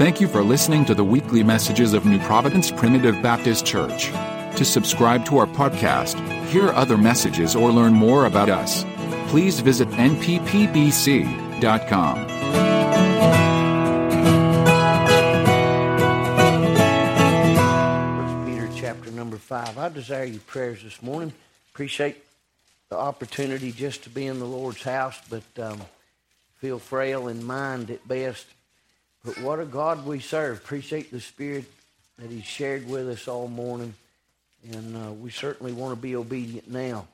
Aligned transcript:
Thank 0.00 0.18
you 0.18 0.28
for 0.28 0.42
listening 0.42 0.86
to 0.86 0.94
the 0.94 1.04
weekly 1.04 1.42
messages 1.42 1.92
of 1.92 2.06
New 2.06 2.18
Providence 2.20 2.70
Primitive 2.70 3.20
Baptist 3.20 3.66
Church. 3.66 4.06
To 4.56 4.64
subscribe 4.64 5.26
to 5.26 5.36
our 5.36 5.46
podcast, 5.46 6.18
hear 6.46 6.70
other 6.70 6.96
messages, 6.96 7.54
or 7.54 7.70
learn 7.70 7.92
more 7.92 8.24
about 8.24 8.48
us, 8.48 8.86
please 9.28 9.60
visit 9.60 9.88
nppbc.com. 9.90 10.70
Five. 19.38 19.78
I 19.78 19.88
desire 19.88 20.24
your 20.24 20.40
prayers 20.40 20.82
this 20.84 21.02
morning. 21.02 21.32
Appreciate 21.74 22.24
the 22.88 22.96
opportunity 22.96 23.72
just 23.72 24.04
to 24.04 24.10
be 24.10 24.26
in 24.26 24.38
the 24.38 24.44
Lord's 24.44 24.82
house, 24.82 25.20
but 25.28 25.42
um, 25.58 25.82
feel 26.58 26.78
frail 26.78 27.26
in 27.26 27.44
mind 27.44 27.90
at 27.90 28.06
best. 28.06 28.46
But 29.24 29.38
what 29.40 29.60
a 29.60 29.66
God 29.66 30.06
we 30.06 30.20
serve. 30.20 30.58
Appreciate 30.58 31.10
the 31.10 31.20
Spirit 31.20 31.64
that 32.18 32.30
He's 32.30 32.44
shared 32.44 32.88
with 32.88 33.08
us 33.08 33.28
all 33.28 33.48
morning, 33.48 33.94
and 34.72 34.96
uh, 34.96 35.12
we 35.12 35.30
certainly 35.30 35.72
want 35.72 35.94
to 35.94 36.00
be 36.00 36.16
obedient 36.16 36.70
now. 36.70 37.06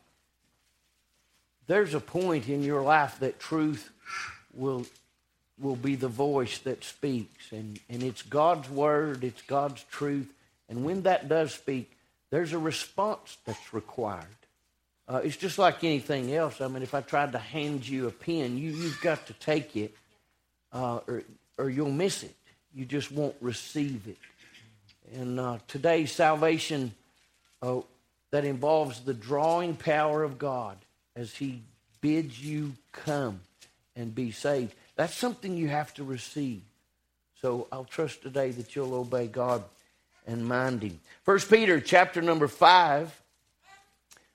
There's 1.66 1.94
a 1.94 2.00
point 2.00 2.48
in 2.48 2.62
your 2.62 2.82
life 2.82 3.18
that 3.20 3.40
truth 3.40 3.90
will 4.54 4.86
will 5.58 5.76
be 5.76 5.94
the 5.94 6.08
voice 6.08 6.58
that 6.58 6.84
speaks, 6.84 7.50
and, 7.50 7.80
and 7.88 8.02
it's 8.02 8.22
God's 8.22 8.68
word, 8.68 9.24
it's 9.24 9.40
God's 9.42 9.82
truth, 9.84 10.28
and 10.68 10.84
when 10.84 11.02
that 11.02 11.28
does 11.28 11.54
speak, 11.54 11.90
there's 12.30 12.52
a 12.52 12.58
response 12.58 13.38
that's 13.46 13.72
required. 13.72 14.26
Uh, 15.08 15.20
it's 15.24 15.36
just 15.36 15.58
like 15.58 15.84
anything 15.84 16.34
else. 16.34 16.60
I 16.60 16.68
mean, 16.68 16.82
if 16.82 16.92
I 16.92 17.00
tried 17.00 17.32
to 17.32 17.38
hand 17.38 17.88
you 17.88 18.06
a 18.08 18.10
pen, 18.10 18.58
you, 18.58 18.70
you've 18.70 19.00
got 19.00 19.26
to 19.28 19.32
take 19.34 19.76
it, 19.76 19.94
uh, 20.72 21.00
or, 21.06 21.22
or 21.58 21.70
you'll 21.70 21.90
miss 21.90 22.22
it. 22.22 22.34
You 22.74 22.84
just 22.84 23.10
won't 23.10 23.36
receive 23.40 24.06
it. 24.06 24.18
And 25.18 25.38
uh, 25.40 25.58
today's 25.68 26.12
salvation 26.12 26.92
uh, 27.62 27.80
that 28.30 28.44
involves 28.44 29.00
the 29.00 29.14
drawing 29.14 29.76
power 29.76 30.22
of 30.22 30.38
God 30.38 30.76
as 31.14 31.34
He 31.34 31.62
bids 32.00 32.42
you 32.42 32.72
come 32.92 33.40
and 33.94 34.14
be 34.14 34.30
saved. 34.30 34.74
That's 34.96 35.14
something 35.14 35.56
you 35.56 35.68
have 35.68 35.94
to 35.94 36.04
receive. 36.04 36.62
So 37.40 37.68
I'll 37.70 37.84
trust 37.84 38.22
today 38.22 38.50
that 38.52 38.74
you'll 38.74 38.94
obey 38.94 39.26
God 39.26 39.62
and 40.26 40.44
mind 40.46 40.82
Him. 40.82 41.00
First 41.24 41.48
Peter 41.50 41.80
chapter 41.80 42.20
number 42.20 42.48
five. 42.48 43.20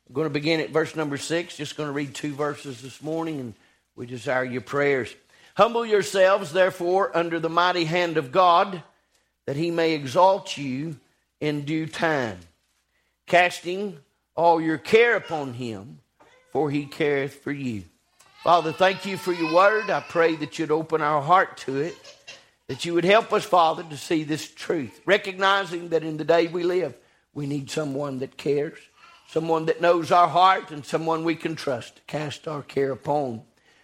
I'm 0.08 0.16
going 0.16 0.25
to 0.25 0.33
begin 0.33 0.59
at 0.59 0.72
verse 0.72 0.95
number 0.95 1.17
six. 1.17 1.55
Just 1.55 1.77
going 1.77 1.88
to 1.88 1.94
read 1.94 2.14
two 2.14 2.33
verses 2.33 2.81
this 2.81 3.02
morning, 3.02 3.39
and 3.39 3.53
we 3.95 4.05
desire 4.05 4.44
your 4.44 4.61
prayers. 4.61 5.14
Humble 5.55 5.85
yourselves, 5.85 6.53
therefore, 6.53 7.16
under 7.16 7.39
the 7.39 7.49
mighty 7.49 7.85
hand 7.85 8.17
of 8.17 8.31
God, 8.31 8.83
that 9.45 9.55
he 9.55 9.71
may 9.71 9.93
exalt 9.93 10.58
you 10.58 10.97
in 11.39 11.66
due 11.66 11.88
time, 11.88 12.39
casting 13.27 13.97
all 14.35 14.61
your 14.61 14.77
care 14.77 15.16
upon 15.16 15.53
him, 15.53 15.99
for 16.52 16.69
he 16.69 16.85
careth 16.85 17.35
for 17.43 17.52
you. 17.52 17.83
Father, 18.43 18.71
thank 18.71 19.05
you 19.05 19.17
for 19.17 19.33
your 19.33 19.53
word. 19.53 19.89
I 19.89 19.99
pray 19.99 20.35
that 20.38 20.58
you'd 20.58 20.71
open 20.71 21.02
our 21.02 21.21
heart 21.21 21.58
to 21.58 21.81
it, 21.81 21.95
that 22.67 22.86
you 22.86 22.93
would 22.93 23.05
help 23.05 23.33
us, 23.33 23.43
Father, 23.43 23.83
to 23.83 23.97
see 23.97 24.23
this 24.23 24.49
truth, 24.49 25.02
recognizing 25.05 25.89
that 25.89 26.03
in 26.03 26.17
the 26.17 26.23
day 26.23 26.47
we 26.47 26.63
live, 26.63 26.95
we 27.33 27.45
need 27.45 27.69
someone 27.69 28.19
that 28.19 28.38
cares, 28.38 28.80
someone 29.27 29.65
that 29.65 29.81
knows 29.81 30.11
our 30.11 30.27
heart, 30.27 30.71
and 30.71 30.86
someone 30.86 31.23
we 31.23 31.36
can 31.36 31.55
trust 31.55 31.97
to 31.97 32.02
cast 32.08 32.47
our 32.47 32.61
care 32.61 32.91
upon. 32.91 33.43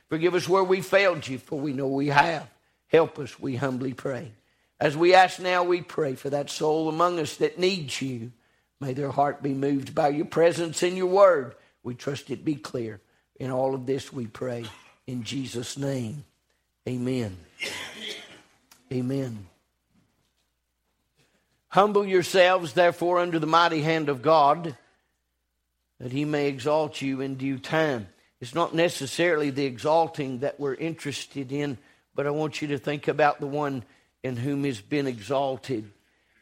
Forgive 0.09 0.36
us 0.36 0.47
where 0.47 0.63
we 0.63 0.81
failed 0.81 1.27
you, 1.27 1.38
for 1.38 1.59
we 1.59 1.73
know 1.73 1.88
we 1.88 2.08
have. 2.08 2.50
Help 2.88 3.19
us, 3.19 3.39
we 3.39 3.55
humbly 3.55 3.94
pray. 3.94 4.31
As 4.80 4.95
we 4.95 5.14
ask 5.14 5.39
now, 5.39 5.64
we 5.64 5.81
pray 5.81 6.16
for 6.16 6.30
that 6.30 6.49
soul 6.49 6.88
among 6.88 7.19
us 7.19 7.38
that 7.38 7.59
needs 7.59 8.02
you. 8.02 8.31
May 8.80 8.94
their 8.94 9.11
heart 9.11 9.41
be 9.41 9.53
moved 9.53 9.95
by 9.95 10.09
your 10.09 10.26
presence 10.26 10.83
and 10.83 10.95
your 10.95 11.08
word. 11.08 11.55
We 11.83 11.95
trust 11.95 12.30
it 12.30 12.45
be 12.45 12.55
clear. 12.55 13.02
In 13.39 13.52
all 13.52 13.73
of 13.73 13.86
this, 13.86 14.14
we 14.14 14.27
pray 14.27 14.65
in 15.08 15.23
Jesus' 15.23 15.77
name. 15.77 16.23
Amen. 16.87 17.37
Amen. 18.92 19.48
Humble 21.70 22.05
yourselves, 22.05 22.73
therefore, 22.73 23.20
under 23.20 23.39
the 23.39 23.48
mighty 23.48 23.81
hand 23.81 24.10
of 24.10 24.21
God, 24.21 24.77
that 25.99 26.11
he 26.11 26.23
may 26.23 26.48
exalt 26.48 27.02
you 27.02 27.20
in 27.20 27.36
due 27.36 27.58
time. 27.58 28.08
It's 28.39 28.53
not 28.53 28.75
necessarily 28.75 29.49
the 29.49 29.65
exalting 29.65 30.39
that 30.39 30.59
we're 30.59 30.75
interested 30.75 31.52
in, 31.52 31.77
but 32.14 32.27
I 32.27 32.31
want 32.31 32.61
you 32.61 32.70
to 32.70 32.77
think 32.77 33.08
about 33.08 33.39
the 33.39 33.48
one 33.48 33.83
in 34.23 34.37
whom 34.37 34.64
has 34.64 34.80
been 34.80 35.08
exalted. 35.08 35.92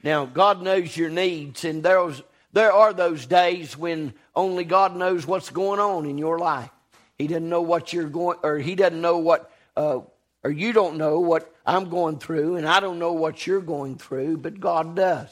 Now, 0.03 0.25
God 0.25 0.61
knows 0.61 0.95
your 0.95 1.09
needs, 1.09 1.63
and 1.63 1.83
there's, 1.83 2.21
there 2.53 2.73
are 2.73 2.93
those 2.93 3.25
days 3.25 3.77
when 3.77 4.13
only 4.35 4.65
God 4.65 4.95
knows 4.95 5.25
what's 5.25 5.49
going 5.49 5.79
on 5.79 6.05
in 6.05 6.17
your 6.17 6.37
life. 6.37 6.69
He 7.17 7.27
doesn't 7.27 7.49
know 7.49 7.61
what 7.61 7.93
you're 7.93 8.09
going, 8.09 8.37
or 8.43 8.57
He 8.57 8.75
doesn't 8.75 9.01
know 9.01 9.17
what, 9.17 9.51
uh, 9.77 10.01
or 10.43 10.51
you 10.51 10.73
don't 10.73 10.97
know 10.97 11.21
what 11.21 11.53
I'm 11.65 11.89
going 11.89 12.19
through, 12.19 12.57
and 12.57 12.67
I 12.67 12.81
don't 12.81 12.99
know 12.99 13.13
what 13.13 13.47
you're 13.47 13.61
going 13.61 13.97
through, 13.97 14.37
but 14.37 14.59
God 14.59 14.95
does. 14.95 15.29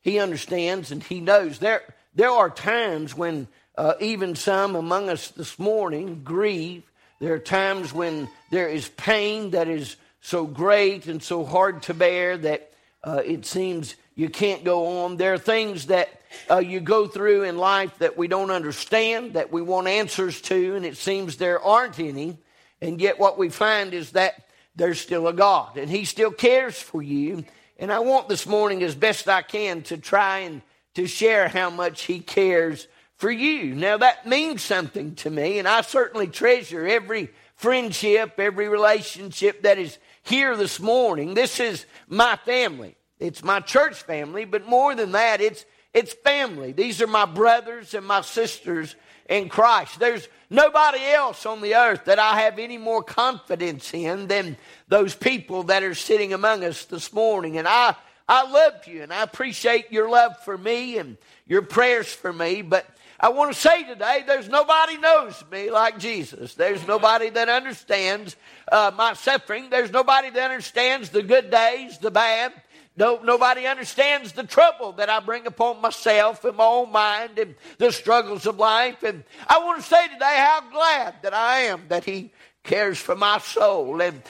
He 0.00 0.20
understands 0.20 0.92
and 0.92 1.02
He 1.02 1.20
knows. 1.20 1.58
There, 1.58 1.82
there 2.14 2.30
are 2.30 2.48
times 2.48 3.14
when 3.14 3.48
uh, 3.76 3.94
even 4.00 4.34
some 4.34 4.74
among 4.76 5.08
us 5.08 5.28
this 5.28 5.58
morning 5.58 6.22
grieve. 6.24 6.82
There 7.20 7.34
are 7.34 7.38
times 7.38 7.92
when 7.92 8.28
there 8.50 8.68
is 8.68 8.88
pain 8.88 9.50
that 9.50 9.68
is 9.68 9.96
so 10.20 10.46
great 10.46 11.06
and 11.06 11.22
so 11.22 11.44
hard 11.44 11.82
to 11.84 11.94
bear 11.94 12.36
that 12.38 12.72
uh, 13.04 13.22
it 13.24 13.46
seems 13.46 13.94
you 14.14 14.28
can't 14.28 14.64
go 14.64 15.04
on. 15.04 15.16
There 15.16 15.34
are 15.34 15.38
things 15.38 15.86
that 15.86 16.08
uh, 16.50 16.58
you 16.58 16.80
go 16.80 17.06
through 17.06 17.44
in 17.44 17.58
life 17.58 17.98
that 17.98 18.16
we 18.16 18.28
don't 18.28 18.50
understand, 18.50 19.34
that 19.34 19.52
we 19.52 19.62
want 19.62 19.88
answers 19.88 20.40
to, 20.42 20.74
and 20.74 20.84
it 20.84 20.96
seems 20.96 21.36
there 21.36 21.62
aren't 21.62 21.98
any. 21.98 22.38
And 22.80 23.00
yet, 23.00 23.18
what 23.18 23.38
we 23.38 23.48
find 23.48 23.94
is 23.94 24.12
that 24.12 24.48
there's 24.74 25.00
still 25.00 25.28
a 25.28 25.32
God, 25.32 25.76
and 25.76 25.88
He 25.88 26.04
still 26.04 26.30
cares 26.30 26.80
for 26.80 27.02
you. 27.02 27.44
And 27.78 27.92
I 27.92 28.00
want 28.00 28.28
this 28.28 28.46
morning, 28.46 28.82
as 28.82 28.94
best 28.94 29.28
I 29.28 29.42
can, 29.42 29.82
to 29.84 29.96
try 29.96 30.40
and 30.40 30.62
to 30.94 31.06
share 31.06 31.48
how 31.48 31.70
much 31.70 32.02
He 32.02 32.20
cares 32.20 32.88
for 33.16 33.30
you. 33.30 33.74
Now, 33.74 33.98
that 33.98 34.26
means 34.26 34.62
something 34.62 35.14
to 35.16 35.30
me, 35.30 35.58
and 35.58 35.66
I 35.66 35.80
certainly 35.80 36.26
treasure 36.26 36.86
every 36.86 37.30
friendship, 37.54 38.38
every 38.38 38.68
relationship 38.68 39.62
that 39.62 39.78
is 39.78 39.98
here 40.22 40.56
this 40.56 40.78
morning. 40.78 41.34
This 41.34 41.58
is 41.58 41.86
my 42.08 42.36
family. 42.44 42.96
It's 43.18 43.42
my 43.42 43.60
church 43.60 44.02
family, 44.02 44.44
but 44.44 44.68
more 44.68 44.94
than 44.94 45.12
that, 45.12 45.40
it's, 45.40 45.64
it's 45.94 46.12
family. 46.12 46.72
These 46.72 47.00
are 47.00 47.06
my 47.06 47.24
brothers 47.24 47.94
and 47.94 48.06
my 48.06 48.20
sisters 48.20 48.94
in 49.28 49.48
Christ. 49.48 49.98
There's 49.98 50.28
nobody 50.50 51.02
else 51.02 51.46
on 51.46 51.62
the 51.62 51.74
earth 51.74 52.04
that 52.04 52.18
I 52.18 52.40
have 52.42 52.58
any 52.58 52.76
more 52.76 53.02
confidence 53.02 53.94
in 53.94 54.28
than 54.28 54.58
those 54.88 55.14
people 55.14 55.64
that 55.64 55.82
are 55.82 55.94
sitting 55.94 56.34
among 56.34 56.62
us 56.62 56.84
this 56.84 57.12
morning. 57.12 57.56
And 57.56 57.66
I, 57.66 57.94
I 58.28 58.48
love 58.50 58.86
you 58.86 59.02
and 59.02 59.12
I 59.12 59.22
appreciate 59.22 59.90
your 59.90 60.10
love 60.10 60.38
for 60.44 60.58
me 60.58 60.98
and 60.98 61.16
your 61.46 61.62
prayers 61.62 62.12
for 62.12 62.32
me, 62.32 62.60
but 62.60 62.86
I 63.18 63.30
want 63.30 63.54
to 63.54 63.58
say 63.58 63.84
today, 63.84 64.24
there's 64.26 64.48
nobody 64.48 64.98
knows 64.98 65.42
me 65.50 65.70
like 65.70 65.98
Jesus. 65.98 66.54
There's 66.54 66.86
nobody 66.86 67.30
that 67.30 67.48
understands 67.48 68.36
uh, 68.70 68.90
my 68.94 69.14
suffering. 69.14 69.70
There's 69.70 69.90
nobody 69.90 70.30
that 70.30 70.50
understands 70.50 71.08
the 71.08 71.22
good 71.22 71.50
days, 71.50 71.98
the 71.98 72.10
bad. 72.10 72.52
No, 72.98 73.20
nobody 73.22 73.66
understands 73.66 74.32
the 74.32 74.44
trouble 74.44 74.92
that 74.92 75.10
I 75.10 75.20
bring 75.20 75.46
upon 75.46 75.80
myself 75.82 76.44
and 76.44 76.56
my 76.56 76.64
own 76.64 76.92
mind 76.92 77.38
and 77.38 77.54
the 77.78 77.92
struggles 77.92 78.46
of 78.46 78.58
life. 78.58 79.02
And 79.02 79.24
I 79.46 79.58
want 79.58 79.82
to 79.82 79.86
say 79.86 80.08
today 80.08 80.36
how 80.38 80.62
glad 80.70 81.16
that 81.22 81.34
I 81.34 81.60
am 81.60 81.84
that 81.88 82.04
He 82.04 82.32
cares 82.66 82.98
for 82.98 83.14
my 83.14 83.38
soul. 83.38 84.02
And 84.02 84.22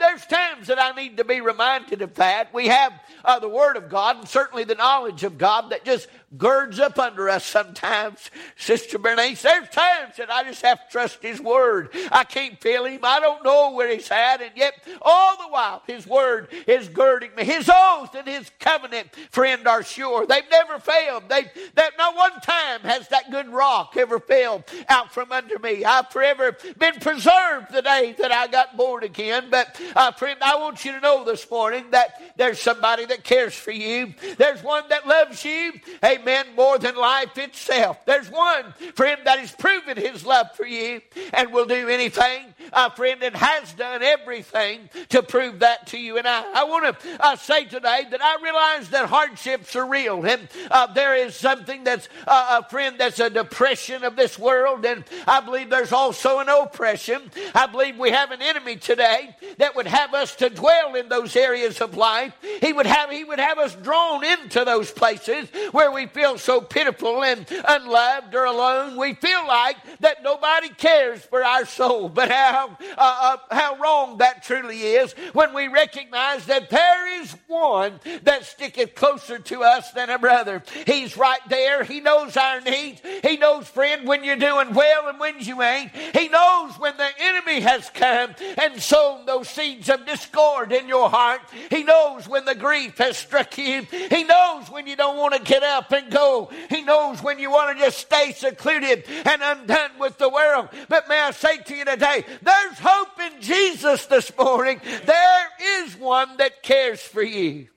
there's 0.00 0.26
times 0.26 0.68
that 0.68 0.80
I 0.80 0.92
need 0.92 1.18
to 1.18 1.24
be 1.24 1.40
reminded 1.40 2.02
of 2.02 2.14
that. 2.14 2.54
We 2.54 2.68
have 2.68 2.92
uh, 3.24 3.38
the 3.38 3.48
Word 3.48 3.76
of 3.76 3.88
God 3.88 4.18
and 4.18 4.28
certainly 4.28 4.64
the 4.64 4.74
knowledge 4.74 5.24
of 5.24 5.38
God 5.38 5.70
that 5.70 5.84
just 5.84 6.08
girds 6.36 6.78
up 6.78 6.98
under 6.98 7.28
us 7.28 7.44
sometimes. 7.44 8.30
Sister 8.56 8.98
Bernice, 8.98 9.42
there's 9.42 9.68
times 9.68 10.16
that 10.16 10.30
I 10.30 10.44
just 10.44 10.62
have 10.62 10.86
to 10.86 10.90
trust 10.90 11.22
His 11.22 11.40
Word. 11.40 11.90
I 12.10 12.24
can't 12.24 12.60
feel 12.60 12.84
Him. 12.84 13.00
I 13.02 13.20
don't 13.20 13.44
know 13.44 13.72
where 13.72 13.92
He's 13.92 14.10
at. 14.10 14.40
And 14.40 14.52
yet, 14.56 14.74
all 15.02 15.36
the 15.36 15.48
while, 15.48 15.82
His 15.86 16.06
Word 16.06 16.48
is 16.66 16.88
girding 16.88 17.34
me. 17.36 17.44
His 17.44 17.70
oath 17.72 18.14
and 18.14 18.26
His 18.26 18.50
covenant, 18.58 19.14
friend, 19.30 19.66
are 19.66 19.82
sure. 19.82 20.26
They've 20.26 20.42
never 20.50 20.78
failed. 20.78 21.24
They've, 21.28 21.50
that 21.74 21.92
not 21.98 22.16
one 22.16 22.40
time 22.40 22.80
has 22.82 23.08
that 23.08 23.30
good 23.30 23.48
rock 23.48 23.94
ever 23.96 24.18
failed 24.18 24.64
out 24.88 25.12
from 25.12 25.32
under 25.32 25.58
me. 25.58 25.84
I've 25.84 26.10
forever 26.10 26.56
been 26.78 26.94
preserved 26.94 27.71
the 27.72 27.82
day 27.82 28.14
that 28.18 28.32
I 28.32 28.46
got 28.46 28.76
born 28.76 29.04
again. 29.04 29.46
But, 29.50 29.80
uh, 29.96 30.12
friend, 30.12 30.38
I 30.42 30.56
want 30.56 30.84
you 30.84 30.92
to 30.92 31.00
know 31.00 31.24
this 31.24 31.50
morning 31.50 31.90
that 31.90 32.20
there's 32.36 32.60
somebody 32.60 33.04
that 33.06 33.24
cares 33.24 33.54
for 33.54 33.70
you. 33.70 34.14
There's 34.36 34.62
one 34.62 34.84
that 34.88 35.06
loves 35.06 35.44
you, 35.44 35.72
amen, 36.04 36.46
more 36.56 36.78
than 36.78 36.96
life 36.96 37.36
itself. 37.38 38.04
There's 38.06 38.30
one, 38.30 38.72
friend, 38.94 39.20
that 39.24 39.38
has 39.38 39.52
proven 39.52 39.96
his 39.96 40.24
love 40.24 40.54
for 40.54 40.66
you 40.66 41.00
and 41.32 41.52
will 41.52 41.66
do 41.66 41.88
anything, 41.88 42.54
uh, 42.72 42.90
friend, 42.90 43.22
and 43.22 43.34
has 43.34 43.72
done 43.72 44.02
everything 44.02 44.90
to 45.10 45.22
prove 45.22 45.60
that 45.60 45.86
to 45.88 45.98
you. 45.98 46.18
And 46.18 46.28
I, 46.28 46.44
I 46.54 46.64
want 46.64 47.00
to 47.00 47.24
uh, 47.24 47.36
say 47.36 47.64
today 47.64 48.04
that 48.10 48.22
I 48.22 48.42
realize 48.42 48.90
that 48.90 49.08
hardships 49.08 49.74
are 49.76 49.86
real 49.86 50.24
and 50.24 50.48
uh, 50.70 50.92
there 50.92 51.16
is 51.16 51.34
something 51.34 51.84
that's, 51.84 52.08
uh, 52.26 52.60
a 52.62 52.68
friend, 52.68 52.96
that's 52.98 53.20
a 53.20 53.30
depression 53.30 54.04
of 54.04 54.16
this 54.16 54.38
world. 54.38 54.84
And 54.84 55.04
I 55.26 55.40
believe 55.40 55.70
there's 55.70 55.92
also 55.92 56.38
an 56.38 56.48
oppression. 56.48 57.30
Believe 57.66 57.98
we 57.98 58.10
have 58.10 58.30
an 58.30 58.42
enemy 58.42 58.76
today 58.76 59.36
that 59.58 59.76
would 59.76 59.86
have 59.86 60.14
us 60.14 60.36
to 60.36 60.50
dwell 60.50 60.94
in 60.94 61.08
those 61.08 61.36
areas 61.36 61.80
of 61.80 61.96
life. 61.96 62.32
He 62.60 62.72
would 62.72 62.86
have, 62.86 63.10
he 63.10 63.24
would 63.24 63.38
have 63.38 63.58
us 63.58 63.74
drawn 63.74 64.24
into 64.24 64.64
those 64.64 64.90
places 64.90 65.48
where 65.72 65.90
we 65.92 66.06
feel 66.06 66.38
so 66.38 66.60
pitiful 66.60 67.22
and 67.22 67.46
unloved 67.66 68.34
or 68.34 68.44
alone. 68.44 68.96
We 68.96 69.14
feel 69.14 69.46
like 69.46 69.76
that 70.00 70.22
nobody 70.22 70.68
cares 70.70 71.20
for 71.22 71.44
our 71.44 71.66
soul. 71.66 72.08
But 72.08 72.30
how, 72.30 72.76
uh, 72.96 73.36
uh, 73.50 73.54
how 73.54 73.76
wrong 73.76 74.18
that 74.18 74.42
truly 74.42 74.80
is 74.80 75.12
when 75.32 75.54
we 75.54 75.68
recognize 75.68 76.46
that 76.46 76.70
there 76.70 77.20
is 77.22 77.34
one 77.46 78.00
that 78.22 78.44
sticketh 78.44 78.94
closer 78.94 79.38
to 79.38 79.62
us 79.62 79.90
than 79.92 80.10
a 80.10 80.18
brother. 80.18 80.62
He's 80.86 81.16
right 81.16 81.40
there. 81.48 81.84
He 81.84 82.00
knows 82.00 82.36
our 82.36 82.60
needs. 82.60 83.00
He 83.22 83.36
knows, 83.36 83.68
friend, 83.68 84.06
when 84.06 84.24
you're 84.24 84.36
doing 84.36 84.74
well 84.74 85.08
and 85.08 85.18
when 85.18 85.40
you 85.40 85.62
ain't. 85.62 85.90
He 86.14 86.28
knows 86.28 86.78
when 86.78 86.96
the 86.96 87.08
enemy 87.18 87.51
has 87.60 87.90
come 87.90 88.34
and 88.58 88.80
sown 88.80 89.26
those 89.26 89.48
seeds 89.48 89.88
of 89.88 90.06
discord 90.06 90.72
in 90.72 90.88
your 90.88 91.08
heart. 91.08 91.40
He 91.70 91.84
knows 91.84 92.28
when 92.28 92.44
the 92.44 92.54
grief 92.54 92.98
has 92.98 93.16
struck 93.16 93.56
you. 93.58 93.82
He 93.82 94.24
knows 94.24 94.70
when 94.70 94.86
you 94.86 94.96
don't 94.96 95.16
want 95.16 95.34
to 95.34 95.42
get 95.42 95.62
up 95.62 95.92
and 95.92 96.10
go. 96.10 96.50
He 96.70 96.82
knows 96.82 97.22
when 97.22 97.38
you 97.38 97.50
want 97.50 97.76
to 97.76 97.84
just 97.84 97.98
stay 97.98 98.32
secluded 98.32 99.04
and 99.24 99.42
undone 99.42 99.98
with 99.98 100.18
the 100.18 100.28
world. 100.28 100.68
But 100.88 101.08
may 101.08 101.20
I 101.20 101.30
say 101.32 101.58
to 101.58 101.74
you 101.74 101.84
today, 101.84 102.24
there's 102.42 102.78
hope 102.78 103.20
in 103.20 103.40
Jesus 103.40 104.06
this 104.06 104.32
morning. 104.36 104.80
There 105.04 105.48
is 105.84 105.96
one 105.96 106.36
that 106.38 106.62
cares 106.62 107.00
for 107.00 107.22
you. 107.22 107.68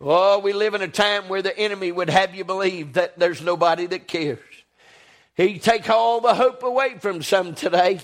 Oh, 0.00 0.38
we 0.38 0.54
live 0.54 0.74
in 0.74 0.80
a 0.80 0.88
time 0.88 1.28
where 1.28 1.42
the 1.42 1.56
enemy 1.58 1.92
would 1.92 2.08
have 2.08 2.34
you 2.34 2.44
believe 2.44 2.94
that 2.94 3.18
there's 3.18 3.42
nobody 3.42 3.86
that 3.86 4.08
cares. 4.08 4.38
He 5.36 5.58
take 5.58 5.88
all 5.90 6.20
the 6.20 6.34
hope 6.34 6.62
away 6.62 6.96
from 6.98 7.22
some 7.22 7.54
today. 7.54 8.00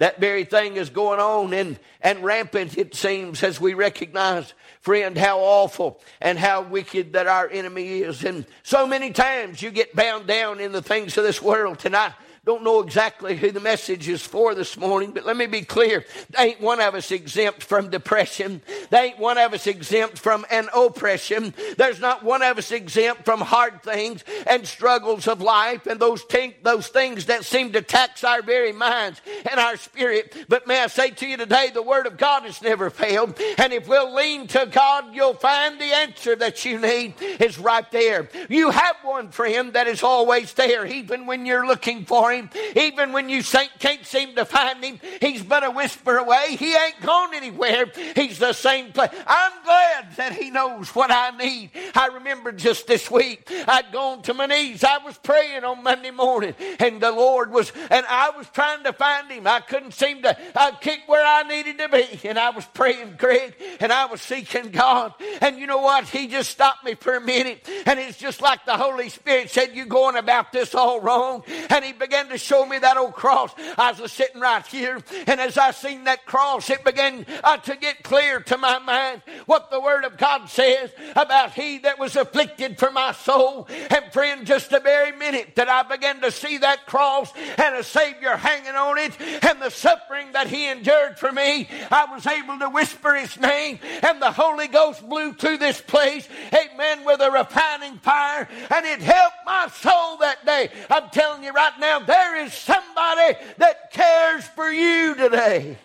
That 0.00 0.18
very 0.18 0.44
thing 0.44 0.76
is 0.76 0.88
going 0.88 1.20
on 1.20 1.52
and, 1.52 1.78
and 2.00 2.24
rampant, 2.24 2.78
it 2.78 2.94
seems, 2.94 3.42
as 3.42 3.60
we 3.60 3.74
recognize, 3.74 4.54
friend, 4.80 5.16
how 5.16 5.40
awful 5.40 6.00
and 6.22 6.38
how 6.38 6.62
wicked 6.62 7.12
that 7.12 7.26
our 7.26 7.46
enemy 7.46 8.00
is. 8.00 8.24
And 8.24 8.46
so 8.62 8.86
many 8.86 9.10
times 9.10 9.60
you 9.60 9.70
get 9.70 9.94
bound 9.94 10.26
down 10.26 10.58
in 10.58 10.72
the 10.72 10.80
things 10.80 11.18
of 11.18 11.24
this 11.24 11.42
world 11.42 11.80
tonight 11.80 12.14
don't 12.46 12.64
know 12.64 12.80
exactly 12.80 13.36
who 13.36 13.50
the 13.50 13.60
message 13.60 14.08
is 14.08 14.22
for 14.22 14.54
this 14.54 14.78
morning, 14.78 15.10
but 15.12 15.26
let 15.26 15.36
me 15.36 15.46
be 15.46 15.60
clear. 15.60 16.06
There 16.30 16.46
ain't 16.46 16.60
one 16.60 16.80
of 16.80 16.94
us 16.94 17.10
exempt 17.10 17.62
from 17.62 17.90
depression. 17.90 18.62
There 18.88 19.04
ain't 19.04 19.18
one 19.18 19.36
of 19.36 19.52
us 19.52 19.66
exempt 19.66 20.18
from 20.18 20.46
an 20.50 20.68
oppression. 20.74 21.52
There's 21.76 22.00
not 22.00 22.24
one 22.24 22.42
of 22.42 22.56
us 22.56 22.72
exempt 22.72 23.26
from 23.26 23.42
hard 23.42 23.82
things 23.82 24.24
and 24.46 24.66
struggles 24.66 25.28
of 25.28 25.42
life 25.42 25.86
and 25.86 26.00
those, 26.00 26.24
t- 26.24 26.56
those 26.62 26.88
things 26.88 27.26
that 27.26 27.44
seem 27.44 27.72
to 27.72 27.82
tax 27.82 28.24
our 28.24 28.40
very 28.40 28.72
minds 28.72 29.20
and 29.50 29.60
our 29.60 29.76
spirit. 29.76 30.34
But 30.48 30.66
may 30.66 30.82
I 30.82 30.86
say 30.86 31.10
to 31.10 31.26
you 31.26 31.36
today, 31.36 31.68
the 31.74 31.82
Word 31.82 32.06
of 32.06 32.16
God 32.16 32.44
has 32.44 32.62
never 32.62 32.88
failed. 32.88 33.38
And 33.58 33.74
if 33.74 33.86
we'll 33.86 34.14
lean 34.14 34.46
to 34.48 34.66
God, 34.70 35.14
you'll 35.14 35.34
find 35.34 35.78
the 35.78 35.94
answer 35.94 36.36
that 36.36 36.64
you 36.64 36.80
need 36.80 37.14
is 37.20 37.58
right 37.58 37.90
there. 37.90 38.30
You 38.48 38.70
have 38.70 38.96
one 39.02 39.30
friend 39.30 39.74
that 39.74 39.88
is 39.88 40.02
always 40.02 40.54
there, 40.54 40.86
even 40.86 41.26
when 41.26 41.44
you're 41.44 41.66
looking 41.66 42.06
for 42.06 42.29
him. 42.32 42.50
Even 42.76 43.12
when 43.12 43.28
you 43.28 43.42
can't 43.42 44.04
seem 44.04 44.34
to 44.36 44.44
find 44.44 44.82
him, 44.82 45.00
he's 45.20 45.42
but 45.42 45.64
a 45.64 45.70
whisper 45.70 46.16
away. 46.18 46.56
He 46.56 46.74
ain't 46.74 47.00
gone 47.00 47.34
anywhere. 47.34 47.86
He's 48.14 48.38
the 48.38 48.52
same 48.52 48.92
place. 48.92 49.10
I'm 49.26 49.52
glad 49.64 50.16
that 50.16 50.32
he 50.32 50.50
knows 50.50 50.88
what 50.94 51.10
I 51.10 51.30
need. 51.36 51.70
I 51.94 52.06
remember 52.08 52.52
just 52.52 52.86
this 52.86 53.10
week, 53.10 53.50
I'd 53.66 53.92
gone 53.92 54.22
to 54.22 54.34
my 54.34 54.46
knees. 54.46 54.84
I 54.84 54.98
was 54.98 55.18
praying 55.18 55.64
on 55.64 55.82
Monday 55.82 56.10
morning, 56.10 56.54
and 56.78 57.00
the 57.00 57.10
Lord 57.10 57.50
was, 57.50 57.72
and 57.90 58.06
I 58.08 58.30
was 58.36 58.46
trying 58.52 58.84
to 58.84 58.92
find 58.92 59.30
him. 59.30 59.46
I 59.46 59.60
couldn't 59.60 59.92
seem 59.92 60.22
to 60.22 60.36
uh, 60.54 60.72
kick 60.72 61.00
where 61.06 61.24
I 61.24 61.42
needed 61.42 61.78
to 61.78 61.88
be. 61.88 62.28
And 62.28 62.38
I 62.38 62.50
was 62.50 62.64
praying, 62.66 63.14
Greg, 63.18 63.54
and 63.80 63.92
I 63.92 64.06
was 64.06 64.20
seeking 64.20 64.70
God. 64.70 65.14
And 65.40 65.58
you 65.58 65.66
know 65.66 65.78
what? 65.78 66.08
He 66.08 66.26
just 66.26 66.50
stopped 66.50 66.84
me 66.84 66.94
for 66.94 67.14
a 67.14 67.20
minute. 67.20 67.68
And 67.86 67.98
it's 67.98 68.18
just 68.18 68.40
like 68.40 68.64
the 68.66 68.76
Holy 68.76 69.08
Spirit 69.08 69.50
said, 69.50 69.74
You're 69.74 69.86
going 69.86 70.16
about 70.16 70.52
this 70.52 70.74
all 70.74 71.00
wrong. 71.00 71.44
And 71.70 71.84
he 71.84 71.92
began 71.92 72.19
to 72.28 72.38
show 72.38 72.66
me 72.66 72.78
that 72.78 72.96
old 72.96 73.14
cross. 73.14 73.52
I 73.78 73.92
was 73.92 74.12
sitting 74.12 74.40
right 74.40 74.66
here, 74.66 75.00
and 75.26 75.40
as 75.40 75.58
I 75.58 75.70
seen 75.70 76.04
that 76.04 76.26
cross, 76.26 76.70
it 76.70 76.84
began 76.84 77.26
uh, 77.42 77.56
to 77.58 77.76
get 77.76 78.02
clear 78.02 78.40
to 78.40 78.58
my 78.58 78.78
mind 78.78 79.22
what 79.46 79.70
the 79.70 79.80
Word 79.80 80.04
of 80.04 80.16
God 80.16 80.48
says 80.48 80.90
about 81.16 81.52
He 81.52 81.78
that 81.78 81.98
was 81.98 82.16
afflicted 82.16 82.78
for 82.78 82.90
my 82.90 83.12
soul. 83.12 83.66
And 83.90 84.12
friend, 84.12 84.46
just 84.46 84.70
the 84.70 84.80
very 84.80 85.16
minute 85.16 85.56
that 85.56 85.68
I 85.68 85.82
began 85.82 86.20
to 86.20 86.30
see 86.30 86.58
that 86.58 86.86
cross 86.86 87.32
and 87.36 87.76
a 87.76 87.84
Savior 87.84 88.36
hanging 88.36 88.74
on 88.74 88.98
it, 88.98 89.20
and 89.20 89.60
the 89.60 89.70
suffering 89.70 90.32
that 90.32 90.48
He 90.48 90.68
endured 90.68 91.18
for 91.18 91.32
me, 91.32 91.68
I 91.90 92.06
was 92.12 92.26
able 92.26 92.58
to 92.58 92.68
whisper 92.68 93.14
His 93.14 93.38
name, 93.38 93.78
and 94.02 94.20
the 94.20 94.32
Holy 94.32 94.68
Ghost 94.68 95.08
blew 95.08 95.32
through 95.32 95.58
this 95.58 95.80
place, 95.80 96.28
amen, 96.52 97.04
with 97.04 97.20
a 97.20 97.30
refining 97.30 97.98
fire, 97.98 98.48
and 98.70 98.86
it 98.86 99.00
helped 99.00 99.36
my 99.46 99.68
soul 99.68 100.18
that 100.18 100.44
day. 100.44 100.70
I'm 100.88 101.10
telling 101.10 101.44
you 101.44 101.52
right 101.52 101.78
now, 101.78 102.00
there 102.10 102.44
is 102.44 102.52
somebody 102.52 103.38
that 103.58 103.92
cares 103.92 104.44
for 104.44 104.70
you 104.70 105.14
today. 105.14 105.78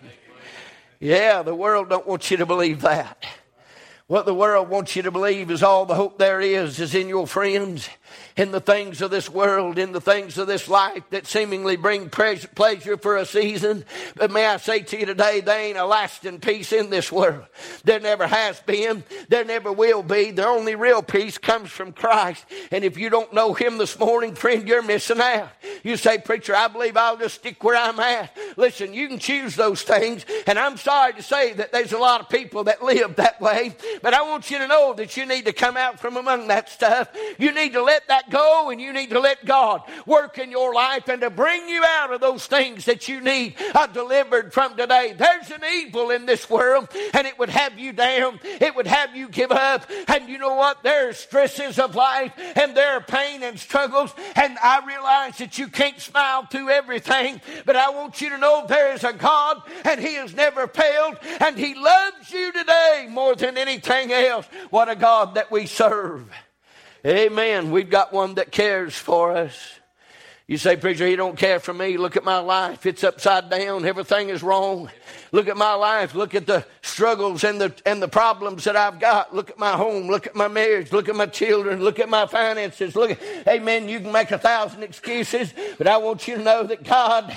Yeah, 0.98 1.42
the 1.42 1.54
world 1.54 1.88
don't 1.88 2.06
want 2.06 2.30
you 2.30 2.38
to 2.38 2.46
believe 2.46 2.80
that. 2.80 3.24
What 4.08 4.26
the 4.26 4.34
world 4.34 4.68
wants 4.68 4.96
you 4.96 5.02
to 5.02 5.12
believe 5.12 5.50
is 5.50 5.62
all 5.62 5.86
the 5.86 5.94
hope 5.94 6.18
there 6.18 6.40
is 6.40 6.80
is 6.80 6.94
in 6.94 7.08
your 7.08 7.28
friends 7.28 7.88
in 8.36 8.50
the 8.50 8.60
things 8.60 9.00
of 9.00 9.10
this 9.10 9.30
world, 9.30 9.78
in 9.78 9.92
the 9.92 10.00
things 10.00 10.36
of 10.36 10.46
this 10.46 10.68
life 10.68 11.02
that 11.10 11.26
seemingly 11.26 11.76
bring 11.76 12.10
pleasure 12.10 12.96
for 12.98 13.16
a 13.16 13.24
season. 13.24 13.84
But 14.14 14.30
may 14.30 14.46
I 14.46 14.58
say 14.58 14.80
to 14.80 14.98
you 14.98 15.06
today, 15.06 15.40
there 15.40 15.58
ain't 15.58 15.78
a 15.78 15.86
lasting 15.86 16.40
peace 16.40 16.72
in 16.72 16.90
this 16.90 17.10
world. 17.10 17.44
There 17.84 18.00
never 18.00 18.26
has 18.26 18.60
been. 18.60 19.04
There 19.28 19.44
never 19.44 19.72
will 19.72 20.02
be. 20.02 20.32
The 20.32 20.46
only 20.46 20.74
real 20.74 21.02
peace 21.02 21.38
comes 21.38 21.70
from 21.70 21.92
Christ. 21.92 22.44
And 22.70 22.84
if 22.84 22.98
you 22.98 23.08
don't 23.08 23.32
know 23.32 23.54
Him 23.54 23.78
this 23.78 23.98
morning, 23.98 24.34
friend, 24.34 24.68
you're 24.68 24.82
missing 24.82 25.20
out. 25.20 25.48
You 25.82 25.96
say, 25.96 26.18
Preacher, 26.18 26.54
I 26.54 26.68
believe 26.68 26.96
I'll 26.96 27.16
just 27.16 27.36
stick 27.36 27.64
where 27.64 27.76
I'm 27.76 27.98
at. 28.00 28.36
Listen, 28.56 28.92
you 28.92 29.08
can 29.08 29.18
choose 29.18 29.56
those 29.56 29.82
things. 29.82 30.26
And 30.46 30.58
I'm 30.58 30.76
sorry 30.76 31.14
to 31.14 31.22
say 31.22 31.54
that 31.54 31.72
there's 31.72 31.92
a 31.92 31.98
lot 31.98 32.20
of 32.20 32.28
people 32.28 32.64
that 32.64 32.82
live 32.82 33.16
that 33.16 33.40
way. 33.40 33.74
But 34.02 34.12
I 34.12 34.22
want 34.22 34.50
you 34.50 34.58
to 34.58 34.66
know 34.66 34.92
that 34.94 35.16
you 35.16 35.24
need 35.24 35.46
to 35.46 35.52
come 35.54 35.78
out 35.78 35.98
from 36.00 36.18
among 36.18 36.48
that 36.48 36.68
stuff. 36.68 37.08
You 37.38 37.52
need 37.52 37.72
to 37.72 37.82
let 37.82 38.08
that 38.08 38.25
go 38.30 38.70
and 38.70 38.80
you 38.80 38.92
need 38.92 39.10
to 39.10 39.20
let 39.20 39.44
God 39.44 39.82
work 40.06 40.38
in 40.38 40.50
your 40.50 40.74
life 40.74 41.08
and 41.08 41.20
to 41.20 41.30
bring 41.30 41.68
you 41.68 41.82
out 41.84 42.12
of 42.12 42.20
those 42.20 42.46
things 42.46 42.84
that 42.86 43.08
you 43.08 43.20
need 43.20 43.54
uh, 43.74 43.86
delivered 43.86 44.52
from 44.52 44.76
today. 44.76 45.14
There's 45.16 45.50
an 45.50 45.62
evil 45.64 46.10
in 46.10 46.26
this 46.26 46.48
world 46.48 46.88
and 47.14 47.26
it 47.26 47.38
would 47.38 47.50
have 47.50 47.78
you 47.78 47.92
down. 47.92 48.40
It 48.42 48.74
would 48.74 48.86
have 48.86 49.14
you 49.16 49.28
give 49.28 49.52
up. 49.52 49.88
And 50.08 50.28
you 50.28 50.38
know 50.38 50.54
what? 50.54 50.82
There 50.82 51.08
are 51.08 51.12
stresses 51.12 51.78
of 51.78 51.94
life 51.94 52.32
and 52.56 52.76
there 52.76 52.92
are 52.92 53.00
pain 53.00 53.42
and 53.42 53.58
struggles. 53.58 54.14
And 54.34 54.58
I 54.62 54.84
realize 54.86 55.38
that 55.38 55.58
you 55.58 55.68
can't 55.68 56.00
smile 56.00 56.46
through 56.46 56.70
everything, 56.70 57.40
but 57.64 57.76
I 57.76 57.90
want 57.90 58.20
you 58.20 58.30
to 58.30 58.38
know 58.38 58.64
there 58.66 58.94
is 58.94 59.04
a 59.04 59.12
God 59.12 59.62
and 59.84 60.00
He 60.00 60.14
has 60.14 60.34
never 60.34 60.66
failed 60.66 61.18
and 61.40 61.58
He 61.58 61.74
loves 61.74 62.30
you 62.30 62.52
today 62.52 63.06
more 63.10 63.34
than 63.34 63.56
anything 63.56 64.12
else. 64.12 64.46
What 64.70 64.88
a 64.88 64.96
God 64.96 65.34
that 65.34 65.50
we 65.50 65.66
serve. 65.66 66.30
Amen. 67.06 67.70
We've 67.70 67.88
got 67.88 68.12
one 68.12 68.34
that 68.34 68.50
cares 68.50 68.96
for 68.96 69.36
us. 69.36 69.54
You 70.48 70.58
say, 70.58 70.76
Preacher, 70.76 71.06
he 71.06 71.14
don't 71.14 71.38
care 71.38 71.60
for 71.60 71.72
me. 71.72 71.98
Look 71.98 72.16
at 72.16 72.24
my 72.24 72.38
life. 72.38 72.84
It's 72.84 73.04
upside 73.04 73.48
down. 73.48 73.84
Everything 73.84 74.28
is 74.28 74.42
wrong. 74.42 74.90
Look 75.30 75.46
at 75.46 75.56
my 75.56 75.74
life. 75.74 76.16
Look 76.16 76.34
at 76.34 76.48
the 76.48 76.66
struggles 76.86 77.44
and 77.44 77.60
the, 77.60 77.74
and 77.84 78.00
the 78.02 78.08
problems 78.08 78.64
that 78.64 78.76
I've 78.76 78.98
got. 78.98 79.34
Look 79.34 79.50
at 79.50 79.58
my 79.58 79.72
home. 79.72 80.08
Look 80.08 80.26
at 80.26 80.34
my 80.34 80.48
marriage. 80.48 80.92
Look 80.92 81.08
at 81.08 81.16
my 81.16 81.26
children. 81.26 81.82
Look 81.82 81.98
at 81.98 82.08
my 82.08 82.26
finances. 82.26 82.94
Look 82.94 83.10
at, 83.10 83.48
amen. 83.48 83.88
You 83.88 84.00
can 84.00 84.12
make 84.12 84.30
a 84.30 84.38
thousand 84.38 84.82
excuses, 84.82 85.52
but 85.78 85.86
I 85.86 85.96
want 85.98 86.28
you 86.28 86.36
to 86.36 86.42
know 86.42 86.62
that 86.64 86.84
God, 86.84 87.34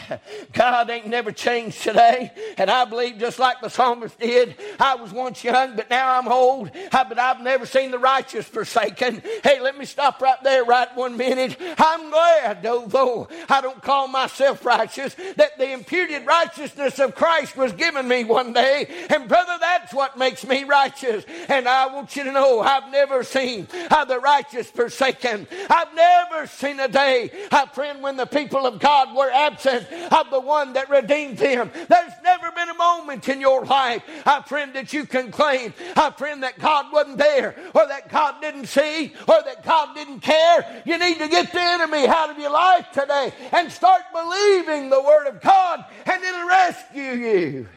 God 0.54 0.90
ain't 0.90 1.08
never 1.08 1.32
changed 1.32 1.82
today. 1.82 2.32
And 2.58 2.70
I 2.70 2.86
believe 2.86 3.18
just 3.18 3.40
like 3.40 3.62
the 3.62 3.70
psalmist 3.70 4.20
did, 4.20 4.56
I 4.80 4.96
was 4.96 5.12
once 5.12 5.44
young, 5.44 5.76
but 5.76 5.90
now 5.90 6.20
I'm 6.20 6.28
old. 6.28 6.72
But 6.92 7.20
I've 7.20 7.42
never 7.42 7.66
seen 7.66 7.92
the 7.92 8.00
righteous 8.00 8.46
forsaken. 8.46 9.22
Hey, 9.44 9.60
let 9.60 9.78
me 9.78 9.86
stop 9.86 10.22
right 10.22 10.42
there 10.44 10.64
right 10.64 10.96
one 10.96 11.18
minute. 11.18 11.58
I'm 11.78 12.10
glad, 12.10 12.62
though 12.62 13.28
I 13.50 13.62
don't 13.62 13.82
call 13.82 14.08
myself 14.08 14.66
righteous, 14.66 15.16
that 15.38 15.58
the 15.58 15.72
imputed 15.72 16.26
righteousness 16.26 17.00
of 17.00 17.16
Christ 17.16 17.56
was 17.58 17.72
given 17.74 18.08
me 18.08 18.24
one 18.24 18.54
day. 18.54 18.88
And 19.10 19.28
brother, 19.46 19.60
that's 19.62 19.94
what 19.94 20.18
makes 20.18 20.46
me 20.46 20.64
righteous. 20.64 21.26
And 21.48 21.68
I 21.68 21.88
want 21.88 22.16
you 22.16 22.24
to 22.24 22.32
know 22.32 22.60
I've 22.60 22.92
never 22.92 23.24
seen 23.24 23.68
how 23.90 24.06
the 24.06 24.20
righteous 24.20 24.70
forsaken. 24.70 25.48
I've 25.70 25.94
never 25.94 26.48
seen 26.48 26.80
a 26.80 26.88
day, 26.88 27.32
I 27.52 27.66
friend, 27.68 28.02
when 28.02 28.18
the 28.18 28.26
people 28.26 28.66
of 28.66 28.80
God 28.80 29.16
were 29.16 29.32
absent 29.32 29.88
of 30.12 30.30
the 30.30 30.40
one 30.40 30.74
that 30.74 30.90
redeemed 30.90 31.38
them. 31.38 31.72
There's 31.74 32.14
never 32.24 32.52
been 32.52 32.70
a 32.70 32.74
moment 32.74 33.30
in 33.30 33.42
your 33.42 33.66
life, 33.66 34.04
I 34.26 34.42
friend, 34.42 34.74
that 34.74 34.94
you 34.94 35.06
can 35.06 35.32
claim, 35.32 35.74
I 35.96 36.12
friend, 36.12 36.44
that 36.44 36.60
God 36.60 36.92
wasn't 36.92 37.18
there, 37.18 37.56
or 37.74 37.88
that 37.88 38.10
God 38.10 38.42
didn't 38.42 38.68
see, 38.68 39.14
or 39.28 39.42
that 39.46 39.64
God 39.64 39.96
didn't 39.96 40.20
care. 40.20 40.84
You 40.86 40.98
need 40.98 41.20
to 41.20 41.28
get 41.28 41.52
the 41.52 41.62
enemy 41.62 42.08
out 42.08 42.30
of 42.30 42.38
your 42.38 42.52
life 42.52 42.88
today 42.92 43.32
and 43.52 43.72
start 43.72 44.02
believing 44.14 44.90
the 44.90 45.02
Word 45.02 45.28
of 45.28 45.42
God, 45.42 45.86
and 46.06 46.24
it'll 46.24 46.48
rescue 46.48 47.04
you. 47.04 47.68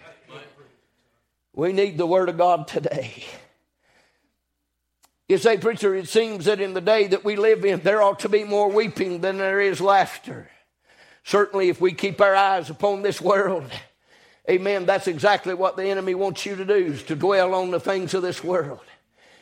We 1.54 1.72
need 1.72 1.98
the 1.98 2.06
Word 2.06 2.28
of 2.28 2.38
God 2.38 2.66
today. 2.66 3.24
You 5.28 5.38
say, 5.38 5.56
Preacher, 5.56 5.94
it 5.94 6.08
seems 6.08 6.46
that 6.46 6.60
in 6.60 6.74
the 6.74 6.80
day 6.80 7.06
that 7.06 7.24
we 7.24 7.36
live 7.36 7.64
in, 7.64 7.80
there 7.80 8.02
ought 8.02 8.20
to 8.20 8.28
be 8.28 8.44
more 8.44 8.70
weeping 8.70 9.20
than 9.20 9.38
there 9.38 9.60
is 9.60 9.80
laughter. 9.80 10.50
Certainly, 11.24 11.68
if 11.68 11.80
we 11.80 11.92
keep 11.92 12.20
our 12.20 12.34
eyes 12.34 12.68
upon 12.68 13.02
this 13.02 13.20
world, 13.20 13.70
amen, 14.50 14.86
that's 14.86 15.06
exactly 15.06 15.54
what 15.54 15.76
the 15.76 15.84
enemy 15.84 16.14
wants 16.14 16.44
you 16.44 16.56
to 16.56 16.64
do, 16.64 16.74
is 16.74 17.02
to 17.04 17.16
dwell 17.16 17.54
on 17.54 17.70
the 17.70 17.80
things 17.80 18.14
of 18.14 18.22
this 18.22 18.42
world. 18.42 18.80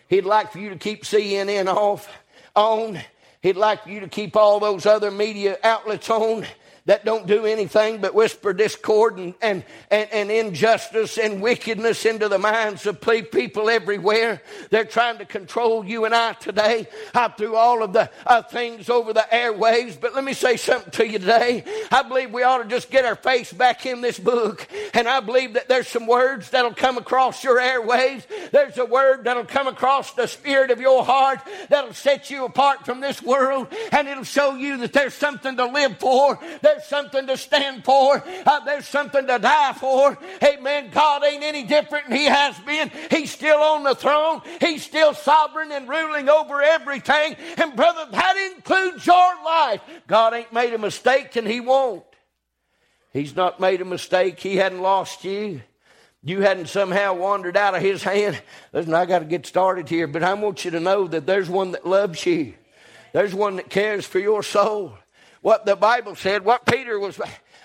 He'd 0.09 0.27
like 0.27 0.53
for 0.53 0.59
you 0.59 0.71
to 0.71 0.77
keep 0.77 1.05
CNN 1.05 1.67
off, 1.67 2.09
on. 2.55 3.01
He'd 3.41 3.57
like 3.57 3.85
for 3.85 3.91
you 3.91 4.01
to 4.01 4.09
keep 4.09 4.37
all 4.37 4.61
those 4.61 4.85
other 4.85 5.11
media 5.11 5.59
outlets 5.65 6.11
on 6.11 6.45
that 6.91 7.05
don't 7.05 7.29
do 7.29 7.47
anything 7.47 8.01
but 8.01 8.17
whisper 8.17 8.53
discord 8.53 9.17
and, 9.17 9.33
and, 9.41 9.63
and, 9.93 10.11
and, 10.11 10.29
injustice 10.29 11.19
and 11.19 11.41
wickedness 11.41 12.05
into 12.05 12.29
the 12.29 12.37
minds 12.37 12.85
of 12.85 13.01
people 13.01 13.71
everywhere. 13.71 14.43
They're 14.71 14.85
trying 14.85 15.19
to 15.19 15.25
control 15.25 15.85
you 15.85 16.05
and 16.05 16.13
I 16.13 16.33
today 16.33 16.89
uh, 17.15 17.29
through 17.29 17.55
all 17.55 17.85
of 17.85 17.93
the 17.93 18.11
uh, 18.27 18.43
things 18.43 18.91
over 18.91 19.13
the 19.13 19.25
airwaves. 19.33 20.01
But 20.01 20.17
let 20.17 20.25
me 20.25 20.33
say 20.33 20.57
something 20.57 20.91
to 20.91 21.07
you 21.07 21.21
today. 21.21 21.63
I 21.93 22.03
believe 22.03 22.33
we 22.33 22.43
ought 22.43 22.59
to 22.59 22.69
just 22.69 22.91
get 22.91 23.05
our 23.05 23.15
face 23.15 23.53
back 23.53 23.87
in 23.87 24.01
this 24.01 24.19
book. 24.19 24.67
And 24.93 25.07
I 25.07 25.21
believe 25.21 25.53
that 25.53 25.69
there's 25.69 25.87
some 25.87 26.09
words 26.09 26.51
that'll 26.51 26.75
come 26.75 26.99
across 26.99 27.45
your 27.45 27.61
airwaves. 27.61 28.25
There's 28.51 28.79
a 28.79 28.85
word 28.85 29.23
that'll 29.25 29.45
come 29.45 29.69
across 29.69 30.15
the 30.15 30.27
spirit 30.27 30.73
of 30.73 30.81
your 30.81 31.05
heart 31.05 31.39
that'll 31.69 31.95
set 31.95 32.31
you 32.31 32.47
apart 32.47 32.85
from 32.85 32.99
this 32.99 33.23
world. 33.23 33.69
And 33.93 34.09
it'll 34.09 34.25
show 34.25 34.57
you 34.57 34.79
that 34.79 34.93
there's 34.93 35.15
something 35.15 35.57
to 35.57 35.67
live 35.67 35.99
for. 35.99 36.37
There's 36.63 36.80
something 36.85 37.27
to 37.27 37.37
stand 37.37 37.85
for. 37.85 38.23
Uh, 38.47 38.61
there's 38.65 38.87
something 38.87 39.27
to 39.27 39.39
die 39.39 39.73
for. 39.75 40.19
Amen. 40.43 40.91
God 40.93 41.25
ain't 41.25 41.43
any 41.43 41.65
different 41.65 42.09
than 42.09 42.17
He 42.17 42.25
has 42.25 42.59
been. 42.61 42.91
He's 43.11 43.31
still 43.31 43.59
on 43.59 43.83
the 43.83 43.95
throne. 43.95 44.43
He's 44.61 44.85
still 44.85 45.15
sovereign 45.15 45.73
and 45.73 45.89
ruling 45.89 46.29
over 46.29 46.63
everything. 46.63 47.37
And 47.57 47.77
brother, 47.77 48.07
that 48.11 48.53
includes 48.57 49.07
your 49.07 49.45
life. 49.45 49.81
God 50.07 50.35
ain't 50.35 50.53
made 50.53 50.75
a 50.75 50.79
mistake 50.79 51.37
and 51.37 51.47
He 51.47 51.61
won't. 51.61 52.05
He's 53.13 53.35
not 53.35 53.61
made 53.61 53.81
a 53.81 53.85
mistake. 53.85 54.39
He 54.39 54.57
hadn't 54.57 54.83
lost 54.83 55.25
you. 55.25 55.63
You 56.23 56.43
hadn't 56.43 56.69
somehow 56.69 57.15
wandered 57.15 57.57
out 57.57 57.75
of 57.75 57.81
his 57.81 58.03
hand. 58.03 58.41
Listen, 58.73 58.95
I 58.95 59.07
got 59.07 59.21
to 59.21 59.25
get 59.25 59.47
started 59.47 59.89
here, 59.89 60.07
but 60.07 60.23
I 60.23 60.35
want 60.35 60.65
you 60.65 60.71
to 60.73 60.81
know 60.81 61.09
that 61.09 61.27
there's 61.27 61.49
one 61.49 61.73
that 61.73 61.87
loves 61.87 62.25
you. 62.27 62.55
There's 63.13 63.35
one 63.35 63.57
that 63.57 63.71
cares 63.71 64.05
for 64.05 64.19
your 64.19 64.43
soul 64.43 64.93
what 65.41 65.67
the 65.67 65.77
Bible 65.77 66.15
said, 66.15 66.45
what 66.45 66.67
Peter 66.67 66.99
was. 66.99 67.21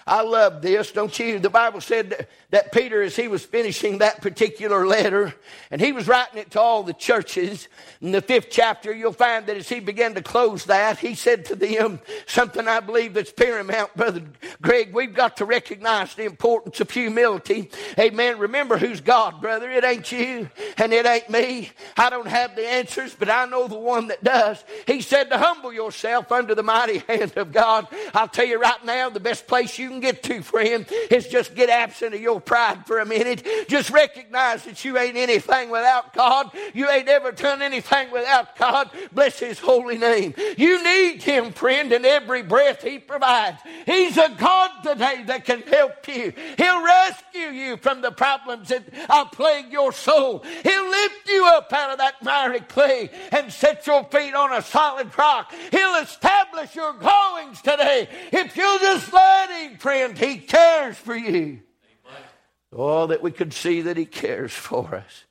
I 0.08 0.22
love 0.22 0.62
this, 0.62 0.92
don't 0.92 1.18
you? 1.18 1.40
The 1.40 1.50
Bible 1.50 1.82
said 1.82 2.28
that, 2.56 2.72
Peter, 2.72 3.02
as 3.02 3.18
he 3.18 3.28
was 3.28 3.44
finishing 3.44 3.98
that 3.98 4.22
particular 4.22 4.88
letter, 4.88 5.34
and 5.70 5.82
he 5.82 5.92
was 5.92 6.08
writing 6.08 6.40
it 6.40 6.52
to 6.52 6.62
all 6.62 6.84
the 6.84 6.94
churches, 6.94 7.68
in 8.00 8.12
the 8.14 8.22
fifth 8.22 8.48
chapter, 8.50 8.94
you'll 8.94 9.12
find 9.12 9.46
that 9.48 9.58
as 9.58 9.68
he 9.68 9.82
began 9.82 10.14
to 10.16 10.22
close 10.22 10.64
that, 10.66 10.98
he 10.98 11.16
said 11.16 11.44
to 11.46 11.56
them 11.56 12.00
something 12.26 12.66
I 12.66 12.80
believe 12.80 13.14
that's 13.14 13.34
paramount, 13.34 13.94
Brother 13.98 14.24
Greg. 14.62 14.94
We've 14.94 15.14
got 15.14 15.36
to 15.38 15.46
recognize 15.46 16.16
the 16.16 16.24
importance 16.24 16.80
of 16.80 16.90
humility. 16.90 17.72
Amen. 18.00 18.40
Remember 18.40 18.78
who's 18.78 19.02
God, 19.02 19.42
brother. 19.42 19.70
It 19.70 19.84
ain't 19.84 20.10
you, 20.14 20.50
and 20.78 20.94
it 20.94 21.06
ain't 21.06 21.30
me. 21.30 21.72
I 21.98 22.10
don't 22.10 22.28
have 22.28 22.56
the 22.56 22.66
answers, 22.66 23.14
but 23.14 23.30
I 23.30 23.48
know 23.48 23.68
the 23.68 23.78
one 23.78 24.08
that 24.08 24.24
does. 24.24 24.64
He 24.88 25.02
said 25.02 25.30
to 25.30 25.38
humble 25.38 25.74
yourself 25.74 26.32
under 26.32 26.56
the 26.56 26.64
mighty 26.64 27.00
hand 27.10 27.34
of 27.36 27.52
God. 27.52 27.88
I'll 28.14 28.30
tell 28.30 28.46
you 28.46 28.62
right 28.62 28.86
now, 28.86 29.10
the 29.10 29.20
best 29.20 29.46
place 29.46 29.78
you 29.78 29.90
can 29.90 30.00
get 30.00 30.24
to, 30.24 30.42
friend, 30.42 30.86
is 31.12 31.28
just 31.28 31.54
get 31.54 31.70
absent 31.70 32.16
of 32.16 32.22
your 32.22 32.40
pride 32.46 32.86
for 32.86 33.00
a 33.00 33.06
minute. 33.06 33.46
Just 33.68 33.90
recognize 33.90 34.64
that 34.66 34.84
you 34.86 34.98
ain't 34.98 35.18
anything 35.18 35.70
without 35.70 36.14
God. 36.14 36.52
You 36.74 36.90
ain't 36.90 37.08
ever 37.08 37.32
done 37.32 37.62
anything 37.62 38.12
without 38.12 38.56
God. 38.56 38.90
Bless 39.12 39.40
His 39.40 39.60
holy 39.60 39.98
name. 39.98 40.34
You 40.58 40.84
need 40.84 41.24
Him, 41.24 41.52
friend, 41.52 41.92
in 41.92 42.06
every 42.06 42.44
breath 42.44 42.84
He 42.84 43.00
provides. 43.00 43.60
He's 43.86 44.18
a 44.18 44.30
God 44.38 44.72
today 44.84 45.24
that 45.28 45.46
can 45.46 45.62
help 45.62 46.08
you. 46.08 46.34
He'll 46.58 46.84
rescue 46.84 47.50
you 47.50 47.78
from 47.78 48.02
the 48.02 48.12
problems 48.12 48.70
that 48.70 48.84
are 49.10 49.30
plague 49.30 49.72
your 49.72 49.92
soul. 49.92 50.44
He'll 50.64 50.90
lift 50.90 51.30
you 51.30 51.46
up 51.48 51.72
out 51.74 51.92
of 51.92 51.98
that 51.98 52.24
miry 52.24 52.62
clay 52.62 53.10
and 53.32 53.52
set 53.52 53.88
your 53.88 54.04
feet 54.06 54.34
on 54.34 54.54
a 54.54 54.62
solid 54.62 55.16
rock. 55.18 55.54
He'll 55.72 55.96
establish 56.02 56.76
your 56.76 56.94
goings 56.94 57.62
today 57.62 58.08
if 58.32 58.56
you'll 58.56 58.80
just 58.80 59.12
let 59.12 59.50
Him, 59.50 59.78
friend. 59.78 60.18
He 60.18 60.38
cares 60.38 60.98
for 60.98 61.16
you. 61.16 61.60
Oh, 62.78 63.08
that 63.08 63.24
we 63.24 63.32
could 63.32 63.54
see 63.54 63.82
that 63.84 63.96
He 63.96 64.06
cares 64.06 64.52
for 64.52 64.96
us. 64.96 65.24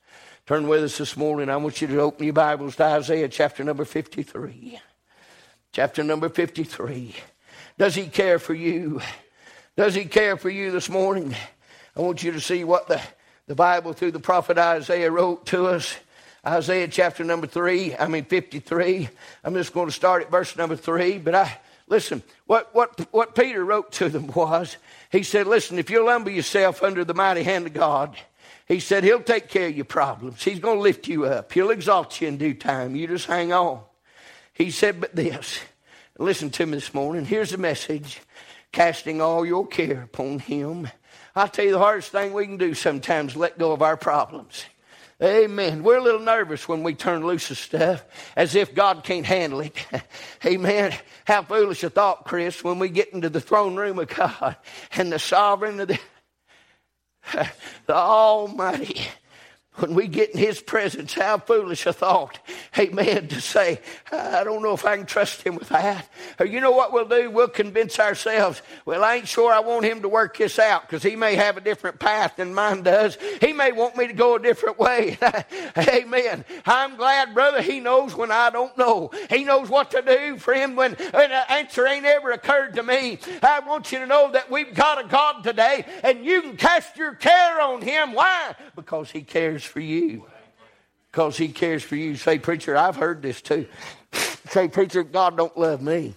Turn 0.47 0.67
with 0.67 0.83
us 0.83 0.97
this 0.97 1.15
morning. 1.15 1.47
I 1.47 1.57
want 1.57 1.79
you 1.79 1.87
to 1.87 1.99
open 1.99 2.25
your 2.25 2.33
Bibles 2.33 2.75
to 2.77 2.85
Isaiah 2.85 3.29
chapter 3.29 3.63
number 3.63 3.85
53. 3.85 4.79
Chapter 5.71 6.03
number 6.03 6.27
53. 6.27 7.15
Does 7.77 7.93
He 7.93 8.07
care 8.07 8.39
for 8.39 8.55
you? 8.55 8.99
Does 9.77 9.93
He 9.93 10.05
care 10.05 10.37
for 10.37 10.49
you 10.49 10.71
this 10.71 10.89
morning? 10.89 11.35
I 11.95 12.01
want 12.01 12.23
you 12.23 12.31
to 12.31 12.41
see 12.41 12.63
what 12.63 12.87
the, 12.87 12.99
the 13.45 13.53
Bible 13.53 13.93
through 13.93 14.11
the 14.11 14.19
prophet 14.19 14.57
Isaiah 14.57 15.11
wrote 15.11 15.45
to 15.47 15.67
us. 15.67 15.95
Isaiah 16.47 16.87
chapter 16.87 17.23
number 17.23 17.45
3, 17.45 17.95
I 17.95 18.07
mean 18.07 18.25
53. 18.25 19.07
I'm 19.43 19.53
just 19.53 19.71
going 19.71 19.87
to 19.87 19.93
start 19.93 20.23
at 20.23 20.31
verse 20.31 20.57
number 20.57 20.75
3, 20.75 21.19
but 21.19 21.35
I 21.35 21.59
listen, 21.87 22.23
what, 22.45 22.73
what, 22.73 22.99
what 23.11 23.35
Peter 23.35 23.63
wrote 23.63 23.91
to 23.93 24.09
them 24.09 24.27
was, 24.27 24.77
he 25.15 25.23
said, 25.23 25.47
Listen, 25.47 25.79
if 25.79 25.89
you'll 25.89 26.09
humble 26.09 26.31
yourself 26.31 26.83
under 26.83 27.05
the 27.05 27.13
mighty 27.13 27.43
hand 27.43 27.67
of 27.67 27.73
God, 27.73 28.17
he 28.67 28.79
said, 28.79 29.03
He'll 29.03 29.21
take 29.21 29.47
care 29.47 29.67
of 29.67 29.75
your 29.75 29.85
problems. 29.85 30.43
He's 30.43 30.59
going 30.59 30.77
to 30.77 30.81
lift 30.81 31.07
you 31.07 31.25
up. 31.25 31.53
He'll 31.53 31.69
exalt 31.69 32.19
you 32.19 32.27
in 32.27 32.37
due 32.37 32.53
time. 32.53 32.95
You 32.95 33.07
just 33.07 33.27
hang 33.27 33.53
on. 33.53 33.81
He 34.53 34.71
said, 34.71 34.99
But 34.99 35.15
this, 35.15 35.61
listen 36.19 36.49
to 36.51 36.65
me 36.65 36.73
this 36.73 36.93
morning. 36.93 37.23
Here's 37.23 37.51
the 37.51 37.57
message 37.57 38.19
casting 38.73 39.21
all 39.21 39.45
your 39.45 39.65
care 39.65 40.03
upon 40.03 40.39
Him. 40.39 40.89
I 41.33 41.47
tell 41.47 41.65
you, 41.65 41.71
the 41.71 41.79
hardest 41.79 42.11
thing 42.11 42.33
we 42.33 42.45
can 42.45 42.57
do 42.57 42.73
sometimes 42.73 43.37
let 43.37 43.57
go 43.57 43.71
of 43.71 43.81
our 43.81 43.97
problems. 43.97 44.65
Amen. 45.25 45.81
We're 45.81 45.97
a 45.97 46.03
little 46.03 46.19
nervous 46.19 46.67
when 46.67 46.83
we 46.83 46.93
turn 46.93 47.25
loose 47.25 47.49
of 47.49 47.57
stuff 47.57 48.05
as 48.35 48.53
if 48.53 48.75
God 48.75 49.03
can't 49.03 49.25
handle 49.25 49.61
it. 49.61 49.73
Amen. 50.45 50.93
How 51.25 51.41
foolish 51.41 51.83
a 51.83 51.89
thought, 51.89 52.25
Chris, 52.25 52.63
when 52.63 52.77
we 52.77 52.89
get 52.89 53.11
into 53.11 53.29
the 53.29 53.41
throne 53.41 53.75
room 53.75 53.97
of 53.97 54.07
God 54.07 54.55
and 54.91 55.11
the 55.11 55.17
sovereign 55.17 55.79
of 55.79 55.87
the, 55.87 55.99
the 57.87 57.95
Almighty 57.95 59.01
when 59.77 59.93
we 59.93 60.07
get 60.07 60.31
in 60.31 60.37
his 60.37 60.61
presence, 60.61 61.13
how 61.13 61.37
foolish 61.37 61.85
a 61.85 61.93
thought, 61.93 62.39
amen, 62.77 63.27
to 63.27 63.41
say, 63.41 63.79
I 64.11 64.43
don't 64.43 64.63
know 64.63 64.73
if 64.73 64.85
I 64.85 64.95
can 64.95 65.05
trust 65.05 65.41
him 65.41 65.55
with 65.55 65.69
that. 65.69 66.07
Or 66.39 66.45
you 66.45 66.61
know 66.61 66.71
what 66.71 66.93
we'll 66.93 67.07
do? 67.07 67.29
We'll 67.29 67.49
convince 67.49 67.99
ourselves, 67.99 68.61
well, 68.85 69.03
I 69.03 69.15
ain't 69.15 69.27
sure 69.27 69.51
I 69.51 69.59
want 69.59 69.85
him 69.85 70.01
to 70.03 70.09
work 70.09 70.37
this 70.37 70.59
out 70.59 70.83
because 70.83 71.03
he 71.03 71.15
may 71.15 71.35
have 71.35 71.57
a 71.57 71.61
different 71.61 71.99
path 71.99 72.37
than 72.37 72.53
mine 72.53 72.83
does. 72.83 73.17
He 73.41 73.51
may 73.51 73.71
want 73.73 73.97
me 73.97 74.07
to 74.07 74.13
go 74.13 74.35
a 74.35 74.39
different 74.41 74.79
way. 74.79 75.17
amen. 75.77 76.45
I'm 76.65 76.95
glad, 76.95 77.33
brother, 77.33 77.61
he 77.61 77.79
knows 77.79 78.15
when 78.15 78.31
I 78.31 78.49
don't 78.49 78.77
know. 78.77 79.11
He 79.29 79.43
knows 79.43 79.69
what 79.69 79.91
to 79.91 80.01
do, 80.01 80.37
friend, 80.37 80.77
when, 80.77 80.93
when 80.93 81.31
an 81.31 81.43
answer 81.49 81.85
ain't 81.85 82.05
ever 82.05 82.31
occurred 82.31 82.75
to 82.75 82.83
me. 82.83 83.19
I 83.43 83.59
want 83.59 83.91
you 83.91 83.99
to 83.99 84.07
know 84.07 84.31
that 84.31 84.49
we've 84.49 84.73
got 84.73 85.03
a 85.03 85.07
God 85.07 85.43
today 85.43 85.85
and 86.03 86.25
you 86.25 86.41
can 86.41 86.57
cast 86.57 86.95
your 86.95 87.13
care 87.13 87.59
on 87.59 87.81
him. 87.81 88.13
Why? 88.13 88.55
Because 88.75 89.11
he 89.11 89.21
cares 89.21 89.64
for 89.65 89.79
you. 89.79 90.25
Because 91.11 91.37
he 91.37 91.47
cares 91.47 91.83
for 91.83 91.95
you. 91.95 92.15
Say, 92.15 92.39
preacher, 92.39 92.75
I've 92.75 92.97
heard 92.97 93.21
this 93.21 93.41
too. 93.41 93.67
Say, 94.49 94.67
preacher, 94.67 95.03
God 95.03 95.37
don't 95.37 95.57
love 95.57 95.81
me. 95.81 96.15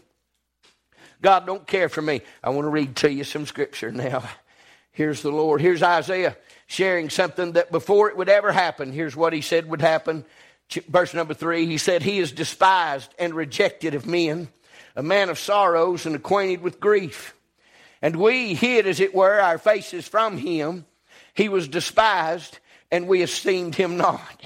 God 1.21 1.47
don't 1.47 1.67
care 1.67 1.89
for 1.89 2.03
me. 2.03 2.23
I 2.43 2.51
want 2.51 2.65
to 2.67 2.71
read 2.71 2.97
to 2.97 3.13
you 3.13 3.25
some 3.25 3.47
scripture 3.47 3.91
now. 3.91 4.23
Here's 4.93 5.23
the 5.23 5.31
Lord. 5.31 5.61
Here's 5.61 5.83
Isaiah 5.83 6.37
sharing 6.67 7.09
something 7.09 7.53
that 7.53 7.73
before 7.73 8.11
it 8.11 8.17
would 8.17 8.29
ever 8.29 8.53
happen, 8.53 8.93
here's 8.93 9.17
what 9.17 9.33
he 9.33 9.41
said 9.41 9.69
would 9.69 9.81
happen. 9.81 10.25
Verse 10.89 11.15
number 11.15 11.35
three, 11.35 11.67
he 11.67 11.79
said, 11.79 12.03
He 12.03 12.19
is 12.19 12.33
despised 12.33 13.13
and 13.19 13.33
rejected 13.33 13.95
of 13.95 14.07
men, 14.07 14.49
a 14.95 15.03
man 15.03 15.31
of 15.31 15.39
sorrows 15.39 16.05
and 16.05 16.15
acquainted 16.15 16.63
with 16.63 16.81
grief. 16.81 17.35
And 18.03 18.17
we 18.17 18.55
hid, 18.55 18.87
as 18.87 19.01
it 19.01 19.15
were, 19.15 19.41
our 19.41 19.59
faces 19.59 20.07
from 20.07 20.37
him. 20.37 20.85
He 21.33 21.49
was 21.49 21.69
despised, 21.69 22.59
and 22.91 23.07
we 23.07 23.23
esteemed 23.23 23.75
him 23.75 23.97
not. 23.97 24.43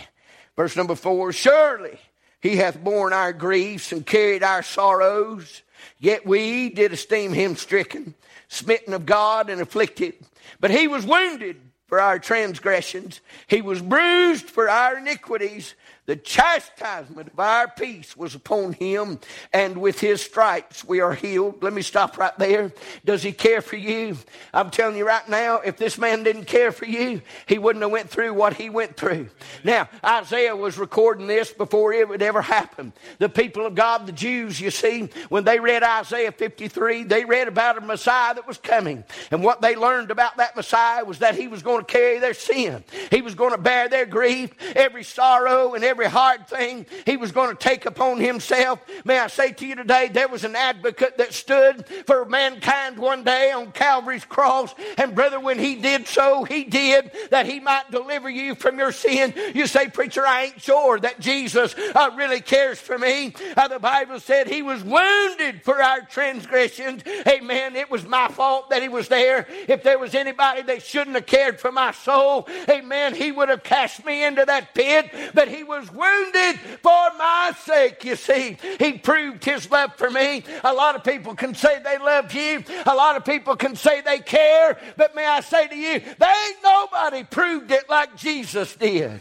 Verse 0.56 0.76
number 0.76 0.94
four 0.94 1.32
Surely 1.32 1.98
he 2.40 2.56
hath 2.56 2.82
borne 2.82 3.12
our 3.12 3.32
griefs 3.32 3.92
and 3.92 4.04
carried 4.04 4.42
our 4.42 4.62
sorrows, 4.62 5.62
yet 5.98 6.26
we 6.26 6.70
did 6.70 6.92
esteem 6.92 7.32
him 7.32 7.56
stricken, 7.56 8.14
smitten 8.48 8.94
of 8.94 9.06
God, 9.06 9.48
and 9.48 9.60
afflicted. 9.60 10.14
But 10.60 10.72
he 10.72 10.88
was 10.88 11.06
wounded 11.06 11.60
for 11.86 12.00
our 12.00 12.18
transgressions, 12.18 13.20
he 13.46 13.62
was 13.62 13.80
bruised 13.80 14.48
for 14.48 14.68
our 14.68 14.98
iniquities. 14.98 15.74
The 16.04 16.16
chastisement 16.16 17.28
of 17.32 17.38
our 17.38 17.68
peace 17.68 18.16
was 18.16 18.34
upon 18.34 18.72
him, 18.72 19.20
and 19.52 19.76
with 19.76 20.00
his 20.00 20.20
stripes 20.20 20.84
we 20.84 20.98
are 20.98 21.14
healed. 21.14 21.62
Let 21.62 21.72
me 21.72 21.82
stop 21.82 22.18
right 22.18 22.36
there. 22.38 22.72
Does 23.04 23.22
he 23.22 23.30
care 23.30 23.62
for 23.62 23.76
you? 23.76 24.16
I'm 24.52 24.70
telling 24.70 24.96
you 24.96 25.06
right 25.06 25.28
now, 25.28 25.60
if 25.60 25.76
this 25.76 25.98
man 25.98 26.24
didn't 26.24 26.46
care 26.46 26.72
for 26.72 26.86
you, 26.86 27.22
he 27.46 27.56
wouldn't 27.56 27.84
have 27.84 27.92
went 27.92 28.10
through 28.10 28.34
what 28.34 28.54
he 28.54 28.68
went 28.68 28.96
through. 28.96 29.28
Now, 29.62 29.88
Isaiah 30.04 30.56
was 30.56 30.76
recording 30.76 31.28
this 31.28 31.52
before 31.52 31.92
it 31.92 32.08
would 32.08 32.20
ever 32.20 32.42
happen. 32.42 32.92
The 33.18 33.28
people 33.28 33.64
of 33.64 33.76
God, 33.76 34.04
the 34.08 34.12
Jews, 34.12 34.60
you 34.60 34.72
see, 34.72 35.08
when 35.28 35.44
they 35.44 35.60
read 35.60 35.84
Isaiah 35.84 36.32
53, 36.32 37.04
they 37.04 37.24
read 37.24 37.46
about 37.46 37.78
a 37.78 37.80
Messiah 37.80 38.34
that 38.34 38.48
was 38.48 38.58
coming. 38.58 39.04
And 39.30 39.44
what 39.44 39.60
they 39.60 39.76
learned 39.76 40.10
about 40.10 40.38
that 40.38 40.56
Messiah 40.56 41.04
was 41.04 41.20
that 41.20 41.36
he 41.36 41.46
was 41.46 41.62
going 41.62 41.84
to 41.84 41.92
carry 41.92 42.18
their 42.18 42.34
sin. 42.34 42.82
He 43.12 43.22
was 43.22 43.36
going 43.36 43.52
to 43.52 43.58
bear 43.58 43.88
their 43.88 44.06
grief, 44.06 44.50
every 44.74 45.04
sorrow, 45.04 45.74
and 45.74 45.84
every 45.84 45.91
every 45.92 46.08
hard 46.08 46.48
thing 46.48 46.86
he 47.04 47.18
was 47.18 47.32
going 47.32 47.50
to 47.50 47.54
take 47.54 47.84
upon 47.84 48.18
himself. 48.18 48.80
May 49.04 49.18
I 49.18 49.26
say 49.26 49.52
to 49.52 49.66
you 49.66 49.74
today, 49.74 50.08
there 50.08 50.26
was 50.26 50.42
an 50.42 50.56
advocate 50.56 51.18
that 51.18 51.34
stood 51.34 51.84
for 52.06 52.24
mankind 52.24 52.98
one 52.98 53.24
day 53.24 53.52
on 53.52 53.72
Calvary's 53.72 54.24
cross. 54.24 54.74
And 54.96 55.14
brother, 55.14 55.38
when 55.38 55.58
he 55.58 55.74
did 55.74 56.06
so, 56.06 56.44
he 56.44 56.64
did 56.64 57.10
that 57.30 57.44
he 57.44 57.60
might 57.60 57.90
deliver 57.90 58.30
you 58.30 58.54
from 58.54 58.78
your 58.78 58.90
sin. 58.90 59.34
You 59.54 59.66
say, 59.66 59.88
preacher, 59.88 60.26
I 60.26 60.44
ain't 60.44 60.62
sure 60.62 60.98
that 60.98 61.20
Jesus 61.20 61.74
uh, 61.94 62.10
really 62.16 62.40
cares 62.40 62.78
for 62.78 62.98
me. 62.98 63.34
Uh, 63.54 63.68
the 63.68 63.78
Bible 63.78 64.18
said 64.18 64.48
he 64.48 64.62
was 64.62 64.82
wounded 64.82 65.62
for 65.62 65.82
our 65.82 66.00
transgressions. 66.00 67.02
Amen. 67.26 67.76
It 67.76 67.90
was 67.90 68.06
my 68.06 68.28
fault 68.28 68.70
that 68.70 68.80
he 68.80 68.88
was 68.88 69.08
there. 69.08 69.46
If 69.68 69.82
there 69.82 69.98
was 69.98 70.14
anybody 70.14 70.62
that 70.62 70.82
shouldn't 70.82 71.16
have 71.16 71.26
cared 71.26 71.60
for 71.60 71.70
my 71.70 71.92
soul, 71.92 72.48
amen, 72.70 73.14
he 73.14 73.30
would 73.30 73.50
have 73.50 73.62
cast 73.62 74.06
me 74.06 74.24
into 74.24 74.46
that 74.46 74.74
pit. 74.74 75.10
But 75.34 75.48
he 75.48 75.64
was 75.64 75.81
was 75.82 75.92
wounded 75.92 76.60
for 76.80 77.10
my 77.18 77.52
sake, 77.64 78.04
you 78.04 78.16
see. 78.16 78.56
He 78.78 78.92
proved 78.92 79.44
his 79.44 79.70
love 79.70 79.96
for 79.96 80.10
me. 80.10 80.44
A 80.62 80.72
lot 80.72 80.94
of 80.94 81.02
people 81.02 81.34
can 81.34 81.54
say 81.54 81.82
they 81.82 81.98
love 81.98 82.32
you, 82.32 82.62
a 82.86 82.94
lot 82.94 83.16
of 83.16 83.24
people 83.24 83.56
can 83.56 83.74
say 83.74 84.00
they 84.00 84.20
care, 84.20 84.78
but 84.96 85.14
may 85.14 85.26
I 85.26 85.40
say 85.40 85.66
to 85.66 85.76
you, 85.76 86.00
there 86.18 86.48
ain't 86.48 86.62
nobody 86.62 87.24
proved 87.24 87.70
it 87.70 87.90
like 87.90 88.16
Jesus 88.16 88.76
did. 88.76 89.20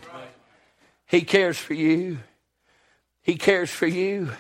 He 1.08 1.22
cares 1.22 1.58
for 1.58 1.74
you. 1.74 2.20
He 3.24 3.36
cares 3.36 3.70
for 3.70 3.88
you. 3.88 4.32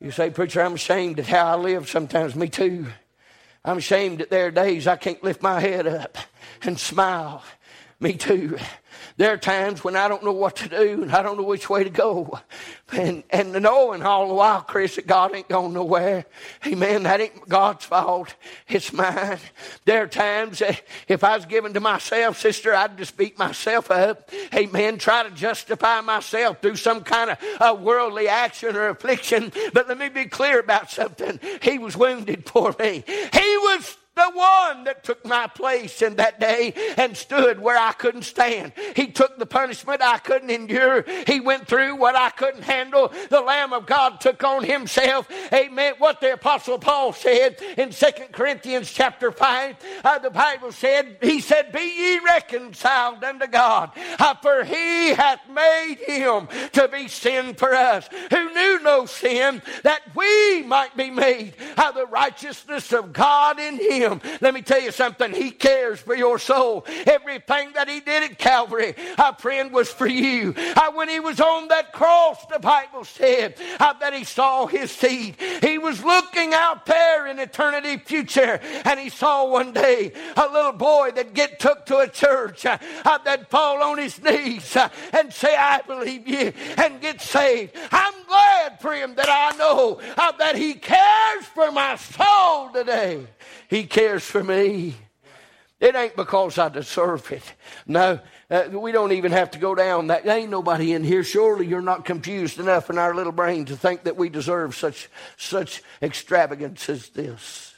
You 0.00 0.10
say, 0.10 0.30
Preacher, 0.30 0.62
I'm 0.62 0.74
ashamed 0.74 1.18
at 1.18 1.26
how 1.26 1.46
I 1.46 1.56
live 1.56 1.88
sometimes. 1.88 2.34
Me 2.34 2.48
too. 2.48 2.86
I'm 3.64 3.78
ashamed 3.78 4.18
that 4.18 4.30
there 4.30 4.46
are 4.46 4.50
days 4.50 4.86
I 4.86 4.96
can't 4.96 5.22
lift 5.24 5.42
my 5.42 5.60
head 5.60 5.86
up 5.86 6.16
and 6.62 6.78
smile. 6.78 7.42
Me 8.00 8.14
too. 8.14 8.58
There 9.16 9.32
are 9.32 9.36
times 9.36 9.84
when 9.84 9.94
I 9.94 10.08
don't 10.08 10.24
know 10.24 10.32
what 10.32 10.56
to 10.56 10.68
do 10.68 11.02
and 11.02 11.12
I 11.12 11.22
don't 11.22 11.36
know 11.36 11.44
which 11.44 11.70
way 11.70 11.84
to 11.84 11.90
go. 11.90 12.40
And, 12.92 13.22
and 13.30 13.52
knowing 13.52 14.02
all 14.02 14.26
the 14.26 14.34
while, 14.34 14.62
Chris, 14.62 14.96
that 14.96 15.06
God 15.06 15.34
ain't 15.34 15.48
going 15.48 15.72
nowhere. 15.72 16.26
Amen. 16.66 17.04
That 17.04 17.20
ain't 17.20 17.48
God's 17.48 17.84
fault. 17.84 18.34
It's 18.68 18.92
mine. 18.92 19.38
There 19.84 20.02
are 20.02 20.08
times 20.08 20.58
that 20.58 20.82
if 21.06 21.22
I 21.22 21.36
was 21.36 21.46
given 21.46 21.74
to 21.74 21.80
myself, 21.80 22.40
sister, 22.40 22.74
I'd 22.74 22.98
just 22.98 23.16
beat 23.16 23.38
myself 23.38 23.90
up. 23.90 24.30
Amen. 24.52 24.98
Try 24.98 25.22
to 25.22 25.30
justify 25.30 26.00
myself 26.00 26.60
through 26.60 26.76
some 26.76 27.04
kind 27.04 27.36
of 27.60 27.80
worldly 27.82 28.28
action 28.28 28.74
or 28.74 28.88
affliction. 28.88 29.52
But 29.72 29.88
let 29.88 29.96
me 29.96 30.08
be 30.08 30.26
clear 30.26 30.58
about 30.58 30.90
something. 30.90 31.38
He 31.62 31.78
was 31.78 31.96
wounded 31.96 32.48
for 32.48 32.74
me. 32.80 33.04
He 33.06 33.56
was 33.58 33.96
the 34.16 34.30
one 34.30 34.84
that 34.84 35.02
took 35.02 35.24
my 35.26 35.46
place 35.48 36.00
in 36.00 36.16
that 36.16 36.38
day 36.38 36.72
and 36.96 37.16
stood 37.16 37.58
where 37.58 37.78
I 37.78 37.92
couldn't 37.92 38.22
stand. 38.22 38.72
He 38.94 39.08
took 39.08 39.38
the 39.38 39.46
punishment 39.46 40.02
I 40.02 40.18
couldn't 40.18 40.50
endure. 40.50 41.04
He 41.26 41.40
went 41.40 41.66
through 41.66 41.96
what 41.96 42.14
I 42.14 42.30
couldn't 42.30 42.62
handle. 42.62 43.12
The 43.28 43.40
Lamb 43.40 43.72
of 43.72 43.86
God 43.86 44.20
took 44.20 44.44
on 44.44 44.62
himself, 44.62 45.28
amen, 45.52 45.94
what 45.98 46.20
the 46.20 46.34
Apostle 46.34 46.78
Paul 46.78 47.12
said 47.12 47.60
in 47.76 47.90
Second 47.90 48.32
Corinthians 48.32 48.90
chapter 48.90 49.32
5. 49.32 49.76
Uh, 50.04 50.18
the 50.20 50.30
Bible 50.30 50.70
said, 50.70 51.18
he 51.20 51.40
said, 51.40 51.72
Be 51.72 51.80
ye 51.80 52.18
reconciled 52.20 53.24
unto 53.24 53.48
God, 53.48 53.90
uh, 54.18 54.34
for 54.34 54.62
he 54.62 55.08
hath 55.08 55.40
made 55.48 55.96
him 56.06 56.48
to 56.72 56.88
be 56.88 57.08
sin 57.08 57.54
for 57.54 57.74
us, 57.74 58.08
who 58.30 58.54
knew 58.54 58.80
no 58.82 59.06
sin, 59.06 59.60
that 59.82 60.02
we 60.14 60.62
might 60.62 60.96
be 60.96 61.10
made 61.10 61.54
uh, 61.76 61.90
the 61.90 62.06
righteousness 62.06 62.92
of 62.92 63.12
God 63.12 63.58
in 63.58 63.76
him 63.78 64.03
him. 64.10 64.20
Let 64.40 64.54
me 64.54 64.62
tell 64.62 64.80
you 64.80 64.92
something. 64.92 65.32
He 65.32 65.50
cares 65.50 66.00
for 66.00 66.14
your 66.14 66.38
soul. 66.38 66.84
Everything 67.06 67.72
that 67.74 67.88
he 67.88 68.00
did 68.00 68.30
at 68.30 68.38
Calvary, 68.38 68.94
our 69.18 69.34
friend, 69.34 69.72
was 69.72 69.90
for 69.90 70.06
you. 70.06 70.54
Uh, 70.56 70.92
when 70.92 71.08
he 71.08 71.20
was 71.20 71.40
on 71.40 71.68
that 71.68 71.92
cross, 71.92 72.44
the 72.46 72.58
Bible 72.58 73.04
said 73.04 73.54
uh, 73.80 73.92
that 73.94 74.14
he 74.14 74.24
saw 74.24 74.66
his 74.66 74.90
seed. 74.90 75.36
He 75.62 75.78
was 75.78 76.02
looking 76.04 76.52
out 76.54 76.86
there 76.86 77.26
in 77.26 77.38
eternity 77.38 77.98
future, 77.98 78.60
and 78.84 78.98
he 78.98 79.08
saw 79.08 79.48
one 79.48 79.72
day 79.72 80.12
a 80.36 80.46
little 80.48 80.72
boy 80.72 81.12
that 81.12 81.34
get 81.34 81.58
took 81.58 81.86
to 81.86 81.98
a 81.98 82.08
church 82.08 82.66
uh 82.66 82.78
that 83.24 83.50
fall 83.50 83.82
on 83.82 83.98
his 83.98 84.20
knees 84.22 84.76
uh, 84.76 84.88
and 85.12 85.32
say, 85.32 85.54
"I 85.56 85.80
believe 85.82 86.26
you," 86.28 86.52
and 86.76 87.00
get 87.00 87.20
saved. 87.20 87.76
I'm 87.90 88.14
glad 88.26 88.80
for 88.80 88.92
him 88.92 89.14
that 89.16 89.28
I 89.28 89.56
know 89.56 90.00
uh, 90.16 90.32
that 90.32 90.56
he 90.56 90.74
cares 90.74 91.44
for 91.54 91.70
my 91.72 91.96
soul 91.96 92.70
today. 92.72 93.26
He 93.68 93.84
cares 93.84 94.24
for 94.24 94.42
me. 94.42 94.96
It 95.80 95.94
ain't 95.94 96.16
because 96.16 96.56
I 96.56 96.68
deserve 96.68 97.30
it. 97.32 97.42
No, 97.86 98.20
uh, 98.50 98.68
we 98.72 98.92
don't 98.92 99.12
even 99.12 99.32
have 99.32 99.50
to 99.50 99.58
go 99.58 99.74
down 99.74 100.06
that. 100.06 100.24
There 100.24 100.38
ain't 100.38 100.50
nobody 100.50 100.92
in 100.92 101.04
here. 101.04 101.24
Surely 101.24 101.66
you're 101.66 101.82
not 101.82 102.04
confused 102.04 102.58
enough 102.58 102.88
in 102.88 102.96
our 102.96 103.14
little 103.14 103.32
brain 103.32 103.64
to 103.66 103.76
think 103.76 104.04
that 104.04 104.16
we 104.16 104.28
deserve 104.28 104.74
such, 104.74 105.10
such 105.36 105.82
extravagance 106.00 106.88
as 106.88 107.08
this. 107.10 107.74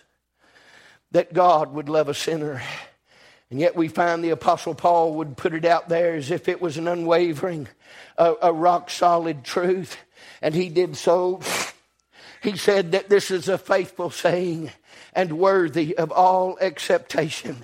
That 1.13 1.33
God 1.33 1.73
would 1.73 1.89
love 1.89 2.09
a 2.09 2.15
sinner. 2.15 2.63
And 3.51 3.59
yet 3.59 3.75
we 3.75 3.89
find 3.89 4.23
the 4.23 4.31
Apostle 4.31 4.75
Paul 4.75 5.15
would 5.15 5.37
put 5.37 5.55
it 5.55 5.65
out 5.65 5.89
there 5.89 6.15
as 6.15 6.31
if 6.31 6.49
it 6.49 6.61
was 6.61 6.77
an 6.77 6.89
unwavering, 6.89 7.69
a, 8.19 8.35
a 8.43 8.53
rock 8.53 8.91
solid 8.91 9.43
truth. 9.43 9.97
And 10.43 10.55
he 10.55 10.69
did 10.69 10.97
so. 10.97 11.41
He 12.43 12.57
said 12.57 12.93
that 12.93 13.09
this 13.09 13.31
is 13.31 13.49
a 13.49 13.59
faithful 13.59 14.11
saying 14.11 14.71
and 15.15 15.39
worthy 15.39 15.97
of 15.97 16.11
all 16.13 16.59
acceptation. 16.61 17.57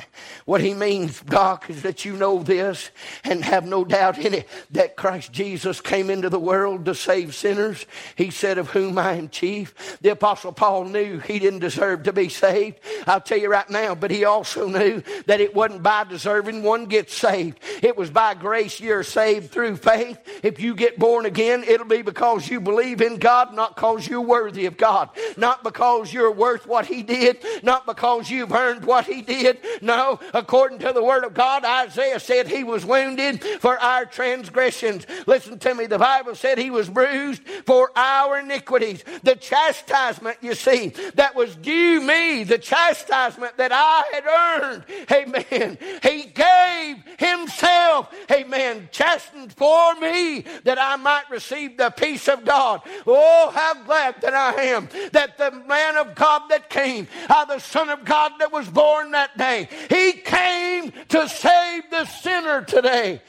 What 0.45 0.61
he 0.61 0.75
means, 0.75 1.21
Doc, 1.21 1.71
is 1.71 1.83
that 1.83 2.05
you 2.05 2.15
know 2.15 2.43
this 2.43 2.91
and 3.25 3.45
have 3.45 3.65
no 3.65 3.85
doubt 3.85 4.19
in 4.19 4.35
it 4.35 4.49
that 4.71 4.97
Christ 4.97 5.33
Jesus 5.33 5.81
came 5.81 6.11
into 6.11 6.29
the 6.29 6.39
world 6.39 6.85
to 6.87 6.95
save 6.95 7.35
sinners. 7.35 7.87
He 8.17 8.31
said, 8.31 8.59
Of 8.59 8.71
whom 8.71 8.99
I 8.99 9.15
am 9.15 9.29
chief. 9.29 9.99
The 10.01 10.11
Apostle 10.11 10.53
Paul 10.53 10.87
knew 10.87 11.19
he 11.19 11.39
didn't 11.39 11.61
deserve 11.61 12.05
to 12.05 12.13
be 12.13 12.29
saved. 12.29 12.81
I'll 13.07 13.21
tell 13.21 13.39
you 13.39 13.51
right 13.51 13.69
now, 13.71 13.95
but 13.95 14.11
he 14.11 14.25
also 14.25 14.69
knew 14.69 15.03
that 15.27 15.41
it 15.41 15.55
wasn't 15.55 15.83
by 15.83 16.05
deserving 16.05 16.63
one 16.63 16.87
gets 16.87 17.15
saved. 17.15 17.59
It 17.83 17.97
was 17.97 18.11
by 18.11 18.35
grace 18.35 18.81
you're 18.81 19.03
saved 19.03 19.53
through 19.53 19.77
faith. 19.77 20.19
If 20.43 20.61
you 20.61 20.75
get 20.75 20.99
born 20.99 21.27
again, 21.27 21.65
it'll 21.67 21.87
be 21.87 22.03
because 22.03 22.49
you 22.49 22.61
believe 22.61 23.01
in 23.01 23.17
God, 23.17 23.55
not 23.55 23.77
because 23.77 24.09
you're 24.09 24.21
worthy 24.21 24.67
of 24.67 24.77
God, 24.77 25.11
not 25.37 25.63
because 25.63 26.13
you're 26.13 26.33
worth 26.33 26.67
what 26.67 26.87
He 26.87 27.03
did, 27.03 27.22
not 27.63 27.87
because 27.87 28.31
you've 28.31 28.53
earned 28.53 28.85
what 28.85 29.07
He 29.07 29.23
did. 29.23 29.59
No, 29.81 30.21
according 30.35 30.79
to 30.81 30.93
the 30.93 31.03
Word 31.03 31.25
of 31.25 31.35
God, 31.35 31.65
Isaiah 31.65 32.21
said 32.21 32.49
He 32.49 32.65
was 32.65 32.85
wounded 32.85 33.43
for 33.61 33.79
our 33.79 34.05
transgressions. 34.05 35.07
Listen 35.27 35.59
to 35.61 35.75
me, 35.75 35.87
the 35.87 35.99
Bible 35.99 36.35
said 36.35 36.59
He 36.59 36.71
was 36.71 36.89
bruised 36.89 37.43
for 37.67 37.91
our 37.97 38.41
iniquities. 38.41 39.05
The 39.23 39.37
chastisement, 39.37 40.39
you 40.41 40.55
see, 40.55 40.89
that 41.15 41.35
was 41.35 41.57
due 41.57 42.01
me, 42.01 42.45
the 42.45 42.59
chastisement 42.59 43.57
that 43.57 43.73
I 43.73 44.03
had 44.13 44.25
earned, 44.63 44.85
amen. 45.11 45.79
He 46.03 46.25
gave 46.25 47.05
Himself, 47.19 48.13
amen, 48.31 48.89
chastened 48.93 49.53
for 49.53 49.95
me 49.97 50.45
that 50.65 50.79
I 50.79 50.97
might 50.97 51.29
receive 51.31 51.77
the 51.77 51.91
peace 51.91 52.29
of 52.29 52.45
God. 52.45 52.83
Oh, 53.07 53.51
how 53.55 53.75
glad 53.85 54.21
that 54.21 54.35
I 54.35 54.63
am 54.63 54.89
that 55.13 55.39
the 55.39 55.51
man 55.67 55.97
of 55.97 56.15
God 56.15 56.49
that 56.49 56.69
came, 56.69 57.02
uh, 57.29 57.45
the 57.45 57.59
Son 57.59 57.91
of 57.91 58.05
God 58.05 58.33
that 58.39 58.53
was 58.53 58.69
born 58.69 59.13
that 59.13 59.37
day, 59.37 59.69
he 59.89 60.13
came 60.13 60.93
to 61.09 61.29
save 61.29 61.91
the 61.91 62.05
sinner 62.05 62.63
today. 62.63 63.23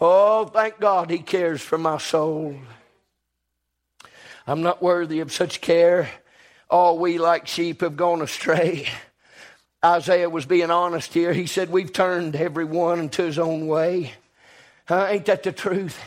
Oh, 0.00 0.46
thank 0.46 0.80
God 0.80 1.10
he 1.10 1.18
cares 1.18 1.60
for 1.60 1.76
my 1.76 1.98
soul. 1.98 2.56
I'm 4.46 4.62
not 4.62 4.82
worthy 4.82 5.20
of 5.20 5.32
such 5.32 5.60
care. 5.60 6.08
All 6.70 6.98
we 6.98 7.18
like 7.18 7.46
sheep 7.46 7.82
have 7.82 7.96
gone 7.96 8.22
astray. 8.22 8.88
Isaiah 9.84 10.28
was 10.28 10.46
being 10.46 10.70
honest 10.70 11.12
here. 11.14 11.32
He 11.32 11.46
said, 11.46 11.70
We've 11.70 11.92
turned 11.92 12.36
everyone 12.36 13.00
into 13.00 13.22
his 13.22 13.38
own 13.38 13.66
way. 13.66 14.14
Uh, 14.88 15.06
ain't 15.08 15.26
that 15.26 15.42
the 15.42 15.52
truth? 15.52 15.98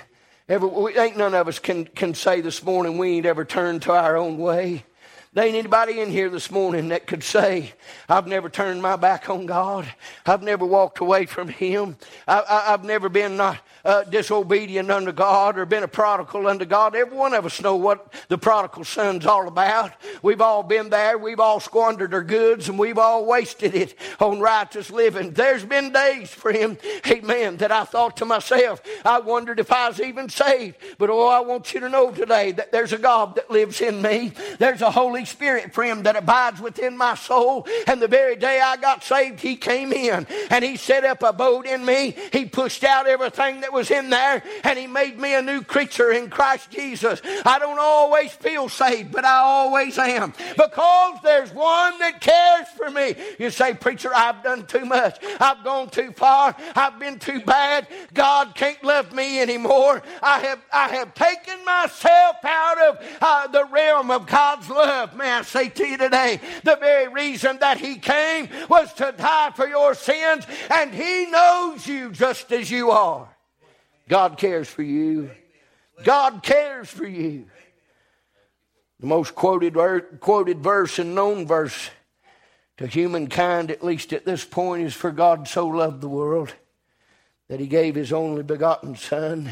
Every, 0.49 0.97
ain't 0.97 1.17
none 1.17 1.33
of 1.33 1.47
us 1.47 1.59
can, 1.59 1.85
can 1.85 2.13
say 2.13 2.41
this 2.41 2.63
morning 2.63 2.97
we 2.97 3.17
ain't 3.17 3.25
ever 3.25 3.45
turned 3.45 3.83
to 3.83 3.93
our 3.93 4.17
own 4.17 4.37
way. 4.37 4.83
There 5.33 5.43
ain't 5.43 5.55
anybody 5.55 5.99
in 5.99 6.11
here 6.11 6.29
this 6.29 6.51
morning 6.51 6.89
that 6.89 7.07
could 7.07 7.23
say, 7.23 7.73
I've 8.07 8.27
never 8.27 8.49
turned 8.49 8.83
my 8.83 8.95
back 8.95 9.31
on 9.31 9.47
God. 9.47 9.91
I've 10.27 10.43
never 10.43 10.63
walked 10.63 10.99
away 10.99 11.25
from 11.25 11.47
Him. 11.47 11.97
I, 12.27 12.65
have 12.67 12.83
never 12.83 13.09
been 13.09 13.35
not 13.35 13.57
uh, 13.85 14.03
disobedient 14.03 14.89
unto 14.89 15.11
God 15.11 15.57
or 15.57 15.65
been 15.65 15.83
a 15.83 15.87
prodigal 15.87 16.47
unto 16.47 16.65
God. 16.65 16.95
Every 16.95 17.17
one 17.17 17.33
of 17.33 17.45
us 17.45 17.61
know 17.61 17.75
what 17.75 18.13
the 18.29 18.37
prodigal 18.37 18.85
son's 18.85 19.25
all 19.25 19.47
about. 19.47 19.91
We've 20.21 20.41
all 20.41 20.63
been 20.63 20.89
there. 20.89 21.17
We've 21.17 21.39
all 21.39 21.59
squandered 21.59 22.13
our 22.13 22.23
goods 22.23 22.69
and 22.69 22.79
we've 22.79 22.97
all 22.97 23.25
wasted 23.25 23.75
it 23.75 23.95
on 24.19 24.39
righteous 24.39 24.89
living. 24.89 25.31
There's 25.31 25.65
been 25.65 25.91
days, 25.91 26.29
friend, 26.29 26.77
amen, 27.05 27.57
that 27.57 27.71
I 27.71 27.83
thought 27.83 28.17
to 28.17 28.25
myself, 28.25 28.81
I 29.03 29.19
wondered 29.19 29.59
if 29.59 29.71
I 29.71 29.89
was 29.89 29.99
even 29.99 30.29
saved. 30.29 30.77
But 30.97 31.09
oh, 31.09 31.27
I 31.27 31.41
want 31.41 31.73
you 31.73 31.81
to 31.81 31.89
know 31.89 32.11
today 32.11 32.53
that 32.53 32.71
there's 32.71 32.93
a 32.93 32.97
God 32.97 33.35
that 33.35 33.51
lives 33.51 33.81
in 33.81 34.01
me. 34.01 34.31
There's 34.59 34.81
a 34.81 34.91
Holy 34.91 35.25
Spirit, 35.25 35.73
friend, 35.73 36.05
that 36.05 36.15
abides 36.15 36.61
within 36.61 36.97
my 36.97 37.15
soul. 37.15 37.67
And 37.87 38.01
the 38.01 38.07
very 38.07 38.35
day 38.35 38.61
I 38.61 38.77
got 38.77 39.03
saved, 39.03 39.41
He 39.41 39.55
came 39.57 39.91
in 39.91 40.25
and 40.49 40.63
He 40.63 40.77
set 40.77 41.03
up 41.03 41.21
a 41.23 41.33
boat 41.33 41.65
in 41.65 41.85
me. 41.85 42.15
He 42.31 42.45
pushed 42.45 42.83
out 42.83 43.07
everything 43.07 43.61
that 43.61 43.72
was 43.73 43.91
in 43.91 44.09
there 44.09 44.43
and 44.63 44.79
He 44.79 44.87
made 44.87 45.19
me 45.19 45.35
a 45.35 45.41
new 45.41 45.61
creature 45.61 46.11
in 46.11 46.29
Christ 46.29 46.71
Jesus. 46.71 47.21
I 47.45 47.59
don't 47.59 47.79
always 47.79 48.31
feel 48.31 48.69
saved, 48.69 49.11
but 49.11 49.25
I 49.25 49.37
always 49.37 49.97
am 49.97 50.33
because 50.55 51.19
there's 51.23 51.53
one 51.53 51.99
that 51.99 52.21
cares 52.21 52.67
for 52.77 52.89
me. 52.89 53.15
You 53.39 53.49
say, 53.49 53.73
Preacher, 53.73 54.11
I've 54.15 54.43
done 54.43 54.65
too 54.65 54.85
much. 54.85 55.19
I've 55.39 55.63
gone 55.63 55.89
too 55.89 56.11
far. 56.11 56.55
I've 56.75 56.99
been 56.99 57.19
too 57.19 57.41
bad. 57.41 57.87
God 58.13 58.55
can't 58.55 58.83
love 58.83 59.13
me 59.13 59.39
anymore. 59.41 60.01
I 60.21 60.39
have, 60.39 60.59
I 60.71 60.89
have 60.89 61.13
taken 61.13 61.63
myself 61.65 62.35
out 62.43 62.77
of 62.77 63.17
uh, 63.21 63.47
the 63.47 63.65
realm 63.65 64.11
of 64.11 64.27
God's 64.27 64.69
love. 64.69 65.15
May 65.15 65.31
I 65.31 65.41
say 65.41 65.69
to 65.69 65.87
you 65.87 65.97
today, 65.97 66.39
the 66.63 66.77
very 66.77 67.07
reason 67.07 67.57
that 67.59 67.79
He 67.79 67.95
came 67.95 68.49
was 68.69 68.93
to 68.95 69.13
die 69.17 69.51
for 69.55 69.67
your 69.67 69.93
sins, 69.93 70.45
and 70.69 70.93
He 70.93 71.25
knows 71.25 71.87
you 71.87 72.11
just 72.11 72.51
as 72.51 72.69
you 72.69 72.91
are. 72.91 73.32
God 74.13 74.37
cares 74.37 74.69
for 74.69 74.83
you. 74.83 75.31
God 76.03 76.43
cares 76.43 76.87
for 76.87 77.07
you. 77.07 77.47
The 78.99 79.07
most 79.07 79.33
quoted, 79.33 79.73
quoted 80.19 80.59
verse 80.59 80.99
and 80.99 81.15
known 81.15 81.47
verse 81.47 81.89
to 82.77 82.85
humankind, 82.85 83.71
at 83.71 83.83
least 83.83 84.13
at 84.13 84.23
this 84.23 84.45
point, 84.45 84.83
is 84.83 84.93
For 84.93 85.09
God 85.09 85.47
so 85.47 85.65
loved 85.65 86.01
the 86.01 86.09
world 86.09 86.53
that 87.47 87.59
he 87.59 87.65
gave 87.65 87.95
his 87.95 88.13
only 88.13 88.43
begotten 88.43 88.95
Son, 88.95 89.45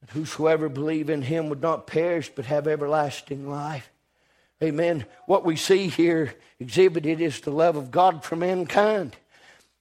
that 0.00 0.10
whosoever 0.12 0.70
believe 0.70 1.10
in 1.10 1.20
him 1.20 1.50
would 1.50 1.60
not 1.60 1.86
perish 1.86 2.32
but 2.34 2.46
have 2.46 2.66
everlasting 2.66 3.50
life. 3.50 3.90
Amen. 4.62 5.04
What 5.26 5.44
we 5.44 5.56
see 5.56 5.88
here 5.88 6.34
exhibited 6.58 7.20
is 7.20 7.42
the 7.42 7.50
love 7.50 7.76
of 7.76 7.90
God 7.90 8.24
for 8.24 8.34
mankind. 8.34 9.14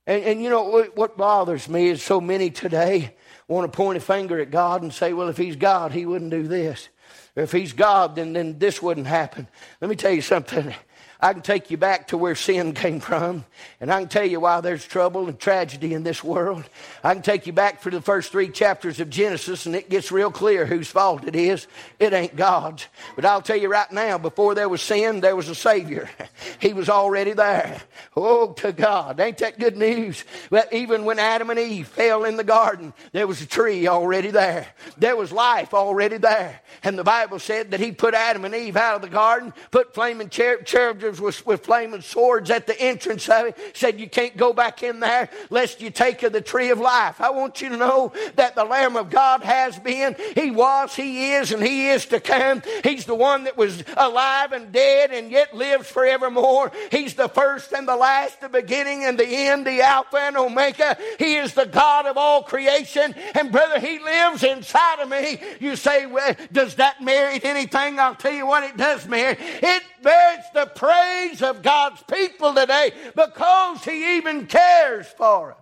And, 0.06 0.26
and 0.26 0.44
you 0.44 0.50
know 0.50 0.84
what 0.94 1.16
bothers 1.16 1.70
me 1.70 1.88
is 1.88 2.04
so 2.04 2.20
many 2.20 2.50
today 2.50 3.14
want 3.48 3.72
to 3.72 3.76
point 3.76 3.98
a 3.98 4.02
finger 4.02 4.40
at 4.40 4.52
God 4.52 4.82
and 4.82 4.94
say, 4.94 5.14
well, 5.14 5.30
if 5.30 5.38
He's 5.38 5.56
God, 5.56 5.92
He 5.92 6.06
wouldn't 6.06 6.32
do 6.32 6.48
this. 6.48 6.90
Or 7.36 7.44
if 7.44 7.52
He's 7.52 7.74
God, 7.74 8.16
then, 8.16 8.34
then 8.34 8.60
this 8.60 8.82
wouldn't 8.82 9.08
happen. 9.08 9.48
Let 9.82 9.90
me 9.90 9.96
tell 9.96 10.12
you 10.12 10.22
something. 10.22 10.74
I 11.20 11.34
can 11.34 11.42
take 11.42 11.72
you 11.72 11.78
back 11.78 12.10
to 12.10 12.18
where 12.18 12.36
sin 12.36 12.74
came 12.76 13.00
from, 13.00 13.46
and 13.82 13.92
I 13.92 14.00
can 14.00 14.10
tell 14.10 14.26
you 14.26 14.40
why 14.40 14.62
there's 14.62 14.86
trouble 14.86 15.28
and 15.28 15.40
tragedy 15.40 15.94
in 15.94 16.04
this 16.04 16.24
world. 16.24 16.64
I 17.04 17.14
can 17.14 17.24
take 17.24 17.48
you 17.48 17.54
back 17.54 17.82
for 17.82 17.90
the 17.90 18.02
first 18.02 18.32
three 18.32 18.50
chapters 18.50 19.00
of 19.00 19.10
Genesis, 19.10 19.66
and 19.66 19.76
it 19.76 19.90
gets 19.90 20.12
real 20.12 20.32
clear 20.32 20.66
whose 20.66 20.88
fault 20.88 21.28
it 21.28 21.36
is. 21.36 21.68
It 22.00 22.14
ain't 22.14 22.36
God's. 22.36 22.88
But 23.16 23.26
I'll 23.26 23.42
tell 23.42 23.58
you 23.58 23.70
right 23.70 23.92
now, 23.92 24.18
before 24.18 24.54
there 24.54 24.70
was 24.70 24.82
sin, 24.82 25.22
there 25.22 25.36
was 25.36 25.50
a 25.50 25.56
Savior. 25.56 26.10
He 26.60 26.74
was 26.74 26.90
already 26.90 27.34
there. 27.34 27.82
Oh, 28.16 28.54
to 28.54 28.72
God. 28.72 29.20
Ain't 29.20 29.38
that 29.40 29.60
good 29.60 29.78
news? 29.78 30.24
Well, 30.50 30.66
even 30.72 31.06
when 31.06 31.20
Adam 31.20 31.50
and 31.50 31.60
Eve 31.60 31.88
fell 31.88 32.26
in 32.26 32.36
the 32.36 32.44
garden, 32.44 32.94
there 33.12 33.28
was 33.28 33.42
a 33.42 33.46
tree 33.46 33.88
already 33.88 34.32
there. 34.32 34.68
There 34.98 35.16
was 35.16 35.32
life 35.32 35.74
already 35.74 36.18
there. 36.18 36.62
And 36.84 36.98
the 36.98 37.04
Bible 37.04 37.38
said 37.40 37.72
that 37.72 37.80
He 37.80 37.92
put 37.92 38.14
Adam 38.14 38.44
and 38.46 38.56
Eve 38.56 38.76
out 38.76 38.96
of 38.96 39.02
the 39.02 39.10
garden, 39.10 39.54
put 39.70 39.94
flaming 39.94 40.30
cherubs 40.30 41.07
with, 41.12 41.46
with 41.46 41.64
flaming 41.64 42.02
swords 42.02 42.50
at 42.50 42.68
the 42.68 42.80
entrance 42.80 43.28
of 43.30 43.48
it, 43.48 43.58
said, 43.74 44.00
You 44.00 44.10
can't 44.10 44.36
go 44.38 44.54
back 44.54 44.84
in 44.84 45.00
there 45.00 45.30
lest 45.50 45.82
you 45.82 45.90
take 45.90 46.24
of 46.24 46.34
the 46.34 46.42
tree 46.42 46.70
of 46.70 46.80
life. 46.80 47.22
I 47.22 47.32
want 47.32 47.62
you 47.62 47.70
to 47.70 47.78
know 47.78 48.14
that 48.36 48.56
the 48.56 48.64
Lamb 48.64 48.96
of 48.96 49.10
God 49.10 49.44
has 49.44 49.78
been, 49.80 50.16
He 50.36 50.52
was, 50.52 50.96
He 50.96 51.34
is, 51.34 51.52
and 51.52 51.64
He 51.64 51.90
is 51.90 52.06
to 52.08 52.20
come. 52.20 52.62
He's 52.84 53.06
the 53.06 53.16
one 53.16 53.46
that 53.46 53.58
was 53.58 53.84
alive 53.96 54.52
and 54.52 54.72
dead 54.72 55.12
and 55.12 55.32
yet 55.32 55.56
lives 55.56 55.90
forevermore. 55.90 56.72
He's 56.92 57.14
the 57.14 57.30
first 57.30 57.72
and 57.74 57.88
the 57.88 57.96
last, 57.96 58.42
the 58.42 58.50
beginning 58.50 59.04
and 59.04 59.18
the 59.18 59.28
end, 59.28 59.66
the 59.66 59.82
Alpha 59.82 60.18
and 60.18 60.38
Omega. 60.38 60.98
He 61.20 61.36
is 61.36 61.54
the 61.54 61.66
God 61.66 62.06
of 62.06 62.18
all 62.18 62.44
creation. 62.44 63.14
And 63.36 63.52
brother, 63.52 63.80
He 63.80 64.00
lives 64.00 64.44
inside 64.44 65.00
of 65.00 65.10
me. 65.10 65.40
You 65.60 65.76
say, 65.76 66.06
well, 66.06 66.36
does 66.52 66.76
that 66.76 67.02
merit 67.02 67.46
anything? 67.46 68.00
I'll 68.00 68.16
tell 68.16 68.34
you 68.34 68.46
what 68.46 68.64
it 68.64 68.78
does 68.78 69.08
merit. 69.08 69.38
It 69.40 69.84
merits 70.04 70.50
the 70.54 70.66
praise 70.66 71.42
of 71.42 71.62
God's 71.62 72.02
people 72.04 72.54
today 72.54 72.92
because 73.16 73.84
He 73.84 74.18
even 74.18 74.48
cares 74.48 75.08
for 75.08 75.52
us. 75.52 75.58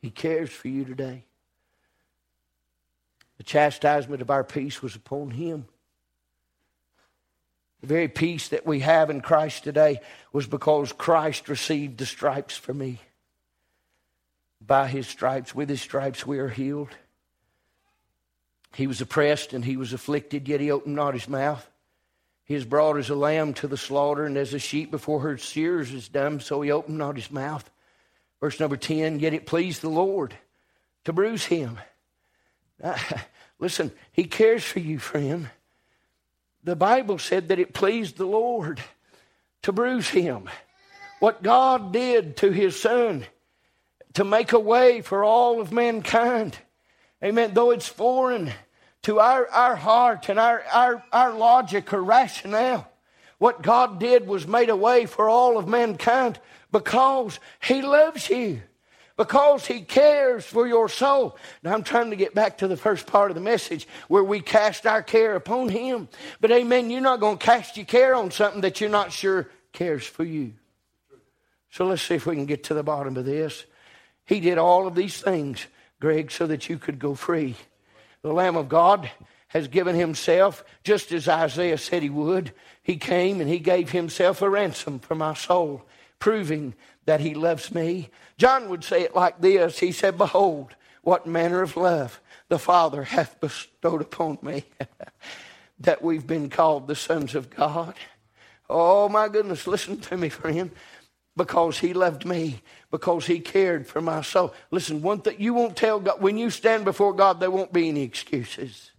He 0.00 0.10
cares 0.10 0.50
for 0.50 0.68
you 0.68 0.84
today. 0.84 1.24
The 3.38 3.44
chastisement 3.44 4.22
of 4.22 4.30
our 4.30 4.44
peace 4.44 4.82
was 4.82 4.94
upon 4.94 5.30
Him. 5.30 5.66
The 7.84 7.88
very 7.88 8.08
peace 8.08 8.48
that 8.48 8.66
we 8.66 8.80
have 8.80 9.10
in 9.10 9.20
Christ 9.20 9.64
today 9.64 10.00
was 10.32 10.46
because 10.46 10.92
Christ 10.94 11.50
received 11.50 11.98
the 11.98 12.06
stripes 12.06 12.56
for 12.56 12.72
me. 12.72 12.98
By 14.66 14.88
his 14.88 15.06
stripes, 15.06 15.54
with 15.54 15.68
his 15.68 15.82
stripes, 15.82 16.26
we 16.26 16.38
are 16.38 16.48
healed. 16.48 16.88
He 18.74 18.86
was 18.86 19.02
oppressed 19.02 19.52
and 19.52 19.62
he 19.62 19.76
was 19.76 19.92
afflicted, 19.92 20.48
yet 20.48 20.60
he 20.60 20.70
opened 20.70 20.96
not 20.96 21.12
his 21.12 21.28
mouth. 21.28 21.68
He 22.44 22.54
is 22.54 22.64
brought 22.64 22.98
as 22.98 23.08
a 23.08 23.14
lamb 23.14 23.54
to 23.54 23.68
the 23.68 23.76
slaughter, 23.76 24.26
and 24.26 24.36
as 24.36 24.52
a 24.52 24.58
sheep 24.58 24.90
before 24.90 25.20
her 25.20 25.38
shears 25.38 25.92
is 25.92 26.08
dumb, 26.08 26.40
so 26.40 26.60
he 26.60 26.70
opened 26.70 26.98
not 26.98 27.16
his 27.16 27.30
mouth. 27.30 27.70
Verse 28.40 28.60
number 28.60 28.76
10 28.76 29.20
Yet 29.20 29.32
it 29.32 29.46
pleased 29.46 29.80
the 29.80 29.88
Lord 29.88 30.34
to 31.04 31.12
bruise 31.12 31.46
him. 31.46 31.78
listen, 33.58 33.92
he 34.12 34.24
cares 34.24 34.62
for 34.62 34.80
you, 34.80 34.98
friend. 34.98 35.48
The 36.62 36.76
Bible 36.76 37.18
said 37.18 37.48
that 37.48 37.58
it 37.58 37.74
pleased 37.74 38.16
the 38.16 38.26
Lord 38.26 38.80
to 39.62 39.72
bruise 39.72 40.08
him. 40.08 40.48
What 41.20 41.42
God 41.42 41.92
did 41.92 42.36
to 42.38 42.50
his 42.50 42.78
son 42.78 43.24
to 44.14 44.24
make 44.24 44.52
a 44.52 44.58
way 44.58 45.00
for 45.00 45.24
all 45.24 45.60
of 45.60 45.72
mankind. 45.72 46.58
Amen. 47.22 47.54
Though 47.54 47.70
it's 47.70 47.88
foreign 47.88 48.52
to 49.04 49.20
our, 49.20 49.46
our 49.48 49.76
heart 49.76 50.28
and 50.28 50.38
our, 50.38 50.62
our, 50.72 51.04
our 51.12 51.32
logic 51.34 51.92
or 51.92 52.02
rationale, 52.02 52.90
what 53.38 53.62
God 53.62 54.00
did 54.00 54.26
was 54.26 54.46
made 54.46 54.70
a 54.70 54.76
way 54.76 55.06
for 55.06 55.28
all 55.28 55.58
of 55.58 55.68
mankind 55.68 56.40
because 56.72 57.38
He 57.62 57.82
loves 57.82 58.28
you, 58.30 58.62
because 59.16 59.66
He 59.66 59.82
cares 59.82 60.44
for 60.44 60.66
your 60.66 60.88
soul. 60.88 61.36
Now, 61.62 61.74
I'm 61.74 61.84
trying 61.84 62.10
to 62.10 62.16
get 62.16 62.34
back 62.34 62.58
to 62.58 62.68
the 62.68 62.76
first 62.76 63.06
part 63.06 63.30
of 63.30 63.34
the 63.34 63.40
message 63.40 63.86
where 64.08 64.24
we 64.24 64.40
cast 64.40 64.86
our 64.86 65.02
care 65.02 65.36
upon 65.36 65.68
Him. 65.68 66.08
But, 66.40 66.50
amen, 66.50 66.90
you're 66.90 67.00
not 67.00 67.20
going 67.20 67.38
to 67.38 67.44
cast 67.44 67.76
your 67.76 67.86
care 67.86 68.14
on 68.14 68.30
something 68.30 68.62
that 68.62 68.80
you're 68.80 68.90
not 68.90 69.12
sure 69.12 69.48
cares 69.72 70.06
for 70.06 70.24
you. 70.24 70.54
So, 71.70 71.86
let's 71.86 72.02
see 72.02 72.14
if 72.14 72.24
we 72.24 72.36
can 72.36 72.46
get 72.46 72.64
to 72.64 72.74
the 72.74 72.82
bottom 72.82 73.16
of 73.16 73.24
this. 73.24 73.66
He 74.24 74.40
did 74.40 74.56
all 74.56 74.86
of 74.86 74.94
these 74.94 75.20
things, 75.20 75.66
Greg, 76.00 76.30
so 76.30 76.46
that 76.46 76.70
you 76.70 76.78
could 76.78 76.98
go 76.98 77.14
free. 77.14 77.56
The 78.24 78.32
Lamb 78.32 78.56
of 78.56 78.70
God 78.70 79.10
has 79.48 79.68
given 79.68 79.94
himself 79.94 80.64
just 80.82 81.12
as 81.12 81.28
Isaiah 81.28 81.76
said 81.76 82.02
he 82.02 82.08
would. 82.08 82.52
He 82.82 82.96
came 82.96 83.38
and 83.38 83.50
he 83.50 83.58
gave 83.58 83.90
himself 83.90 84.40
a 84.40 84.48
ransom 84.48 84.98
for 84.98 85.14
my 85.14 85.34
soul, 85.34 85.84
proving 86.18 86.74
that 87.04 87.20
he 87.20 87.34
loves 87.34 87.74
me. 87.74 88.08
John 88.38 88.70
would 88.70 88.82
say 88.82 89.02
it 89.02 89.14
like 89.14 89.42
this 89.42 89.80
He 89.80 89.92
said, 89.92 90.16
Behold, 90.16 90.74
what 91.02 91.26
manner 91.26 91.60
of 91.60 91.76
love 91.76 92.18
the 92.48 92.58
Father 92.58 93.02
hath 93.04 93.38
bestowed 93.40 94.00
upon 94.00 94.38
me, 94.40 94.64
that 95.80 96.00
we've 96.00 96.26
been 96.26 96.48
called 96.48 96.88
the 96.88 96.96
sons 96.96 97.34
of 97.34 97.50
God. 97.50 97.94
Oh 98.70 99.10
my 99.10 99.28
goodness, 99.28 99.66
listen 99.66 100.00
to 100.00 100.16
me, 100.16 100.30
friend 100.30 100.70
because 101.36 101.78
he 101.78 101.92
loved 101.92 102.24
me, 102.24 102.60
because 102.90 103.26
he 103.26 103.40
cared 103.40 103.86
for 103.86 104.00
my 104.00 104.22
soul. 104.22 104.54
Listen, 104.70 105.02
one 105.02 105.20
thing 105.20 105.36
you 105.38 105.54
won't 105.54 105.76
tell 105.76 106.00
God, 106.00 106.20
when 106.20 106.38
you 106.38 106.50
stand 106.50 106.84
before 106.84 107.12
God, 107.12 107.40
there 107.40 107.50
won't 107.50 107.72
be 107.72 107.88
any 107.88 108.02
excuses. 108.02 108.92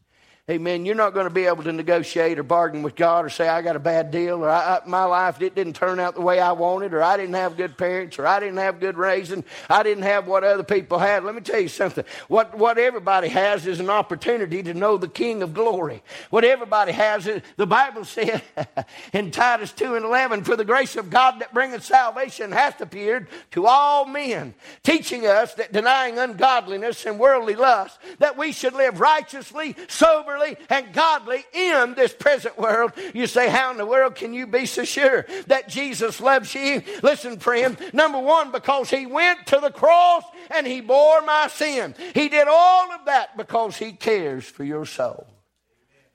Amen. 0.48 0.86
You're 0.86 0.94
not 0.94 1.16
going 1.16 1.26
to 1.26 1.34
be 1.34 1.46
able 1.46 1.64
to 1.64 1.72
negotiate 1.72 2.38
or 2.38 2.44
bargain 2.44 2.84
with 2.84 2.96
God 2.96 3.26
or 3.26 3.30
say, 3.30 3.48
I 3.48 3.64
got 3.64 3.76
a 3.76 3.80
bad 3.80 4.12
deal 4.12 4.46
or 4.46 4.50
I, 4.52 4.76
I, 4.76 4.88
my 4.88 5.04
life 5.06 5.42
it 5.42 5.56
didn't 5.56 5.74
turn 5.74 6.00
out 6.00 6.14
the 6.14 6.22
way 6.22 6.40
I 6.40 6.52
wanted 6.52 6.94
or 6.94 7.02
I 7.02 7.18
didn't 7.18 7.34
have 7.34 7.58
good 7.58 7.80
parents 7.80 8.20
or 8.20 8.28
I 8.28 8.40
didn't 8.40 8.58
have 8.58 8.80
good 8.80 8.96
raising. 8.96 9.44
I 9.72 9.82
didn't 9.82 10.04
have 10.04 10.28
what 10.28 10.44
other 10.44 10.62
people 10.62 11.00
had. 11.00 11.24
Let 11.24 11.34
me 11.34 11.42
tell 11.42 11.60
you 11.60 11.68
something. 11.68 12.06
What, 12.28 12.56
what 12.56 12.78
everybody 12.78 13.28
has 13.30 13.66
is 13.66 13.80
an 13.80 13.90
opportunity 13.90 14.62
to 14.62 14.76
know 14.76 14.98
the 14.98 15.08
King 15.08 15.42
of 15.42 15.56
glory. 15.56 16.04
What 16.30 16.44
everybody 16.44 16.92
has 16.92 17.26
is, 17.26 17.42
the 17.58 17.66
Bible 17.66 18.06
said 18.06 18.44
in 19.14 19.32
Titus 19.32 19.72
2 19.72 19.96
and 19.96 20.06
11, 20.06 20.44
for 20.44 20.56
the 20.56 20.64
grace 20.64 20.96
of 20.96 21.10
God 21.10 21.40
that 21.40 21.56
bringeth 21.56 21.84
salvation 21.84 22.52
hath 22.52 22.80
appeared 22.82 23.30
to 23.50 23.66
all 23.66 24.06
men, 24.06 24.54
teaching 24.84 25.26
us 25.26 25.56
that 25.56 25.74
denying 25.74 26.20
ungodliness 26.20 27.04
and 27.08 27.18
worldly 27.18 27.56
lust, 27.56 27.98
that 28.20 28.38
we 28.38 28.52
should 28.52 28.76
live 28.76 29.00
righteously, 29.00 29.76
sober, 29.88 30.35
and 30.70 30.94
godly 30.94 31.46
in 31.54 31.94
this 31.96 32.14
present 32.14 32.58
world. 32.58 32.92
You 33.14 33.28
say, 33.28 33.50
How 33.50 33.72
in 33.72 33.78
the 33.78 33.86
world 33.86 34.16
can 34.16 34.34
you 34.34 34.48
be 34.48 34.66
so 34.66 34.84
sure 34.84 35.26
that 35.48 35.70
Jesus 35.70 36.20
loves 36.20 36.54
you? 36.54 36.82
Listen, 37.04 37.40
friend. 37.40 37.78
Number 37.94 38.20
one, 38.20 38.52
because 38.52 38.90
he 38.90 39.06
went 39.06 39.48
to 39.48 39.60
the 39.60 39.72
cross 39.72 40.24
and 40.52 40.66
he 40.68 40.82
bore 40.82 41.22
my 41.22 41.48
sin. 41.48 41.96
He 42.14 42.30
did 42.30 42.48
all 42.48 42.92
of 42.92 43.06
that 43.06 43.38
because 43.38 43.78
he 43.78 43.92
cares 43.92 44.46
for 44.46 44.64
your 44.64 44.86
soul. 44.86 45.28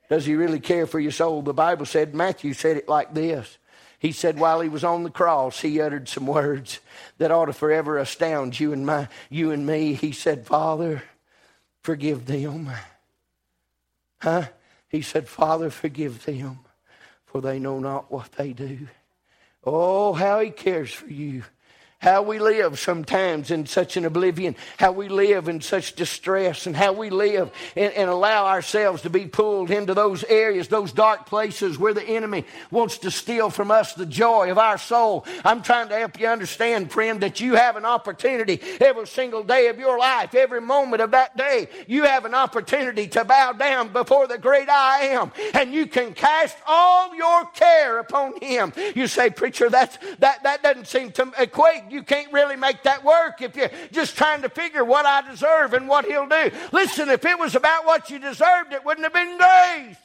Does 0.08 0.26
he 0.26 0.34
really 0.34 0.60
care 0.60 0.86
for 0.86 0.98
your 0.98 1.12
soul? 1.12 1.40
The 1.40 1.54
Bible 1.54 1.86
said, 1.86 2.14
Matthew 2.14 2.52
said 2.52 2.76
it 2.76 2.88
like 2.88 3.14
this. 3.14 3.58
He 4.00 4.12
said 4.12 4.40
while 4.40 4.60
he 4.60 4.68
was 4.68 4.82
on 4.82 5.04
the 5.04 5.10
cross, 5.10 5.60
he 5.60 5.80
uttered 5.80 6.08
some 6.08 6.26
words 6.26 6.80
that 7.18 7.30
ought 7.30 7.46
to 7.46 7.52
forever 7.52 7.98
astound 7.98 8.58
you 8.58 8.72
and 8.72 8.86
my 8.86 9.08
you 9.28 9.50
and 9.50 9.66
me. 9.66 9.92
He 9.92 10.12
said, 10.12 10.46
Father, 10.46 11.02
forgive 11.82 12.24
them. 12.24 12.70
Huh? 14.20 14.48
He 14.88 15.02
said, 15.02 15.28
Father, 15.28 15.70
forgive 15.70 16.24
them, 16.24 16.60
for 17.24 17.40
they 17.40 17.58
know 17.58 17.78
not 17.78 18.10
what 18.10 18.32
they 18.32 18.52
do. 18.52 18.88
Oh, 19.64 20.12
how 20.12 20.40
he 20.40 20.50
cares 20.50 20.92
for 20.92 21.08
you 21.08 21.44
how 22.00 22.22
we 22.22 22.38
live 22.38 22.78
sometimes 22.78 23.50
in 23.50 23.66
such 23.66 23.96
an 23.98 24.06
oblivion, 24.06 24.56
how 24.78 24.90
we 24.90 25.08
live 25.08 25.48
in 25.48 25.60
such 25.60 25.94
distress, 25.94 26.66
and 26.66 26.74
how 26.74 26.92
we 26.92 27.10
live 27.10 27.50
and, 27.76 27.92
and, 27.92 28.10
allow 28.10 28.46
ourselves 28.46 29.02
to 29.02 29.10
be 29.10 29.26
pulled 29.26 29.70
into 29.70 29.92
those 29.92 30.24
areas, 30.24 30.66
those 30.68 30.92
dark 30.92 31.26
places 31.26 31.78
where 31.78 31.92
the 31.92 32.02
enemy 32.02 32.44
wants 32.70 32.98
to 32.98 33.10
steal 33.10 33.50
from 33.50 33.70
us 33.70 33.92
the 33.92 34.06
joy 34.06 34.50
of 34.50 34.56
our 34.56 34.78
soul. 34.78 35.26
I'm 35.44 35.62
trying 35.62 35.90
to 35.90 35.98
help 35.98 36.18
you 36.18 36.26
understand, 36.26 36.90
friend, 36.90 37.20
that 37.20 37.38
you 37.40 37.54
have 37.54 37.76
an 37.76 37.84
opportunity 37.84 38.60
every 38.80 39.06
single 39.06 39.44
day 39.44 39.68
of 39.68 39.78
your 39.78 39.98
life, 39.98 40.34
every 40.34 40.60
moment 40.60 41.02
of 41.02 41.10
that 41.10 41.36
day, 41.36 41.68
you 41.86 42.04
have 42.04 42.24
an 42.24 42.34
opportunity 42.34 43.08
to 43.08 43.24
bow 43.24 43.52
down 43.52 43.92
before 43.92 44.26
the 44.26 44.38
great 44.38 44.70
I 44.70 45.00
am, 45.08 45.32
and 45.52 45.72
you 45.72 45.86
can 45.86 46.14
cast 46.14 46.56
all 46.66 47.14
your 47.14 47.44
care 47.46 47.98
upon 47.98 48.40
him. 48.40 48.72
You 48.94 49.06
say, 49.06 49.28
preacher, 49.28 49.68
that's, 49.68 49.98
that, 50.18 50.42
that 50.44 50.62
doesn't 50.62 50.86
seem 50.86 51.12
to 51.12 51.30
equate 51.38 51.89
you 51.90 52.02
can't 52.02 52.32
really 52.32 52.56
make 52.56 52.82
that 52.84 53.04
work 53.04 53.42
if 53.42 53.56
you're 53.56 53.70
just 53.92 54.16
trying 54.16 54.42
to 54.42 54.48
figure 54.48 54.84
what 54.84 55.06
I 55.06 55.28
deserve 55.28 55.74
and 55.74 55.88
what 55.88 56.04
He'll 56.04 56.26
do. 56.26 56.50
Listen, 56.72 57.08
if 57.08 57.24
it 57.24 57.38
was 57.38 57.54
about 57.54 57.86
what 57.86 58.10
you 58.10 58.18
deserved, 58.18 58.72
it 58.72 58.84
wouldn't 58.84 59.04
have 59.04 59.12
been 59.12 59.38
grace. 59.38 59.96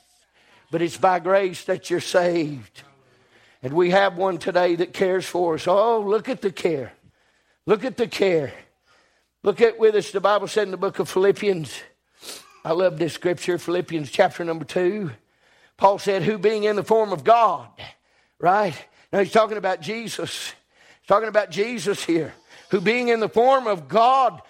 But 0.71 0.82
it's 0.82 0.98
by 0.98 1.19
grace 1.19 1.63
that 1.65 1.89
you're 1.89 2.02
saved. 2.02 2.84
And 3.62 3.74
we 3.74 3.91
have 3.91 4.17
one 4.17 4.38
today 4.38 4.76
that 4.76 4.93
cares 4.93 5.26
for 5.26 5.56
us. 5.56 5.67
Oh, 5.67 6.02
look 6.02 6.30
at 6.30 6.41
the 6.41 6.52
care. 6.52 6.93
Look 7.65 7.84
at 7.84 7.98
the 7.98 8.08
care. 8.08 8.54
Look 9.43 9.62
at 9.62 9.80
with 9.80 9.95
us, 9.95 10.12
the 10.12 10.19
Bible 10.19 10.48
said 10.48 10.63
in 10.63 10.71
the 10.71 10.78
book 10.78 11.00
of 11.00 11.10
Philippians. 11.10 11.74
I 12.63 12.71
love 12.71 12.98
this 12.98 13.13
scripture, 13.13 13.58
Philippians 13.58 14.10
chapter 14.10 14.43
number 14.43 14.65
two. 14.65 15.12
Paul 15.78 16.00
said, 16.00 16.24
Who 16.24 16.38
being 16.38 16.63
in 16.63 16.76
the 16.76 16.84
form 16.84 17.13
of 17.13 17.24
God, 17.24 17.69
right? 18.39 18.76
Now 19.12 19.19
he's 19.19 19.32
talking 19.32 19.58
about 19.58 19.82
Jesus 19.82 20.54
talking 21.08 21.30
about 21.30 21.52
Jesus 21.52 22.04
here, 22.04 22.34
who 22.70 22.82
being 22.82 23.10
in 23.10 23.20
the 23.20 23.30
form 23.30 23.68
of 23.68 23.88
God, 23.88 24.41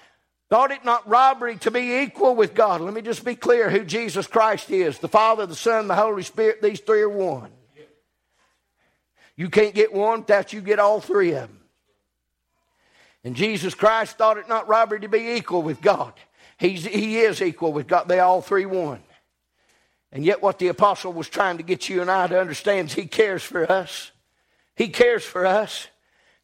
thought 0.50 0.72
it 0.72 0.86
not 0.86 1.08
robbery 1.08 1.58
to 1.58 1.72
be 1.72 2.02
equal 2.02 2.36
with 2.36 2.54
God. 2.54 2.82
Let 2.82 2.94
me 2.94 3.02
just 3.02 3.26
be 3.26 3.36
clear 3.36 3.70
who 3.70 3.84
Jesus 3.84 4.28
Christ 4.28 4.70
is 4.70 5.00
the 5.00 5.08
Father, 5.08 5.46
the 5.46 5.56
Son, 5.56 5.88
the 5.88 5.96
Holy 5.96 6.24
Spirit. 6.24 6.62
These 6.62 6.82
three 6.82 7.02
are 7.02 7.10
one. 7.10 7.52
You 9.36 9.50
can't 9.50 9.76
get 9.76 9.94
one 9.94 10.20
without 10.22 10.54
you 10.54 10.62
get 10.62 10.80
all 10.80 11.02
three 11.02 11.32
of 11.32 11.50
them. 11.50 11.60
And 13.24 13.36
Jesus 13.36 13.74
Christ 13.74 14.18
thought 14.18 14.38
it 14.38 14.48
not 14.48 14.68
robbery 14.68 15.02
to 15.02 15.10
be 15.10 15.32
equal 15.32 15.64
with 15.64 15.82
God. 15.82 16.14
He's, 16.58 16.86
he 16.86 17.18
is 17.18 17.42
equal 17.42 17.74
with 17.74 17.88
God. 17.88 18.08
They 18.08 18.20
all 18.20 18.42
three 18.42 18.66
one. 18.66 19.02
And 20.12 20.24
yet, 20.24 20.42
what 20.42 20.60
the 20.60 20.70
apostle 20.70 21.12
was 21.12 21.28
trying 21.28 21.58
to 21.58 21.64
get 21.64 21.90
you 21.90 22.00
and 22.02 22.10
I 22.10 22.28
to 22.28 22.40
understand 22.40 22.88
is 22.90 22.94
he 22.94 23.08
cares 23.08 23.44
for 23.44 23.70
us. 23.70 24.12
He 24.78 24.88
cares 24.88 25.26
for 25.26 25.46
us. 25.46 25.88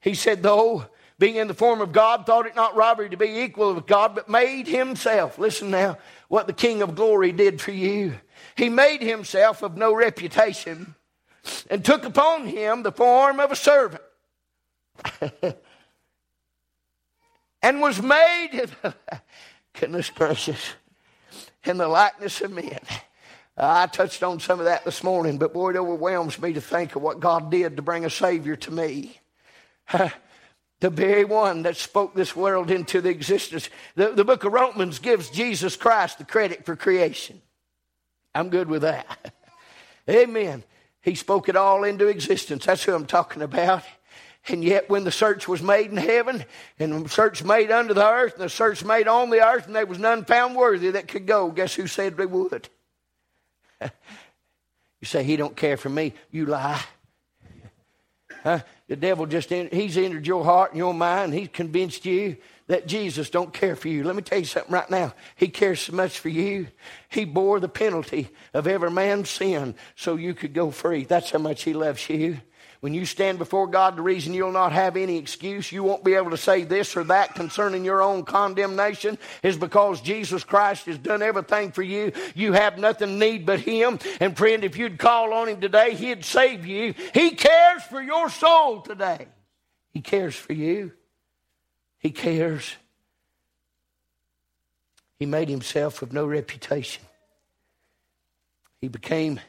He 0.02 0.16
said, 0.16 0.44
though, 0.44 0.86
being 1.20 1.36
in 1.36 1.48
the 1.48 1.54
form 1.54 1.82
of 1.82 1.92
God, 1.92 2.26
thought 2.26 2.48
it 2.48 2.56
not 2.56 2.76
robbery 2.76 3.10
to 3.10 3.18
be 3.18 3.42
equal 3.42 3.76
with 3.76 3.86
God, 3.86 4.16
but 4.16 4.28
made 4.28 4.68
himself. 4.68 5.38
Listen 5.38 5.70
now, 5.70 6.00
what 6.28 6.48
the 6.48 6.54
King 6.54 6.82
of 6.82 6.96
glory 6.96 7.32
did 7.32 7.62
for 7.62 7.72
you. 7.72 8.16
He 8.56 8.70
made 8.70 9.04
himself 9.04 9.62
of 9.62 9.78
no 9.78 9.94
reputation 9.94 10.96
and 11.70 11.86
took 11.86 12.06
upon 12.06 12.48
him 12.48 12.82
the 12.82 12.92
form 12.92 13.40
of 13.40 13.52
a 13.52 13.56
servant 13.56 14.02
and 17.62 17.82
was 17.82 18.02
made, 18.02 18.66
goodness 19.80 20.10
gracious, 20.10 20.74
in 21.64 21.78
the 21.78 21.88
likeness 21.88 22.42
of 22.42 22.52
men. 22.52 22.80
I 23.56 23.86
touched 23.86 24.24
on 24.24 24.40
some 24.40 24.58
of 24.58 24.66
that 24.66 24.86
this 24.86 25.04
morning, 25.04 25.38
but 25.38 25.54
boy, 25.54 25.72
it 25.72 25.76
overwhelms 25.76 26.42
me 26.42 26.54
to 26.54 26.62
think 26.62 26.96
of 26.96 27.04
what 27.04 27.20
God 27.20 27.52
did 27.52 27.76
to 27.76 27.84
bring 27.84 28.06
a 28.06 28.10
Savior 28.10 28.56
to 28.56 28.72
me. 28.72 29.21
the 30.80 30.90
very 30.90 31.26
one 31.26 31.64
that 31.64 31.78
spoke 31.78 32.14
this 32.14 32.36
world 32.36 32.72
into 32.72 33.02
the 33.02 33.10
existence. 33.10 33.70
The, 33.96 34.12
the 34.12 34.26
book 34.26 34.44
of 34.44 34.54
Romans 34.54 35.00
gives 35.00 35.30
Jesus 35.30 35.76
Christ 35.76 36.18
the 36.18 36.26
credit 36.26 36.66
for 36.66 36.76
creation. 36.76 37.42
I'm 38.34 38.50
good 38.50 38.68
with 38.68 38.82
that. 38.82 39.34
Amen. 40.10 40.64
He 41.02 41.16
spoke 41.16 41.50
it 41.50 41.56
all 41.56 41.84
into 41.84 42.08
existence. 42.08 42.66
That's 42.66 42.84
who 42.84 42.94
I'm 42.94 43.06
talking 43.06 43.42
about. 43.42 43.84
And 44.48 44.64
yet, 44.64 44.90
when 44.90 45.04
the 45.04 45.12
search 45.12 45.48
was 45.48 45.62
made 45.62 45.92
in 45.92 45.98
heaven, 45.98 46.44
and 46.80 47.06
the 47.06 47.10
search 47.10 47.44
made 47.44 47.70
under 47.70 47.94
the 47.94 48.08
earth, 48.08 48.34
and 48.34 48.44
the 48.44 48.50
search 48.50 48.84
made 48.84 49.08
on 49.08 49.30
the 49.30 49.46
earth, 49.46 49.68
and 49.68 49.76
there 49.76 49.86
was 49.86 50.00
none 50.00 50.26
found 50.26 50.56
worthy 50.56 50.92
that 50.92 51.08
could 51.08 51.28
go, 51.28 51.52
guess 51.52 51.76
who 51.76 51.86
said 51.86 52.18
they 52.18 52.26
would? 52.26 52.68
you 53.82 53.90
say, 55.04 55.24
He 55.24 55.36
don't 55.36 55.56
care 55.56 55.78
for 55.78 55.90
me. 55.90 56.14
You 56.32 56.48
lie. 56.48 56.82
Huh? 58.44 58.62
The 58.92 58.98
devil 58.98 59.26
just, 59.26 59.52
he's 59.52 59.98
entered 59.98 60.28
your 60.28 60.44
heart 60.44 60.72
and 60.72 60.78
your 60.78 60.94
mind. 60.94 61.34
He's 61.34 61.48
convinced 61.48 62.06
you 62.06 62.36
that 62.68 62.88
Jesus 62.88 63.30
don't 63.30 63.54
care 63.54 63.78
for 63.78 63.88
you. 63.88 64.04
Let 64.04 64.18
me 64.18 64.22
tell 64.22 64.40
you 64.40 64.44
something 64.44 64.74
right 64.74 64.90
now. 64.90 65.14
He 65.38 65.48
cares 65.48 65.80
so 65.80 65.94
much 65.94 66.20
for 66.20 66.28
you. 66.28 66.68
He 67.08 67.24
bore 67.24 67.62
the 67.62 67.70
penalty 67.70 68.32
of 68.54 68.68
every 68.68 68.92
man's 68.92 69.30
sin 69.30 69.76
so 69.96 70.18
you 70.18 70.34
could 70.34 70.54
go 70.54 70.72
free. 70.72 71.06
That's 71.06 71.32
how 71.32 71.40
much 71.40 71.64
he 71.64 71.72
loves 71.72 72.10
you. 72.10 72.42
When 72.82 72.96
you 72.96 73.06
stand 73.06 73.38
before 73.38 73.68
God, 73.68 73.96
the 73.96 74.02
reason 74.02 74.34
you'll 74.34 74.52
not 74.52 74.72
have 74.72 74.98
any 74.98 75.18
excuse, 75.18 75.72
you 75.72 75.84
won't 75.84 76.04
be 76.04 76.16
able 76.16 76.32
to 76.32 76.38
say 76.38 76.64
this 76.64 76.98
or 76.98 77.04
that 77.06 77.36
concerning 77.36 77.86
your 77.86 78.02
own 78.02 78.24
condemnation, 78.26 79.20
is 79.44 79.56
because 79.56 80.02
Jesus 80.02 80.44
Christ 80.44 80.88
has 80.88 80.98
done 80.98 81.22
everything 81.22 81.72
for 81.72 81.84
you. 81.84 82.12
You 82.34 82.54
have 82.54 82.80
nothing 82.80 83.20
need 83.20 83.46
but 83.46 83.60
Him. 83.60 84.00
And 84.20 84.36
friend, 84.36 84.64
if 84.64 84.78
you'd 84.78 84.98
call 84.98 85.32
on 85.32 85.50
Him 85.50 85.62
today, 85.62 85.94
He'd 85.94 86.26
save 86.26 86.66
you. 86.66 86.96
He 87.14 87.32
cares 87.32 87.84
for 87.84 88.02
your 88.02 88.32
soul 88.32 88.82
today. 88.82 89.28
He 89.92 90.02
cares 90.02 90.36
for 90.36 90.54
you. 90.54 90.92
He 92.00 92.10
cares. 92.10 92.76
He 95.20 95.28
made 95.28 95.50
himself 95.50 96.02
of 96.02 96.14
no 96.14 96.26
reputation. 96.26 97.04
He 98.80 98.88
became 98.88 99.40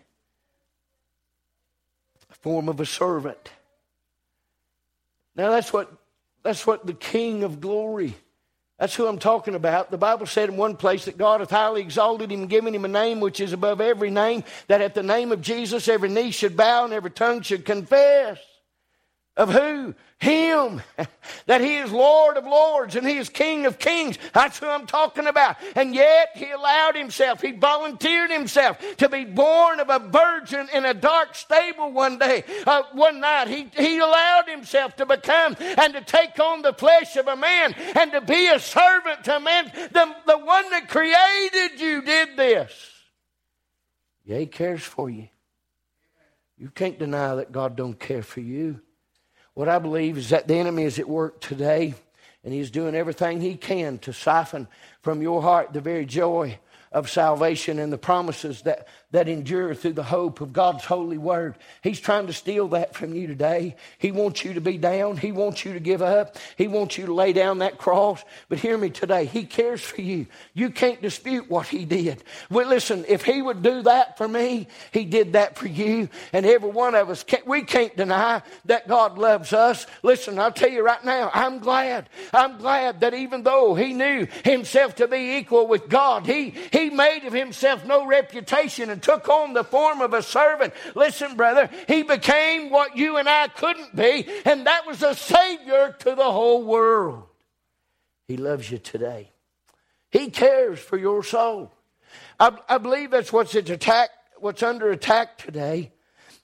form 2.42 2.68
of 2.68 2.80
a 2.80 2.86
servant. 2.86 3.50
Now 5.34 5.50
that's 5.50 5.72
what 5.72 5.90
that's 6.42 6.66
what 6.66 6.86
the 6.86 6.94
King 6.94 7.44
of 7.44 7.60
glory. 7.60 8.14
That's 8.78 8.94
who 8.96 9.06
I'm 9.06 9.18
talking 9.18 9.54
about. 9.54 9.92
The 9.92 9.98
Bible 9.98 10.26
said 10.26 10.48
in 10.48 10.56
one 10.56 10.76
place 10.76 11.04
that 11.04 11.16
God 11.16 11.38
hath 11.38 11.50
highly 11.50 11.80
exalted 11.80 12.32
him, 12.32 12.48
given 12.48 12.74
him 12.74 12.84
a 12.84 12.88
name 12.88 13.20
which 13.20 13.38
is 13.38 13.52
above 13.52 13.80
every 13.80 14.10
name, 14.10 14.42
that 14.66 14.80
at 14.80 14.94
the 14.94 15.04
name 15.04 15.30
of 15.30 15.40
Jesus 15.40 15.86
every 15.86 16.08
knee 16.08 16.32
should 16.32 16.56
bow 16.56 16.84
and 16.84 16.92
every 16.92 17.12
tongue 17.12 17.42
should 17.42 17.64
confess. 17.64 18.38
Of 19.34 19.50
who? 19.50 19.94
Him. 20.18 20.82
that 21.46 21.62
He 21.62 21.76
is 21.76 21.90
Lord 21.90 22.36
of 22.36 22.44
Lords 22.44 22.96
and 22.96 23.06
He 23.06 23.16
is 23.16 23.30
King 23.30 23.64
of 23.64 23.78
Kings. 23.78 24.18
That's 24.34 24.58
who 24.58 24.66
I'm 24.66 24.86
talking 24.86 25.26
about. 25.26 25.56
And 25.74 25.94
yet 25.94 26.30
He 26.34 26.50
allowed 26.50 26.96
Himself, 26.96 27.40
He 27.40 27.52
volunteered 27.52 28.30
Himself 28.30 28.78
to 28.98 29.08
be 29.08 29.24
born 29.24 29.80
of 29.80 29.88
a 29.88 29.98
virgin 29.98 30.68
in 30.74 30.84
a 30.84 30.92
dark 30.92 31.34
stable 31.34 31.92
one 31.92 32.18
day, 32.18 32.44
uh, 32.66 32.82
one 32.92 33.20
night. 33.20 33.48
He, 33.48 33.70
he 33.74 33.98
allowed 33.98 34.48
Himself 34.48 34.96
to 34.96 35.06
become 35.06 35.56
and 35.58 35.94
to 35.94 36.02
take 36.02 36.38
on 36.38 36.60
the 36.60 36.74
flesh 36.74 37.16
of 37.16 37.26
a 37.26 37.36
man 37.36 37.74
and 37.96 38.12
to 38.12 38.20
be 38.20 38.48
a 38.48 38.60
servant 38.60 39.24
to 39.24 39.40
man. 39.40 39.72
The, 39.74 40.14
the 40.26 40.38
one 40.38 40.70
that 40.70 40.88
created 40.88 41.80
you 41.80 42.02
did 42.02 42.36
this. 42.36 42.72
Yeah, 44.26 44.38
He 44.38 44.46
cares 44.46 44.82
for 44.82 45.08
you. 45.08 45.28
You 46.58 46.68
can't 46.68 46.98
deny 46.98 47.34
that 47.36 47.50
God 47.50 47.76
don't 47.76 47.98
care 47.98 48.22
for 48.22 48.40
you. 48.40 48.82
What 49.54 49.68
I 49.68 49.78
believe 49.78 50.16
is 50.16 50.30
that 50.30 50.48
the 50.48 50.54
enemy 50.54 50.84
is 50.84 50.98
at 50.98 51.08
work 51.08 51.40
today, 51.40 51.94
and 52.44 52.54
he's 52.54 52.70
doing 52.70 52.94
everything 52.94 53.40
he 53.40 53.54
can 53.56 53.98
to 53.98 54.12
siphon 54.12 54.66
from 55.02 55.20
your 55.20 55.42
heart 55.42 55.72
the 55.72 55.80
very 55.80 56.06
joy 56.06 56.58
of 56.92 57.10
salvation 57.10 57.78
and 57.78 57.92
the 57.92 57.98
promises 57.98 58.62
that, 58.62 58.86
that 59.10 59.28
endure 59.28 59.74
through 59.74 59.94
the 59.94 60.02
hope 60.02 60.40
of 60.40 60.52
God's 60.52 60.84
holy 60.84 61.18
word. 61.18 61.56
He's 61.82 62.00
trying 62.00 62.26
to 62.26 62.32
steal 62.32 62.68
that 62.68 62.94
from 62.94 63.14
you 63.14 63.26
today. 63.26 63.76
He 63.98 64.12
wants 64.12 64.44
you 64.44 64.54
to 64.54 64.60
be 64.60 64.78
down. 64.78 65.16
He 65.16 65.32
wants 65.32 65.64
you 65.64 65.72
to 65.72 65.80
give 65.80 66.02
up. 66.02 66.36
He 66.56 66.68
wants 66.68 66.98
you 66.98 67.06
to 67.06 67.14
lay 67.14 67.32
down 67.32 67.58
that 67.58 67.78
cross. 67.78 68.22
But 68.48 68.58
hear 68.58 68.76
me 68.76 68.90
today. 68.90 69.24
He 69.24 69.44
cares 69.44 69.80
for 69.80 70.00
you. 70.00 70.26
You 70.54 70.70
can't 70.70 71.00
dispute 71.00 71.50
what 71.50 71.66
He 71.66 71.84
did. 71.84 72.22
Well, 72.50 72.68
listen, 72.68 73.04
if 73.08 73.24
He 73.24 73.40
would 73.40 73.62
do 73.62 73.82
that 73.82 74.18
for 74.18 74.28
me, 74.28 74.68
He 74.92 75.04
did 75.04 75.32
that 75.32 75.56
for 75.56 75.68
you. 75.68 76.08
And 76.32 76.44
every 76.44 76.70
one 76.70 76.94
of 76.94 77.10
us, 77.10 77.24
can't, 77.24 77.46
we 77.46 77.62
can't 77.62 77.96
deny 77.96 78.42
that 78.66 78.88
God 78.88 79.18
loves 79.18 79.52
us. 79.52 79.86
Listen, 80.02 80.38
I'll 80.38 80.52
tell 80.52 80.70
you 80.70 80.84
right 80.84 81.04
now, 81.04 81.30
I'm 81.32 81.58
glad. 81.58 82.08
I'm 82.32 82.58
glad 82.58 83.00
that 83.00 83.14
even 83.14 83.42
though 83.42 83.74
He 83.74 83.94
knew 83.94 84.26
Himself 84.44 84.96
to 84.96 85.08
be 85.08 85.36
equal 85.36 85.66
with 85.66 85.88
God, 85.88 86.26
He, 86.26 86.54
he 86.70 86.81
made 86.90 87.24
of 87.24 87.32
Himself 87.32 87.84
no 87.84 88.06
reputation 88.06 88.90
and 88.90 89.02
took 89.02 89.28
on 89.28 89.52
the 89.52 89.64
form 89.64 90.00
of 90.00 90.14
a 90.14 90.22
servant. 90.22 90.74
Listen, 90.94 91.36
brother, 91.36 91.70
he 91.88 92.02
became 92.02 92.70
what 92.70 92.96
you 92.96 93.16
and 93.16 93.28
I 93.28 93.48
couldn't 93.48 93.94
be, 93.94 94.26
and 94.44 94.66
that 94.66 94.86
was 94.86 95.02
a 95.02 95.14
Savior 95.14 95.94
to 96.00 96.14
the 96.14 96.30
whole 96.30 96.64
world. 96.64 97.24
He 98.28 98.36
loves 98.36 98.70
you 98.70 98.78
today. 98.78 99.30
He 100.10 100.30
cares 100.30 100.78
for 100.78 100.98
your 100.98 101.22
soul. 101.22 101.72
I, 102.38 102.56
I 102.68 102.78
believe 102.78 103.10
that's 103.10 103.32
what's 103.32 103.54
attack, 103.54 104.10
what's 104.38 104.62
under 104.62 104.90
attack 104.90 105.38
today. 105.38 105.92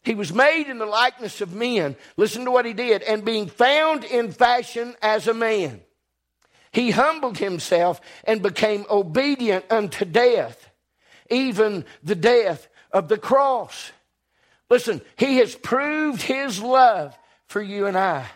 He 0.03 0.15
was 0.15 0.33
made 0.33 0.69
in 0.69 0.79
the 0.79 0.87
likeness 0.87 1.41
of 1.41 1.53
men. 1.53 1.97
Listen 2.17 2.45
to 2.47 2.51
what 2.51 2.65
he 2.65 2.73
did. 2.73 3.03
And 3.03 3.25
being 3.25 3.47
found 3.47 4.05
in 4.05 4.33
fashion 4.33 4.95
as 5.03 5.29
a 5.29 5.35
man, 5.35 5.83
he 6.79 6.93
humbled 6.93 7.39
himself 7.39 8.01
and 8.23 8.41
became 8.41 8.87
obedient 8.89 9.65
unto 9.69 10.05
death, 10.05 10.71
even 11.29 11.85
the 12.05 12.15
death 12.15 12.69
of 12.93 13.09
the 13.09 13.19
cross. 13.19 13.91
Listen, 14.71 15.01
he 15.17 15.39
has 15.39 15.57
proved 15.57 16.23
his 16.23 16.63
love 16.63 17.19
for 17.49 17.61
you 17.61 17.87
and 17.87 17.99
I. 17.99 18.27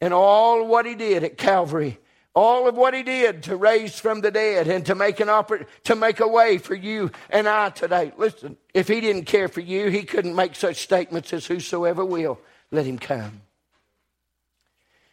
And 0.00 0.14
all 0.14 0.64
what 0.64 0.86
he 0.86 0.94
did 0.94 1.24
at 1.24 1.38
Calvary, 1.38 1.98
all 2.36 2.68
of 2.68 2.76
what 2.76 2.94
he 2.94 3.02
did 3.02 3.42
to 3.42 3.56
raise 3.56 3.98
from 3.98 4.20
the 4.20 4.30
dead 4.30 4.68
and 4.68 4.86
to 4.86 4.94
make 4.94 5.18
an 5.18 5.26
oppor- 5.26 5.66
to 5.82 5.96
make 5.96 6.20
a 6.20 6.28
way 6.28 6.56
for 6.56 6.76
you 6.76 7.10
and 7.30 7.48
I 7.48 7.70
today. 7.70 8.12
Listen, 8.16 8.58
if 8.72 8.86
he 8.86 9.00
didn't 9.00 9.24
care 9.24 9.48
for 9.48 9.60
you, 9.60 9.88
he 9.88 10.04
couldn't 10.04 10.36
make 10.36 10.54
such 10.54 10.76
statements 10.76 11.32
as 11.32 11.46
whosoever 11.46 12.04
will, 12.04 12.38
let 12.70 12.86
him 12.86 13.00
come. 13.00 13.42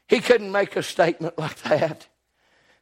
He 0.07 0.19
couldn't 0.19 0.51
make 0.51 0.75
a 0.75 0.83
statement 0.83 1.39
like 1.39 1.63
that, 1.63 2.05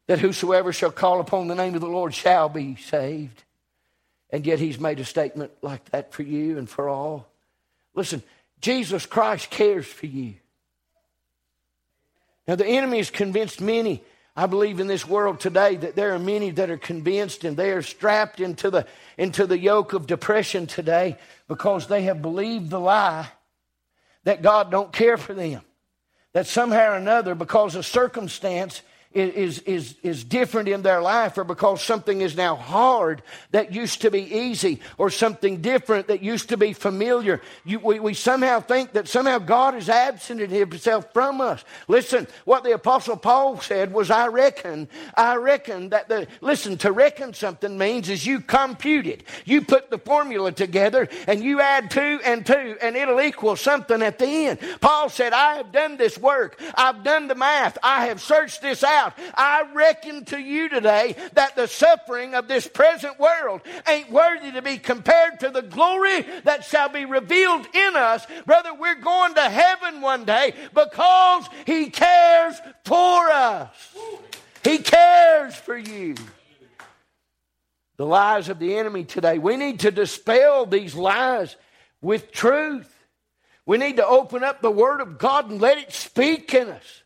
that 0.07 0.19
whosoever 0.19 0.71
shall 0.71 0.91
call 0.91 1.19
upon 1.19 1.47
the 1.47 1.55
name 1.55 1.75
of 1.75 1.81
the 1.81 1.87
Lord 1.87 2.13
shall 2.13 2.49
be 2.49 2.75
saved. 2.75 3.43
And 4.29 4.45
yet 4.45 4.59
he's 4.59 4.79
made 4.79 4.99
a 4.99 5.05
statement 5.05 5.51
like 5.61 5.85
that 5.91 6.13
for 6.13 6.23
you 6.23 6.57
and 6.57 6.69
for 6.69 6.89
all. 6.89 7.27
Listen, 7.93 8.21
Jesus 8.61 9.05
Christ 9.05 9.49
cares 9.49 9.85
for 9.85 10.05
you. 10.05 10.35
Now, 12.47 12.55
the 12.55 12.65
enemy 12.67 12.97
has 12.97 13.09
convinced 13.09 13.59
many, 13.59 14.03
I 14.35 14.45
believe, 14.45 14.79
in 14.79 14.87
this 14.87 15.07
world 15.07 15.39
today 15.39 15.77
that 15.77 15.95
there 15.95 16.13
are 16.13 16.19
many 16.19 16.51
that 16.51 16.69
are 16.69 16.77
convinced 16.77 17.43
and 17.43 17.57
they 17.57 17.71
are 17.71 17.81
strapped 17.81 18.39
into 18.39 18.69
the, 18.69 18.85
into 19.17 19.47
the 19.47 19.57
yoke 19.57 19.93
of 19.93 20.05
depression 20.05 20.67
today 20.67 21.17
because 21.47 21.87
they 21.87 22.03
have 22.03 22.21
believed 22.21 22.69
the 22.69 22.79
lie 22.79 23.27
that 24.25 24.41
God 24.41 24.69
don't 24.69 24.91
care 24.91 25.17
for 25.17 25.33
them. 25.33 25.61
That 26.33 26.45
somehow 26.45 26.91
or 26.91 26.95
another, 26.95 27.33
because 27.33 27.75
of 27.75 27.85
circumstance, 27.85 28.81
is, 29.15 29.59
is, 29.59 29.95
is 30.03 30.23
different 30.25 30.67
in 30.67 30.81
their 30.81 31.01
life 31.01 31.37
or 31.37 31.45
because 31.45 31.81
something 31.81 32.19
is 32.19 32.35
now 32.35 32.55
hard 32.55 33.23
that 33.51 33.73
used 33.73 34.01
to 34.01 34.11
be 34.11 34.23
easy 34.23 34.81
or 34.97 35.09
something 35.09 35.61
different 35.61 36.07
that 36.07 36.21
used 36.21 36.49
to 36.49 36.57
be 36.57 36.73
familiar. 36.73 37.41
You, 37.63 37.79
we, 37.79 37.99
we 37.99 38.13
somehow 38.13 38.59
think 38.59 38.91
that 38.91 39.07
somehow 39.07 39.39
God 39.39 39.73
has 39.73 39.89
absented 39.89 40.51
himself 40.51 41.13
from 41.13 41.39
us. 41.39 41.63
Listen, 41.87 42.27
what 42.43 42.65
the 42.65 42.73
apostle 42.73 43.15
Paul 43.15 43.59
said 43.61 43.93
was, 43.93 44.11
I 44.11 44.27
reckon, 44.27 44.89
I 45.15 45.37
reckon 45.37 45.89
that 45.89 46.09
the, 46.09 46.27
listen, 46.41 46.77
to 46.79 46.91
reckon 46.91 47.33
something 47.33 47.77
means 47.77 48.09
is 48.09 48.25
you 48.25 48.41
compute 48.41 49.07
it. 49.07 49.23
You 49.45 49.61
put 49.61 49.89
the 49.89 49.97
formula 49.97 50.51
together 50.51 51.07
and 51.25 51.41
you 51.41 51.61
add 51.61 51.89
two 51.89 52.19
and 52.25 52.45
two 52.45 52.75
and 52.81 52.97
it'll 52.97 53.21
equal 53.21 53.55
something 53.55 54.01
at 54.01 54.19
the 54.19 54.27
end. 54.27 54.59
Paul 54.81 55.07
said, 55.07 55.31
I 55.31 55.55
have 55.55 55.71
done 55.71 55.95
this 55.95 56.17
work. 56.17 56.61
I've 56.75 57.03
done 57.03 57.29
the 57.29 57.35
math. 57.35 57.77
I 57.81 58.07
have 58.07 58.21
searched 58.21 58.61
this 58.61 58.83
out 58.83 59.04
out. 59.05 59.13
I 59.35 59.65
reckon 59.73 60.25
to 60.25 60.37
you 60.39 60.69
today 60.69 61.15
that 61.33 61.55
the 61.55 61.67
suffering 61.67 62.33
of 62.33 62.47
this 62.47 62.67
present 62.67 63.19
world 63.19 63.61
ain't 63.87 64.11
worthy 64.11 64.51
to 64.51 64.61
be 64.61 64.77
compared 64.77 65.39
to 65.41 65.49
the 65.49 65.61
glory 65.61 66.25
that 66.43 66.65
shall 66.65 66.89
be 66.89 67.05
revealed 67.05 67.67
in 67.73 67.95
us. 67.95 68.25
Brother, 68.45 68.73
we're 68.73 68.95
going 68.95 69.35
to 69.35 69.49
heaven 69.49 70.01
one 70.01 70.25
day 70.25 70.53
because 70.73 71.47
He 71.65 71.89
cares 71.89 72.59
for 72.83 73.29
us. 73.29 73.69
He 74.63 74.79
cares 74.79 75.55
for 75.55 75.77
you. 75.77 76.15
The 77.97 78.05
lies 78.05 78.49
of 78.49 78.59
the 78.59 78.75
enemy 78.77 79.05
today. 79.05 79.37
We 79.37 79.55
need 79.55 79.81
to 79.81 79.91
dispel 79.91 80.65
these 80.65 80.95
lies 80.95 81.55
with 82.01 82.31
truth. 82.31 82.91
We 83.65 83.77
need 83.77 83.97
to 83.97 84.05
open 84.05 84.43
up 84.43 84.61
the 84.61 84.71
Word 84.71 84.99
of 85.01 85.17
God 85.17 85.49
and 85.49 85.61
let 85.61 85.77
it 85.77 85.93
speak 85.93 86.53
in 86.53 86.69
us. 86.69 87.03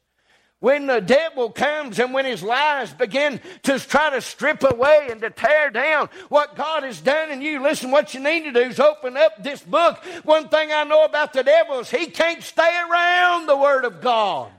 When 0.60 0.88
the 0.88 1.00
devil 1.00 1.50
comes 1.50 2.00
and 2.00 2.14
when 2.14 2.26
his 2.26 2.44
lies 2.44 2.92
begin 2.92 3.40
to 3.64 3.80
try 3.80 4.10
to 4.10 4.20
strip 4.20 4.62
away 4.64 5.08
and 5.10 5.22
to 5.22 5.30
tear 5.30 5.70
down 5.70 6.10
what 6.28 6.58
God 6.58 6.84
has 6.84 7.00
done 7.00 7.32
in 7.32 7.42
you, 7.42 7.64
listen, 7.64 7.92
what 7.92 8.14
you 8.14 8.20
need 8.20 8.44
to 8.44 8.52
do 8.52 8.60
is 8.60 8.80
open 8.80 9.16
up 9.16 9.42
this 9.42 9.62
book. 9.62 10.04
One 10.24 10.50
thing 10.50 10.72
I 10.74 10.84
know 10.84 11.06
about 11.06 11.32
the 11.32 11.44
devil 11.44 11.80
is 11.80 11.90
he 11.90 12.08
can't 12.08 12.44
stay 12.44 12.78
around 12.90 13.46
the 13.46 13.56
Word 13.56 13.86
of 13.86 14.02
God. 14.02 14.52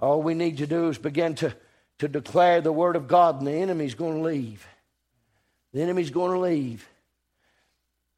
All 0.00 0.22
we 0.22 0.34
need 0.34 0.58
to 0.58 0.66
do 0.68 0.88
is 0.88 0.98
begin 0.98 1.34
to, 1.36 1.56
to 1.98 2.06
declare 2.06 2.60
the 2.60 2.72
Word 2.72 2.94
of 2.94 3.08
God, 3.08 3.38
and 3.38 3.46
the 3.48 3.52
enemy's 3.52 3.94
going 3.94 4.18
to 4.18 4.22
leave. 4.22 4.64
The 5.72 5.82
enemy's 5.82 6.10
going 6.10 6.32
to 6.32 6.38
leave. 6.38 6.88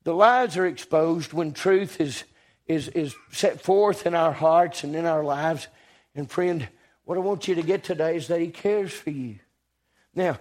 The 0.04 0.14
lies 0.14 0.58
are 0.58 0.66
exposed 0.66 1.32
when 1.32 1.52
truth 1.52 2.02
is 2.02 2.24
is, 2.66 2.88
is 2.88 3.14
set 3.30 3.60
forth 3.60 4.06
in 4.06 4.14
our 4.14 4.32
hearts 4.32 4.84
and 4.84 4.94
in 4.96 5.06
our 5.06 5.22
lives. 5.22 5.68
And 6.14 6.30
friend, 6.30 6.68
what 7.04 7.16
I 7.16 7.20
want 7.20 7.46
you 7.48 7.54
to 7.54 7.62
get 7.62 7.84
today 7.84 8.16
is 8.16 8.28
that 8.28 8.40
He 8.40 8.48
cares 8.48 8.92
for 8.92 9.10
you. 9.10 9.38
Now, 10.14 10.38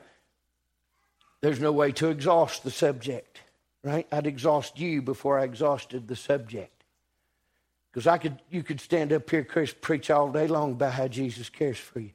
there's 1.42 1.60
no 1.60 1.72
way 1.72 1.92
to 1.94 2.10
exhaust 2.10 2.64
the 2.64 2.72
subject, 2.72 3.42
right? 3.84 4.08
I'd 4.12 4.26
exhaust 4.26 4.80
you 4.80 5.02
before 5.02 5.40
I 5.40 5.44
exhausted 5.44 6.08
the 6.08 6.16
subject. 6.16 6.84
Because 7.92 8.08
I 8.08 8.18
could, 8.18 8.42
you 8.50 8.64
could 8.64 8.82
stand 8.82 9.14
up 9.14 9.30
here, 9.30 9.44
Chris, 9.44 9.74
preach 9.74 10.10
all 10.10 10.32
day 10.32 10.48
long 10.48 10.74
about 10.74 10.94
how 10.94 11.08
Jesus 11.08 11.50
cares 11.50 11.78
for 11.78 12.00
you. 12.00 12.12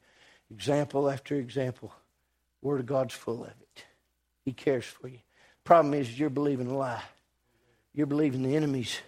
Example 0.51 1.09
after 1.09 1.37
example. 1.37 1.95
Word 2.61 2.81
of 2.81 2.87
God's 2.87 3.15
full 3.15 3.45
of 3.45 3.51
it. 3.51 3.85
He 4.45 4.53
cares 4.53 4.85
for 4.85 5.09
you. 5.09 5.21
Problem 5.65 5.95
is, 5.95 6.19
you're 6.19 6.29
believing 6.29 6.67
a 6.67 6.77
lie. 6.77 7.03
You're 7.95 8.07
believing 8.07 8.43
the 8.43 8.57
enemy's. 8.57 8.99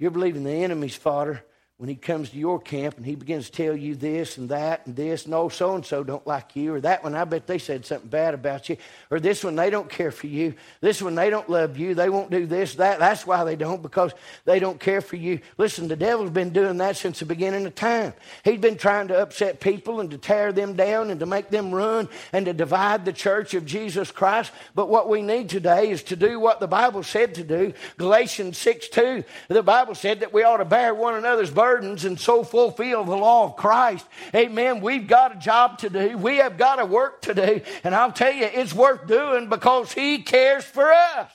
You're 0.00 0.10
believing 0.10 0.44
the 0.44 0.50
enemy's 0.50 0.96
fodder 0.96 1.44
when 1.80 1.88
he 1.88 1.94
comes 1.94 2.28
to 2.28 2.36
your 2.36 2.60
camp 2.60 2.98
and 2.98 3.06
he 3.06 3.14
begins 3.14 3.48
to 3.48 3.52
tell 3.52 3.74
you 3.74 3.94
this 3.94 4.36
and 4.36 4.50
that 4.50 4.86
and 4.86 4.94
this, 4.94 5.26
no, 5.26 5.48
so 5.48 5.74
and 5.74 5.86
so 5.86 6.04
don't 6.04 6.26
like 6.26 6.54
you, 6.54 6.74
or 6.74 6.80
that 6.82 7.02
one, 7.02 7.14
I 7.14 7.24
bet 7.24 7.46
they 7.46 7.56
said 7.56 7.86
something 7.86 8.10
bad 8.10 8.34
about 8.34 8.68
you, 8.68 8.76
or 9.10 9.18
this 9.18 9.42
one, 9.42 9.56
they 9.56 9.70
don't 9.70 9.88
care 9.88 10.10
for 10.10 10.26
you, 10.26 10.52
this 10.82 11.00
one, 11.00 11.14
they 11.14 11.30
don't 11.30 11.48
love 11.48 11.78
you, 11.78 11.94
they 11.94 12.10
won't 12.10 12.30
do 12.30 12.44
this, 12.44 12.74
that. 12.74 12.98
That's 12.98 13.26
why 13.26 13.44
they 13.44 13.56
don't, 13.56 13.80
because 13.80 14.12
they 14.44 14.58
don't 14.58 14.78
care 14.78 15.00
for 15.00 15.16
you. 15.16 15.40
Listen, 15.56 15.88
the 15.88 15.96
devil's 15.96 16.28
been 16.28 16.50
doing 16.50 16.76
that 16.76 16.98
since 16.98 17.20
the 17.20 17.24
beginning 17.24 17.64
of 17.64 17.74
time. 17.74 18.12
He's 18.44 18.60
been 18.60 18.76
trying 18.76 19.08
to 19.08 19.18
upset 19.18 19.60
people 19.60 20.00
and 20.00 20.10
to 20.10 20.18
tear 20.18 20.52
them 20.52 20.74
down 20.74 21.08
and 21.08 21.18
to 21.20 21.24
make 21.24 21.48
them 21.48 21.74
run 21.74 22.10
and 22.34 22.44
to 22.44 22.52
divide 22.52 23.06
the 23.06 23.12
church 23.14 23.54
of 23.54 23.64
Jesus 23.64 24.12
Christ. 24.12 24.52
But 24.74 24.90
what 24.90 25.08
we 25.08 25.22
need 25.22 25.48
today 25.48 25.90
is 25.90 26.02
to 26.02 26.16
do 26.16 26.38
what 26.38 26.60
the 26.60 26.68
Bible 26.68 27.04
said 27.04 27.36
to 27.36 27.42
do. 27.42 27.72
Galatians 27.96 28.58
6 28.58 28.88
2, 28.88 29.24
the 29.48 29.62
Bible 29.62 29.94
said 29.94 30.20
that 30.20 30.34
we 30.34 30.42
ought 30.42 30.58
to 30.58 30.66
bear 30.66 30.94
one 30.94 31.14
another's 31.14 31.50
burdens 31.50 31.69
burdens 31.70 32.04
and 32.04 32.18
so 32.18 32.42
fulfill 32.42 33.04
the 33.04 33.16
law 33.16 33.44
of 33.44 33.56
Christ. 33.56 34.04
Amen. 34.34 34.80
We've 34.80 35.06
got 35.06 35.36
a 35.36 35.38
job 35.38 35.78
to 35.78 35.90
do. 35.90 36.18
We 36.18 36.38
have 36.38 36.58
got 36.58 36.80
a 36.80 36.86
work 36.86 37.22
to 37.22 37.34
do. 37.34 37.60
And 37.84 37.94
I'll 37.94 38.12
tell 38.12 38.32
you, 38.32 38.44
it's 38.44 38.74
worth 38.74 39.06
doing 39.06 39.48
because 39.48 39.92
He 39.92 40.22
cares 40.22 40.64
for 40.64 40.92
us. 40.92 41.30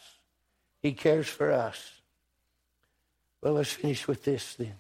He 0.82 0.92
cares 0.92 1.28
for 1.28 1.52
us. 1.52 1.92
Well, 3.42 3.54
let's 3.54 3.72
finish 3.72 4.08
with 4.08 4.24
this 4.24 4.56
then. 4.56 4.76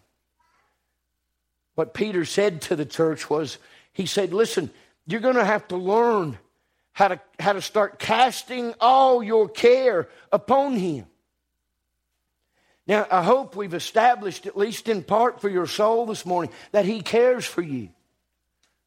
What 1.75 1.93
Peter 1.93 2.25
said 2.25 2.61
to 2.63 2.75
the 2.75 2.85
church 2.85 3.29
was, 3.29 3.57
he 3.93 4.05
said, 4.05 4.33
listen, 4.33 4.69
you're 5.07 5.21
going 5.21 5.35
to 5.35 5.45
have 5.45 5.67
to 5.69 5.77
learn 5.77 6.37
how 6.93 7.09
to, 7.09 7.19
how 7.39 7.53
to 7.53 7.61
start 7.61 7.99
casting 7.99 8.73
all 8.79 9.21
your 9.23 9.49
care 9.49 10.09
upon 10.31 10.75
him. 10.75 11.05
Now, 12.87 13.07
I 13.09 13.23
hope 13.23 13.55
we've 13.55 13.73
established, 13.73 14.45
at 14.45 14.57
least 14.57 14.87
in 14.87 15.03
part 15.03 15.41
for 15.41 15.49
your 15.49 15.65
soul 15.65 16.05
this 16.05 16.25
morning, 16.25 16.51
that 16.71 16.85
He 16.85 17.01
cares 17.01 17.45
for 17.45 17.61
you. 17.61 17.89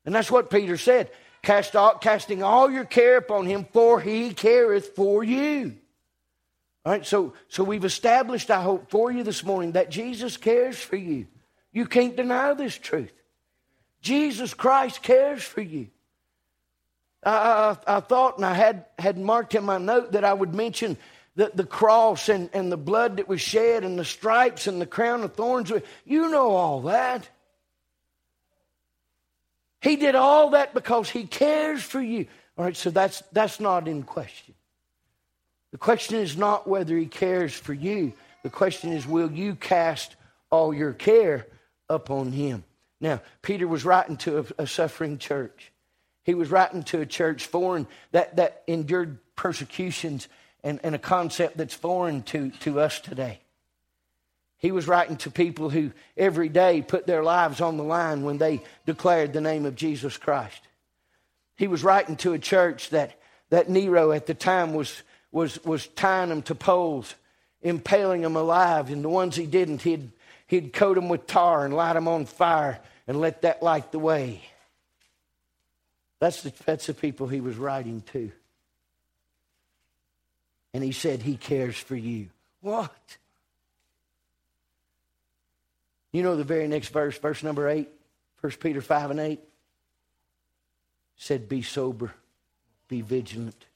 And 0.04 0.14
that's 0.14 0.30
what 0.30 0.50
Peter 0.50 0.76
said 0.76 1.10
Cast 1.42 1.76
all, 1.76 1.94
casting 1.94 2.42
all 2.42 2.70
your 2.70 2.84
care 2.84 3.16
upon 3.16 3.46
Him, 3.46 3.66
for 3.72 4.00
He 4.00 4.34
careth 4.34 4.94
for 4.94 5.22
you. 5.22 5.76
All 6.84 6.92
right, 6.92 7.04
so, 7.04 7.34
so 7.48 7.64
we've 7.64 7.84
established, 7.84 8.50
I 8.50 8.62
hope, 8.62 8.90
for 8.90 9.10
you 9.10 9.22
this 9.22 9.44
morning 9.44 9.72
that 9.72 9.90
Jesus 9.90 10.36
cares 10.36 10.78
for 10.78 10.96
you. 10.96 11.26
You 11.72 11.86
can't 11.86 12.16
deny 12.16 12.54
this 12.54 12.76
truth. 12.78 13.12
Jesus 14.00 14.54
Christ 14.54 15.02
cares 15.02 15.42
for 15.42 15.60
you. 15.60 15.88
I, 17.22 17.76
I, 17.86 17.96
I 17.96 18.00
thought 18.00 18.36
and 18.36 18.46
I 18.46 18.54
had, 18.54 18.86
had 18.98 19.18
marked 19.18 19.54
in 19.54 19.64
my 19.64 19.78
note 19.78 20.12
that 20.12 20.24
I 20.24 20.32
would 20.32 20.54
mention 20.54 20.96
the, 21.38 21.52
the 21.54 21.64
cross 21.64 22.28
and, 22.28 22.50
and 22.52 22.70
the 22.70 22.76
blood 22.76 23.18
that 23.18 23.28
was 23.28 23.40
shed 23.40 23.84
and 23.84 23.96
the 23.96 24.04
stripes 24.04 24.66
and 24.66 24.80
the 24.80 24.86
crown 24.86 25.22
of 25.22 25.34
thorns. 25.34 25.72
You 26.04 26.30
know 26.30 26.50
all 26.50 26.80
that. 26.82 27.28
He 29.80 29.94
did 29.94 30.16
all 30.16 30.50
that 30.50 30.74
because 30.74 31.08
he 31.08 31.28
cares 31.28 31.80
for 31.80 32.02
you. 32.02 32.26
All 32.56 32.64
right, 32.64 32.76
so 32.76 32.90
that's, 32.90 33.22
that's 33.30 33.60
not 33.60 33.86
in 33.86 34.02
question. 34.02 34.52
The 35.70 35.78
question 35.78 36.16
is 36.16 36.36
not 36.36 36.66
whether 36.66 36.96
he 36.96 37.06
cares 37.06 37.54
for 37.54 37.72
you. 37.72 38.14
The 38.42 38.50
question 38.50 38.92
is, 38.92 39.06
will 39.06 39.30
you 39.30 39.54
cast 39.54 40.16
all 40.50 40.74
your 40.74 40.92
care 40.92 41.46
upon 41.88 42.32
him? 42.32 42.64
Now, 43.00 43.22
Peter 43.42 43.68
was 43.68 43.84
writing 43.84 44.16
to 44.18 44.40
a, 44.40 44.62
a 44.64 44.66
suffering 44.66 45.18
church. 45.18 45.70
He 46.24 46.34
was 46.34 46.50
writing 46.50 46.82
to 46.84 47.00
a 47.00 47.06
church 47.06 47.46
foreign 47.46 47.86
that, 48.10 48.34
that 48.36 48.64
endured 48.66 49.18
persecutions 49.36 50.26
and, 50.64 50.80
and 50.82 50.94
a 50.94 50.98
concept 50.98 51.56
that's 51.56 51.74
foreign 51.74 52.22
to, 52.22 52.50
to 52.60 52.80
us 52.80 53.00
today. 53.00 53.40
He 54.58 54.72
was 54.72 54.88
writing 54.88 55.16
to 55.18 55.30
people 55.30 55.70
who 55.70 55.92
every 56.16 56.48
day 56.48 56.82
put 56.82 57.06
their 57.06 57.22
lives 57.22 57.60
on 57.60 57.76
the 57.76 57.84
line 57.84 58.24
when 58.24 58.38
they 58.38 58.62
declared 58.86 59.32
the 59.32 59.40
name 59.40 59.64
of 59.64 59.76
Jesus 59.76 60.16
Christ. 60.16 60.60
He 61.56 61.68
was 61.68 61.84
writing 61.84 62.16
to 62.16 62.32
a 62.32 62.38
church 62.38 62.90
that, 62.90 63.20
that 63.50 63.68
Nero 63.68 64.10
at 64.10 64.26
the 64.26 64.34
time 64.34 64.74
was, 64.74 65.02
was, 65.30 65.62
was 65.64 65.86
tying 65.88 66.30
them 66.30 66.42
to 66.42 66.54
poles, 66.56 67.14
impaling 67.62 68.22
them 68.22 68.36
alive, 68.36 68.90
and 68.90 69.04
the 69.04 69.08
ones 69.08 69.36
he 69.36 69.46
didn't, 69.46 69.82
he'd, 69.82 70.10
he'd 70.48 70.72
coat 70.72 70.94
them 70.94 71.08
with 71.08 71.26
tar 71.26 71.64
and 71.64 71.74
light 71.74 71.94
them 71.94 72.08
on 72.08 72.26
fire 72.26 72.80
and 73.06 73.20
let 73.20 73.42
that 73.42 73.62
light 73.62 73.92
the 73.92 73.98
way. 73.98 74.42
That's 76.20 76.42
the, 76.42 76.52
that's 76.64 76.86
the 76.86 76.94
people 76.94 77.28
he 77.28 77.40
was 77.40 77.56
writing 77.56 78.02
to. 78.12 78.32
And 80.78 80.84
he 80.84 80.92
said 80.92 81.22
he 81.22 81.36
cares 81.36 81.76
for 81.76 81.96
you. 81.96 82.28
What? 82.60 83.16
You 86.12 86.22
know 86.22 86.36
the 86.36 86.44
very 86.44 86.68
next 86.68 86.90
verse, 86.90 87.18
verse 87.18 87.42
number 87.42 87.68
8, 87.68 87.88
1 88.40 88.52
Peter 88.60 88.80
5 88.80 89.10
and 89.10 89.18
8 89.18 89.40
said, 91.16 91.48
Be 91.48 91.62
sober, 91.62 92.14
be 92.86 93.00
vigilant. 93.00 93.66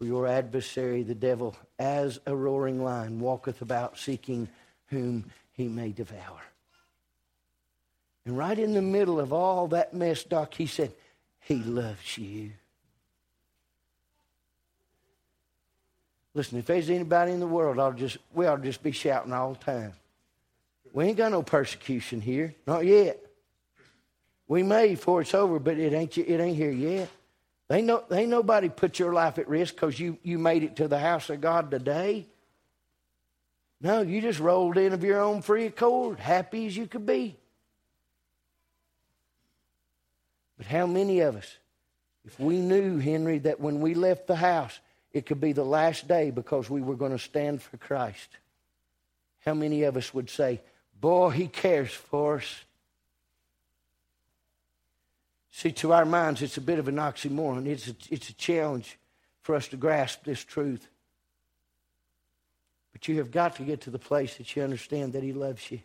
For 0.00 0.06
your 0.06 0.26
adversary, 0.26 1.04
the 1.04 1.14
devil, 1.14 1.54
as 1.78 2.18
a 2.26 2.34
roaring 2.34 2.82
lion, 2.82 3.20
walketh 3.20 3.62
about 3.62 3.96
seeking 3.96 4.48
whom 4.86 5.30
he 5.52 5.68
may 5.68 5.92
devour. 5.92 6.42
And 8.24 8.36
right 8.36 8.58
in 8.58 8.74
the 8.74 8.82
middle 8.82 9.20
of 9.20 9.32
all 9.32 9.68
that 9.68 9.94
mess, 9.94 10.24
Doc, 10.24 10.54
he 10.54 10.66
said, 10.66 10.92
He 11.38 11.62
loves 11.62 12.18
you. 12.18 12.50
Listen, 16.36 16.58
if 16.58 16.66
there's 16.66 16.90
anybody 16.90 17.32
in 17.32 17.40
the 17.40 17.46
world, 17.46 17.78
I'll 17.78 17.94
just 17.94 18.18
we 18.34 18.44
ought 18.46 18.56
to 18.56 18.62
just 18.62 18.82
be 18.82 18.92
shouting 18.92 19.32
all 19.32 19.54
the 19.54 19.64
time. 19.64 19.94
We 20.92 21.06
ain't 21.06 21.16
got 21.16 21.32
no 21.32 21.42
persecution 21.42 22.20
here, 22.20 22.54
not 22.66 22.84
yet. 22.84 23.24
We 24.46 24.62
may 24.62 24.90
before 24.90 25.22
it's 25.22 25.32
over, 25.32 25.58
but 25.58 25.78
it 25.78 25.94
ain't 25.94 26.18
it 26.18 26.38
ain't 26.38 26.58
here 26.58 26.70
yet. 26.70 27.08
They 27.68 27.80
no, 27.80 28.04
ain't 28.12 28.28
nobody 28.28 28.68
put 28.68 28.98
your 28.98 29.14
life 29.14 29.38
at 29.38 29.48
risk 29.48 29.76
because 29.76 29.98
you, 29.98 30.18
you 30.22 30.38
made 30.38 30.62
it 30.62 30.76
to 30.76 30.88
the 30.88 30.98
house 30.98 31.30
of 31.30 31.40
God 31.40 31.70
today. 31.70 32.26
No, 33.80 34.02
you 34.02 34.20
just 34.20 34.38
rolled 34.38 34.76
in 34.76 34.92
of 34.92 35.02
your 35.02 35.22
own 35.22 35.40
free 35.40 35.64
accord, 35.64 36.20
happy 36.20 36.66
as 36.66 36.76
you 36.76 36.86
could 36.86 37.06
be. 37.06 37.38
But 40.58 40.66
how 40.66 40.86
many 40.86 41.20
of 41.20 41.34
us, 41.34 41.56
if 42.26 42.38
we 42.38 42.58
knew, 42.58 42.98
Henry, 42.98 43.38
that 43.38 43.58
when 43.58 43.80
we 43.80 43.94
left 43.94 44.26
the 44.26 44.36
house, 44.36 44.78
it 45.16 45.24
could 45.24 45.40
be 45.40 45.52
the 45.52 45.64
last 45.64 46.06
day 46.06 46.30
because 46.30 46.68
we 46.68 46.82
were 46.82 46.94
going 46.94 47.12
to 47.12 47.18
stand 47.18 47.62
for 47.62 47.78
Christ. 47.78 48.28
How 49.46 49.54
many 49.54 49.84
of 49.84 49.96
us 49.96 50.12
would 50.12 50.28
say, 50.28 50.60
Boy, 51.00 51.30
he 51.30 51.48
cares 51.48 51.90
for 51.90 52.36
us? 52.36 52.64
See, 55.50 55.72
to 55.72 55.94
our 55.94 56.04
minds, 56.04 56.42
it's 56.42 56.58
a 56.58 56.60
bit 56.60 56.78
of 56.78 56.86
an 56.86 56.96
oxymoron. 56.96 57.66
It's 57.66 57.88
a, 57.88 57.96
it's 58.10 58.28
a 58.28 58.34
challenge 58.34 58.98
for 59.40 59.54
us 59.54 59.68
to 59.68 59.78
grasp 59.78 60.22
this 60.24 60.44
truth. 60.44 60.86
But 62.92 63.08
you 63.08 63.16
have 63.16 63.30
got 63.30 63.56
to 63.56 63.62
get 63.62 63.80
to 63.82 63.90
the 63.90 63.98
place 63.98 64.36
that 64.36 64.54
you 64.54 64.62
understand 64.62 65.14
that 65.14 65.22
He 65.22 65.32
loves 65.32 65.70
you. 65.70 65.80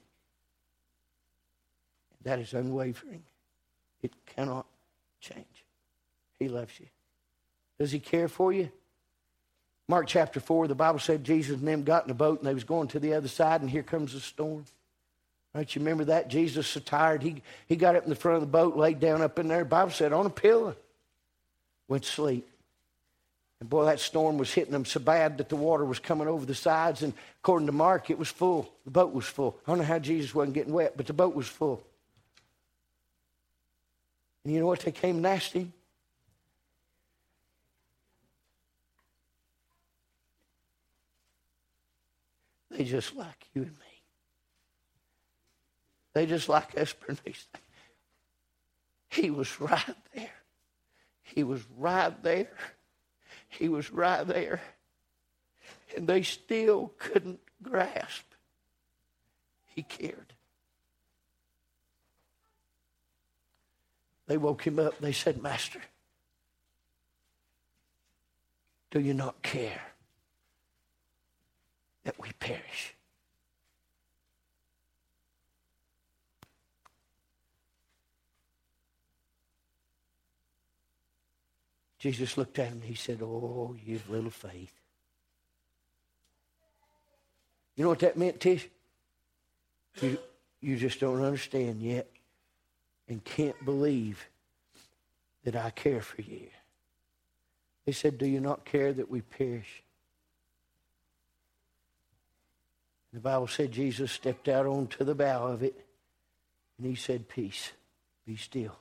That 2.24 2.40
is 2.40 2.54
unwavering. 2.54 3.24
It 4.02 4.12
cannot 4.26 4.66
change. 5.22 5.64
He 6.38 6.50
loves 6.50 6.78
you. 6.82 6.88
Does 7.80 7.94
He 7.94 8.00
care 8.00 8.28
for 8.28 8.52
you? 8.52 8.70
Mark 9.92 10.08
chapter 10.08 10.40
4, 10.40 10.70
the 10.70 10.74
Bible 10.74 11.00
said 11.00 11.26
Jesus 11.26 11.60
and 11.60 11.68
them 11.68 11.84
got 11.84 12.06
in 12.06 12.12
a 12.12 12.14
boat 12.14 12.40
and 12.40 12.48
they 12.48 12.54
was 12.54 12.64
going 12.64 12.88
to 12.88 13.00
the 13.00 13.14
other 13.14 13.28
side, 13.28 13.60
and 13.60 13.70
here 13.70 13.84
comes 13.84 14.14
a 14.14 14.22
storm. 14.22 14.64
Right, 15.54 15.76
you 15.76 15.82
remember 15.82 16.06
that? 16.06 16.30
Jesus 16.30 16.66
so 16.66 16.80
tired. 16.80 17.22
He, 17.22 17.44
he 17.68 17.76
got 17.76 17.98
up 17.98 18.06
in 18.06 18.10
the 18.10 18.16
front 18.16 18.36
of 18.36 18.42
the 18.42 18.48
boat, 18.48 18.78
laid 18.78 19.02
down 19.02 19.22
up 19.22 19.38
in 19.38 19.50
there. 19.50 19.60
The 19.60 19.66
Bible 19.66 19.92
said 19.92 20.14
on 20.14 20.26
a 20.26 20.30
pillow. 20.30 20.78
Went 21.90 22.04
to 22.06 22.10
sleep. 22.10 22.48
And 23.60 23.70
boy, 23.70 23.84
that 23.84 24.00
storm 24.00 24.38
was 24.38 24.54
hitting 24.54 24.72
them 24.72 24.86
so 24.86 25.02
bad 25.02 25.40
that 25.40 25.50
the 25.50 25.58
water 25.58 25.84
was 25.84 26.00
coming 26.00 26.30
over 26.30 26.46
the 26.46 26.56
sides. 26.56 27.04
And 27.04 27.12
according 27.44 27.66
to 27.66 27.74
Mark, 27.74 28.10
it 28.10 28.18
was 28.18 28.30
full. 28.30 28.72
The 28.86 28.92
boat 28.92 29.12
was 29.12 29.26
full. 29.26 29.60
I 29.68 29.72
don't 29.72 29.80
know 29.80 29.84
how 29.84 30.00
Jesus 30.00 30.34
wasn't 30.34 30.54
getting 30.54 30.72
wet, 30.72 30.94
but 30.96 31.06
the 31.06 31.12
boat 31.12 31.36
was 31.36 31.50
full. 31.50 31.84
And 34.46 34.54
you 34.54 34.62
know 34.62 34.68
what? 34.68 34.80
They 34.80 34.94
came 34.94 35.18
and 35.18 35.28
asked 35.28 35.52
him. 35.52 35.74
They 42.72 42.86
just 42.86 43.16
like 43.16 43.50
you 43.54 43.64
and 43.64 43.72
me. 43.72 44.02
They 46.14 46.26
just 46.26 46.50
like 46.50 46.78
us, 46.78 46.94
Bernice. 46.94 47.48
He 49.10 49.30
was 49.30 49.60
right 49.60 49.96
there. 50.16 50.32
He 51.24 51.44
was 51.44 51.62
right 51.78 52.22
there. 52.24 52.52
He 53.50 53.68
was 53.68 53.92
right 53.92 54.26
there. 54.26 54.62
And 55.96 56.08
they 56.08 56.24
still 56.24 56.94
couldn't 56.98 57.42
grasp. 57.62 58.24
He 59.68 59.84
cared. 59.84 60.34
They 64.28 64.38
woke 64.38 64.66
him 64.66 64.80
up. 64.80 64.98
They 65.00 65.12
said, 65.12 65.42
Master, 65.42 65.82
do 68.92 69.02
you 69.02 69.14
not 69.14 69.42
care 69.42 69.91
that 72.04 72.20
we 72.20 72.32
perish? 72.40 72.96
Jesus 82.02 82.36
looked 82.36 82.58
at 82.58 82.70
him 82.70 82.74
and 82.74 82.84
he 82.84 82.96
said, 82.96 83.20
Oh, 83.22 83.76
you've 83.86 84.10
little 84.10 84.32
faith. 84.32 84.74
You 87.76 87.84
know 87.84 87.90
what 87.90 88.00
that 88.00 88.18
meant, 88.18 88.40
Tish? 88.40 88.68
You, 90.02 90.18
you 90.62 90.78
just 90.78 91.00
don't 91.00 91.22
understand 91.22 91.82
yet 91.82 92.08
and 93.08 93.24
can't 93.24 93.64
believe 93.64 94.28
that 95.44 95.56
I 95.56 95.70
care 95.70 96.02
for 96.02 96.22
you. 96.22 96.48
He 97.86 97.92
said, 97.92 98.18
Do 98.18 98.26
you 98.26 98.40
not 98.40 98.66
care 98.66 98.94
that 98.94 99.10
we 99.10 99.22
perish? 99.22 99.84
The 103.14 103.20
Bible 103.20 103.48
said 103.48 103.72
Jesus 103.72 104.12
stepped 104.12 104.48
out 104.48 104.66
onto 104.66 105.04
the 105.04 105.16
bow 105.16 105.48
of 105.48 105.64
it 105.64 105.86
and 106.78 106.88
he 106.88 106.96
said, 106.96 107.28
Peace, 107.28 107.72
be 108.26 108.38
still. 108.38 108.76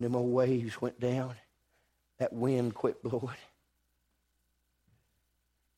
Them 0.00 0.16
old 0.16 0.32
waves 0.32 0.80
went 0.80 0.98
down. 0.98 1.34
That 2.18 2.32
wind 2.32 2.74
quit 2.74 3.02
blowing. 3.02 3.36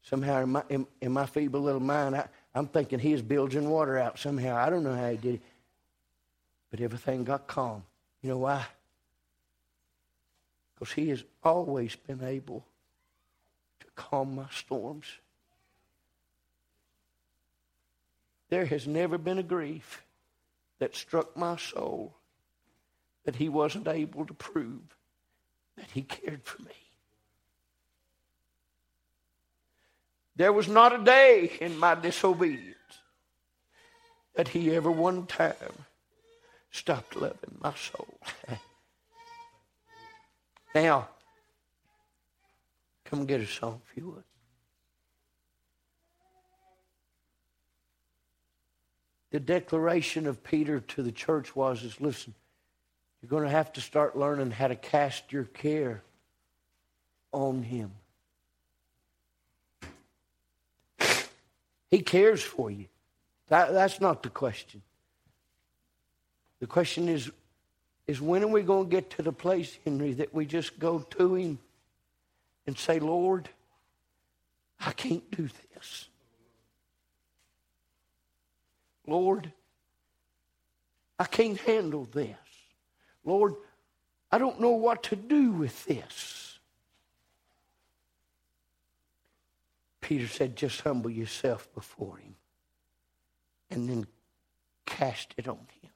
Somehow, 0.03 0.43
in 0.43 0.51
my, 0.51 0.63
in, 0.69 0.87
in 1.01 1.13
my 1.13 1.27
feeble 1.27 1.61
little 1.61 1.81
mind, 1.81 2.17
I, 2.17 2.29
I'm 2.55 2.67
thinking 2.67 2.99
he 2.99 3.13
is 3.13 3.23
bilging 3.23 3.69
water 3.69 3.99
out 3.99 4.19
somehow. 4.19 4.57
I 4.57 4.71
don't 4.71 4.83
know 4.83 4.95
how 4.95 5.11
he 5.11 5.17
did 5.17 5.35
it. 5.37 5.43
But 6.71 6.81
everything 6.81 7.25
got 7.25 7.47
calm. 7.47 7.83
You 8.23 8.31
know 8.31 8.39
why? 8.39 8.65
Because 10.75 10.93
he 10.93 11.09
has 11.11 11.23
always 11.43 11.97
been 11.97 12.23
able 12.23 12.65
to 13.81 13.87
calm 13.95 14.37
my 14.37 14.47
storms. 14.51 15.07
There 18.51 18.67
has 18.67 18.87
never 18.87 19.17
been 19.17 19.39
a 19.39 19.45
grief 19.45 20.03
that 20.81 20.97
struck 20.97 21.37
my 21.37 21.57
soul 21.57 22.17
that 23.25 23.37
he 23.37 23.49
wasn't 23.49 23.87
able 23.87 24.27
to 24.27 24.35
prove 24.35 24.97
that 25.77 25.91
he 25.93 26.03
cared 26.03 26.45
for 26.45 26.61
me. 26.63 26.73
There 30.35 30.53
was 30.53 30.69
not 30.69 30.99
a 30.99 31.05
day 31.05 31.53
in 31.61 31.79
my 31.79 31.95
disobedience 31.95 32.77
that 34.35 34.49
he 34.49 34.75
ever 34.75 34.91
one 34.91 35.27
time 35.27 35.55
stopped 36.71 37.15
loving 37.15 37.59
my 37.61 37.75
soul. 37.75 38.19
now, 40.75 41.09
come 43.05 43.27
get 43.27 43.41
a 43.41 43.47
song 43.47 43.83
if 43.91 43.97
you 43.97 44.09
would. 44.11 44.25
The 49.31 49.41
declaration 49.41 50.27
of 50.27 50.43
Peter 50.43 50.81
to 50.81 51.03
the 51.03 51.13
church 51.13 51.55
was 51.55 51.83
is 51.85 52.01
listen, 52.01 52.35
you're 53.23 53.29
going 53.31 53.45
to 53.45 53.51
have 53.51 53.73
to 53.75 53.81
start 53.81 54.17
learning 54.17 54.51
how 54.51 54.69
to 54.69 54.77
cast 54.77 55.33
your 55.33 55.45
care 55.45 56.03
on 57.33 57.63
him. 57.63 57.93
He 61.91 62.03
cares 62.03 62.43
for 62.43 62.71
you. 62.71 62.87
That, 63.49 63.73
that's 63.73 64.01
not 64.01 64.23
the 64.23 64.31
question. 64.31 64.83
The 66.61 66.67
question 66.67 67.09
is, 67.09 67.31
is 68.07 68.21
when 68.21 68.43
are 68.43 68.49
we 68.49 68.63
going 68.63 68.85
to 68.85 68.91
get 68.91 69.11
to 69.11 69.23
the 69.23 69.33
place, 69.33 69.77
Henry, 69.85 70.13
that 70.15 70.33
we 70.33 70.47
just 70.47 70.79
go 70.79 71.01
to 71.01 71.35
him 71.35 71.59
and 72.67 72.79
say, 72.79 73.01
Lord, 73.01 73.49
I 74.79 74.93
can't 74.93 75.29
do 75.31 75.49
this. 75.75 76.09
Lord, 79.07 79.53
I 81.19 81.25
can't 81.25 81.59
handle 81.59 82.05
this. 82.05 82.37
Lord, 83.25 83.55
I 84.31 84.39
don't 84.39 84.61
know 84.61 84.71
what 84.71 85.03
to 85.05 85.17
do 85.17 85.53
with 85.53 85.85
this. 85.85 86.59
Peter 90.01 90.27
said, 90.27 90.57
just 90.57 90.81
humble 90.81 91.11
yourself 91.11 91.69
before 91.75 92.17
him 92.17 92.35
and 93.71 93.89
then 93.89 94.07
cast 94.87 95.35
it 95.37 95.47
on 95.47 95.67
him. 95.83 95.91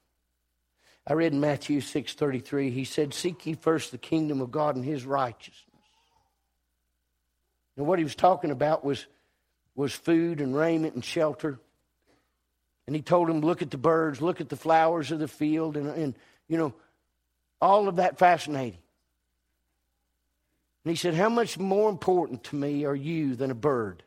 I 1.06 1.14
read 1.14 1.32
in 1.32 1.40
Matthew 1.40 1.80
6:33, 1.80 2.70
he 2.70 2.84
said, 2.84 3.12
Seek 3.12 3.44
ye 3.44 3.54
first 3.54 3.90
the 3.90 3.98
kingdom 3.98 4.40
of 4.40 4.50
God 4.50 4.76
and 4.76 4.84
his 4.84 5.04
righteousness. 5.04 5.64
Now 7.76 7.84
what 7.84 7.98
he 7.98 8.04
was 8.04 8.14
talking 8.14 8.50
about 8.50 8.84
was, 8.84 9.06
was 9.74 9.92
food 9.92 10.40
and 10.40 10.56
raiment 10.56 10.94
and 10.94 11.04
shelter. 11.04 11.58
And 12.86 12.94
he 12.94 13.02
told 13.02 13.30
him, 13.30 13.40
look 13.40 13.62
at 13.62 13.70
the 13.70 13.78
birds, 13.78 14.20
look 14.20 14.40
at 14.40 14.48
the 14.48 14.56
flowers 14.56 15.10
of 15.10 15.18
the 15.18 15.28
field, 15.28 15.76
and, 15.76 15.88
and 15.88 16.14
you 16.48 16.58
know, 16.58 16.74
all 17.60 17.88
of 17.88 17.96
that 17.96 18.18
fascinating. 18.18 18.78
And 20.84 20.90
he 20.90 20.96
said, 20.96 21.14
How 21.14 21.30
much 21.30 21.58
more 21.58 21.88
important 21.88 22.44
to 22.44 22.56
me 22.56 22.84
are 22.84 22.94
you 22.94 23.36
than 23.36 23.50
a 23.50 23.54
bird? 23.54 24.02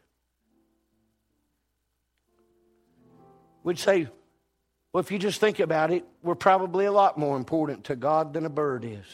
We'd 3.63 3.79
say, 3.79 4.07
Well, 4.93 5.01
if 5.01 5.11
you 5.11 5.17
just 5.17 5.39
think 5.39 5.59
about 5.59 5.91
it, 5.91 6.05
we're 6.21 6.35
probably 6.35 6.85
a 6.85 6.91
lot 6.91 7.17
more 7.17 7.35
important 7.35 7.85
to 7.85 7.95
God 7.95 8.33
than 8.33 8.45
a 8.45 8.49
bird 8.49 8.85
is. 8.85 9.05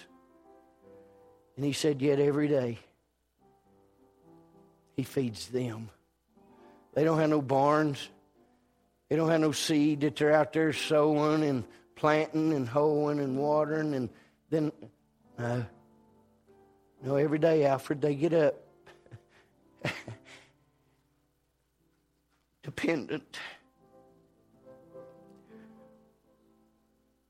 And 1.56 1.64
he 1.64 1.72
said, 1.72 2.02
Yet 2.02 2.20
every 2.20 2.50
day, 2.50 2.80
he 4.98 5.04
feeds 5.04 5.48
them. 5.48 5.90
They 6.94 7.04
don't 7.04 7.18
have 7.18 7.30
no 7.30 7.42
barns. 7.42 8.10
They 9.14 9.18
don't 9.18 9.30
have 9.30 9.42
no 9.42 9.52
seed 9.52 10.02
that 10.02 10.16
they're 10.16 10.34
out 10.34 10.54
there 10.54 10.74
sowing 10.74 11.44
and 11.44 11.66
planting 11.96 12.52
and 12.52 12.68
hoeing 12.68 13.20
and 13.20 13.38
watering 13.38 13.94
and 13.94 14.10
then, 14.50 14.72
uh, 15.38 15.58
no. 15.58 15.66
No, 17.04 17.16
every 17.18 17.38
day, 17.38 17.64
Alfred, 17.64 18.02
they 18.02 18.16
get 18.16 18.34
up 18.34 18.56
dependent 22.64 23.38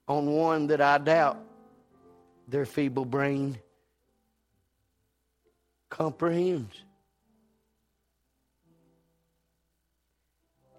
on 0.07 0.27
one 0.27 0.67
that 0.67 0.79
I 0.79 0.99
doubt 0.99 1.43
their 2.47 2.65
feeble 2.65 3.03
brain 3.03 3.57
comprehends. 5.89 6.81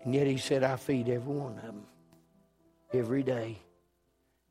And 0.05 0.15
yet 0.15 0.27
he 0.27 0.37
said, 0.37 0.63
I 0.63 0.77
feed 0.77 1.09
every 1.09 1.35
one 1.35 1.57
of 1.57 1.63
them 1.63 1.83
every 2.93 3.23
day. 3.23 3.59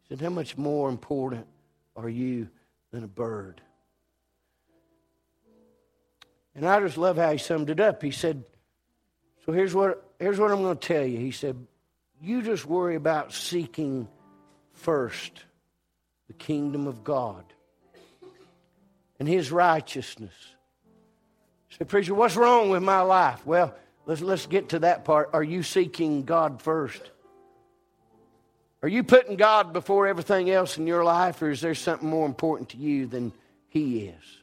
He 0.01 0.09
said, 0.09 0.21
How 0.21 0.29
much 0.29 0.57
more 0.57 0.89
important 0.89 1.45
are 1.95 2.09
you 2.09 2.49
than 2.91 3.03
a 3.03 3.07
bird? 3.07 3.61
And 6.55 6.67
I 6.67 6.79
just 6.79 6.97
love 6.97 7.17
how 7.17 7.31
he 7.31 7.37
summed 7.37 7.69
it 7.69 7.79
up. 7.79 8.01
He 8.01 8.11
said, 8.11 8.43
So 9.45 9.51
here's 9.51 9.73
what, 9.73 10.03
here's 10.19 10.39
what 10.39 10.51
I'm 10.51 10.61
going 10.61 10.77
to 10.77 10.87
tell 10.87 11.05
you. 11.05 11.17
He 11.19 11.31
said, 11.31 11.55
You 12.21 12.41
just 12.41 12.65
worry 12.65 12.95
about 12.95 13.33
seeking 13.33 14.07
first 14.73 15.45
the 16.27 16.33
kingdom 16.33 16.87
of 16.87 17.03
God 17.03 17.45
and 19.19 19.27
his 19.27 19.51
righteousness. 19.51 20.33
Say, 21.69 21.85
Preacher, 21.85 22.13
what's 22.13 22.35
wrong 22.35 22.69
with 22.69 22.83
my 22.83 23.01
life? 23.01 23.45
Well, 23.45 23.75
let's, 24.05 24.21
let's 24.21 24.45
get 24.45 24.69
to 24.69 24.79
that 24.79 25.05
part. 25.05 25.29
Are 25.33 25.43
you 25.43 25.63
seeking 25.63 26.23
God 26.23 26.61
first? 26.61 27.11
Are 28.81 28.89
you 28.89 29.03
putting 29.03 29.37
God 29.37 29.71
before 29.71 30.07
everything 30.07 30.49
else 30.49 30.77
in 30.77 30.87
your 30.87 31.05
life, 31.05 31.41
or 31.41 31.49
is 31.49 31.61
there 31.61 31.73
something 31.73 32.09
more 32.09 32.25
important 32.25 32.69
to 32.69 32.77
you 32.77 33.07
than 33.07 33.31
He 33.69 34.07
is? 34.07 34.37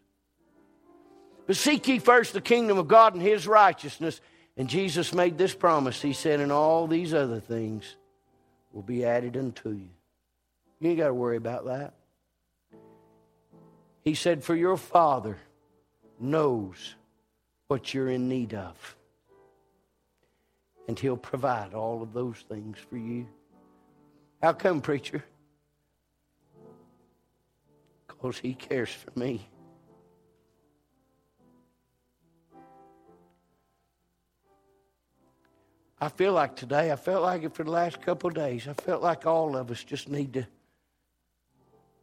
But 1.46 1.56
seek 1.56 1.86
ye 1.88 1.98
first 1.98 2.32
the 2.32 2.40
kingdom 2.40 2.78
of 2.78 2.88
God 2.88 3.14
and 3.14 3.22
His 3.22 3.46
righteousness. 3.46 4.20
And 4.56 4.68
Jesus 4.68 5.12
made 5.12 5.36
this 5.36 5.54
promise. 5.54 6.00
He 6.00 6.12
said, 6.12 6.40
And 6.40 6.52
all 6.52 6.86
these 6.86 7.12
other 7.12 7.40
things 7.40 7.96
will 8.72 8.82
be 8.82 9.04
added 9.04 9.36
unto 9.36 9.70
you. 9.70 9.88
You 10.80 10.90
ain't 10.90 10.98
got 10.98 11.08
to 11.08 11.14
worry 11.14 11.36
about 11.36 11.66
that. 11.66 11.94
He 14.02 14.14
said, 14.14 14.42
For 14.42 14.54
your 14.54 14.76
Father 14.76 15.38
knows 16.18 16.94
what 17.68 17.92
you're 17.92 18.10
in 18.10 18.28
need 18.28 18.54
of 18.54 18.96
and 20.90 20.98
He'll 20.98 21.16
provide 21.16 21.72
all 21.72 22.02
of 22.02 22.12
those 22.12 22.44
things 22.48 22.76
for 22.76 22.96
you. 22.96 23.28
How 24.42 24.52
come, 24.52 24.80
preacher? 24.80 25.24
Because 28.08 28.40
He 28.40 28.54
cares 28.54 28.90
for 28.90 29.16
me. 29.16 29.48
I 36.00 36.08
feel 36.08 36.32
like 36.32 36.56
today, 36.56 36.90
I 36.90 36.96
felt 36.96 37.22
like 37.22 37.44
it 37.44 37.54
for 37.54 37.62
the 37.62 37.70
last 37.70 38.02
couple 38.02 38.26
of 38.26 38.34
days. 38.34 38.66
I 38.66 38.72
felt 38.72 39.00
like 39.00 39.26
all 39.26 39.56
of 39.56 39.70
us 39.70 39.84
just 39.84 40.08
need 40.08 40.32
to 40.32 40.46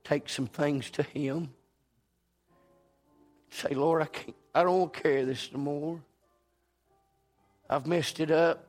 take 0.06 0.30
some 0.30 0.48
things 0.48 0.90
to 0.92 1.04
Him. 1.04 1.50
Say, 3.50 3.76
Lord, 3.76 4.04
I 4.04 4.06
can't, 4.06 4.38
I 4.56 4.64
don't 4.64 4.94
care 4.94 5.26
this 5.26 5.52
no 5.52 5.60
more. 5.60 6.02
I've 7.70 7.86
messed 7.86 8.22
it 8.22 8.32
up. 8.32 8.67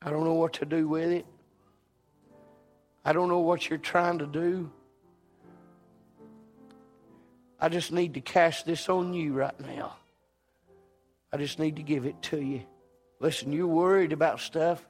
I 0.00 0.10
don't 0.10 0.24
know 0.24 0.34
what 0.34 0.54
to 0.54 0.64
do 0.64 0.86
with 0.86 1.10
it. 1.10 1.26
I 3.04 3.12
don't 3.12 3.28
know 3.28 3.40
what 3.40 3.68
you're 3.68 3.78
trying 3.78 4.18
to 4.18 4.26
do. 4.26 4.70
I 7.60 7.68
just 7.68 7.90
need 7.90 8.14
to 8.14 8.20
cast 8.20 8.66
this 8.66 8.88
on 8.88 9.12
you 9.12 9.32
right 9.32 9.58
now. 9.60 9.96
I 11.32 11.36
just 11.36 11.58
need 11.58 11.76
to 11.76 11.82
give 11.82 12.06
it 12.06 12.20
to 12.22 12.40
you. 12.40 12.62
Listen, 13.20 13.52
you're 13.52 13.66
worried 13.66 14.12
about 14.12 14.40
stuff. 14.40 14.86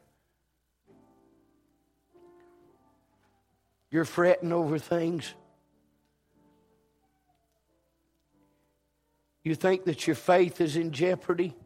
You're 3.91 4.05
fretting 4.05 4.53
over 4.53 4.79
things. 4.79 5.35
You 9.43 9.55
think 9.55 9.85
that 9.85 10.07
your 10.07 10.17
faith 10.17 10.61
is 10.61 10.77
in 10.77 10.93
jeopardy. 10.93 11.57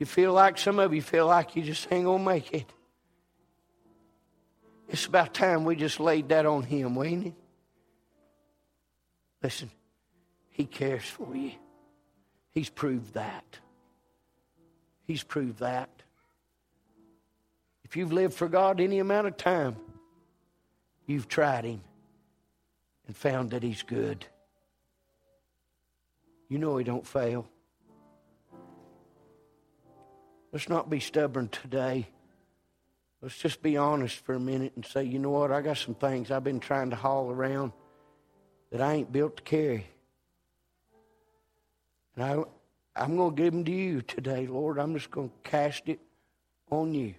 You 0.00 0.06
feel 0.06 0.32
like 0.32 0.56
some 0.56 0.78
of 0.78 0.94
you 0.94 1.02
feel 1.02 1.26
like 1.26 1.54
you 1.54 1.62
just 1.62 1.86
ain't 1.92 2.06
gonna 2.06 2.24
make 2.24 2.52
it. 2.52 2.72
It's 4.88 5.04
about 5.04 5.34
time 5.34 5.64
we 5.64 5.76
just 5.76 6.00
laid 6.00 6.30
that 6.30 6.46
on 6.46 6.62
him, 6.62 7.00
ain't 7.00 7.26
it? 7.28 7.34
Listen, 9.42 9.70
he 10.48 10.64
cares 10.64 11.04
for 11.04 11.36
you. 11.36 11.52
He's 12.52 12.70
proved 12.70 13.12
that. 13.14 13.58
He's 15.06 15.22
proved 15.22 15.58
that. 15.58 15.90
If 17.84 17.96
you've 17.96 18.12
lived 18.12 18.34
for 18.34 18.48
God 18.48 18.80
any 18.80 19.00
amount 19.00 19.26
of 19.26 19.36
time, 19.36 19.76
you've 21.06 21.28
tried 21.28 21.64
Him 21.64 21.80
and 23.06 23.16
found 23.16 23.50
that 23.50 23.62
He's 23.62 23.82
good. 23.82 24.24
You 26.48 26.58
know 26.58 26.76
He 26.76 26.84
don't 26.84 27.06
fail. 27.06 27.48
Let's 30.52 30.68
not 30.68 30.90
be 30.90 30.98
stubborn 30.98 31.48
today. 31.48 32.08
Let's 33.22 33.38
just 33.38 33.62
be 33.62 33.76
honest 33.76 34.16
for 34.16 34.34
a 34.34 34.40
minute 34.40 34.72
and 34.76 34.84
say, 34.84 35.04
you 35.04 35.18
know 35.18 35.30
what? 35.30 35.52
I 35.52 35.60
got 35.60 35.76
some 35.76 35.94
things 35.94 36.30
I've 36.30 36.42
been 36.42 36.58
trying 36.58 36.90
to 36.90 36.96
haul 36.96 37.30
around 37.30 37.72
that 38.72 38.80
I 38.80 38.94
ain't 38.94 39.12
built 39.12 39.36
to 39.36 39.42
carry. 39.42 39.86
And 42.16 42.24
I, 42.24 42.42
I'm 42.96 43.16
going 43.16 43.36
to 43.36 43.42
give 43.42 43.52
them 43.52 43.64
to 43.64 43.72
you 43.72 44.02
today, 44.02 44.46
Lord. 44.46 44.78
I'm 44.78 44.94
just 44.94 45.10
going 45.10 45.28
to 45.28 45.50
cast 45.50 45.88
it 45.88 46.00
on 46.70 46.94
you. 46.94 47.14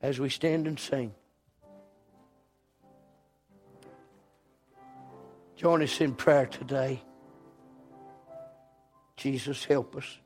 As 0.00 0.18
we 0.18 0.30
stand 0.30 0.66
and 0.66 0.78
sing, 0.78 1.12
join 5.56 5.82
us 5.82 6.00
in 6.00 6.14
prayer 6.14 6.46
today. 6.46 7.02
Jesus, 9.20 9.66
help 9.66 9.96
us. 9.96 10.16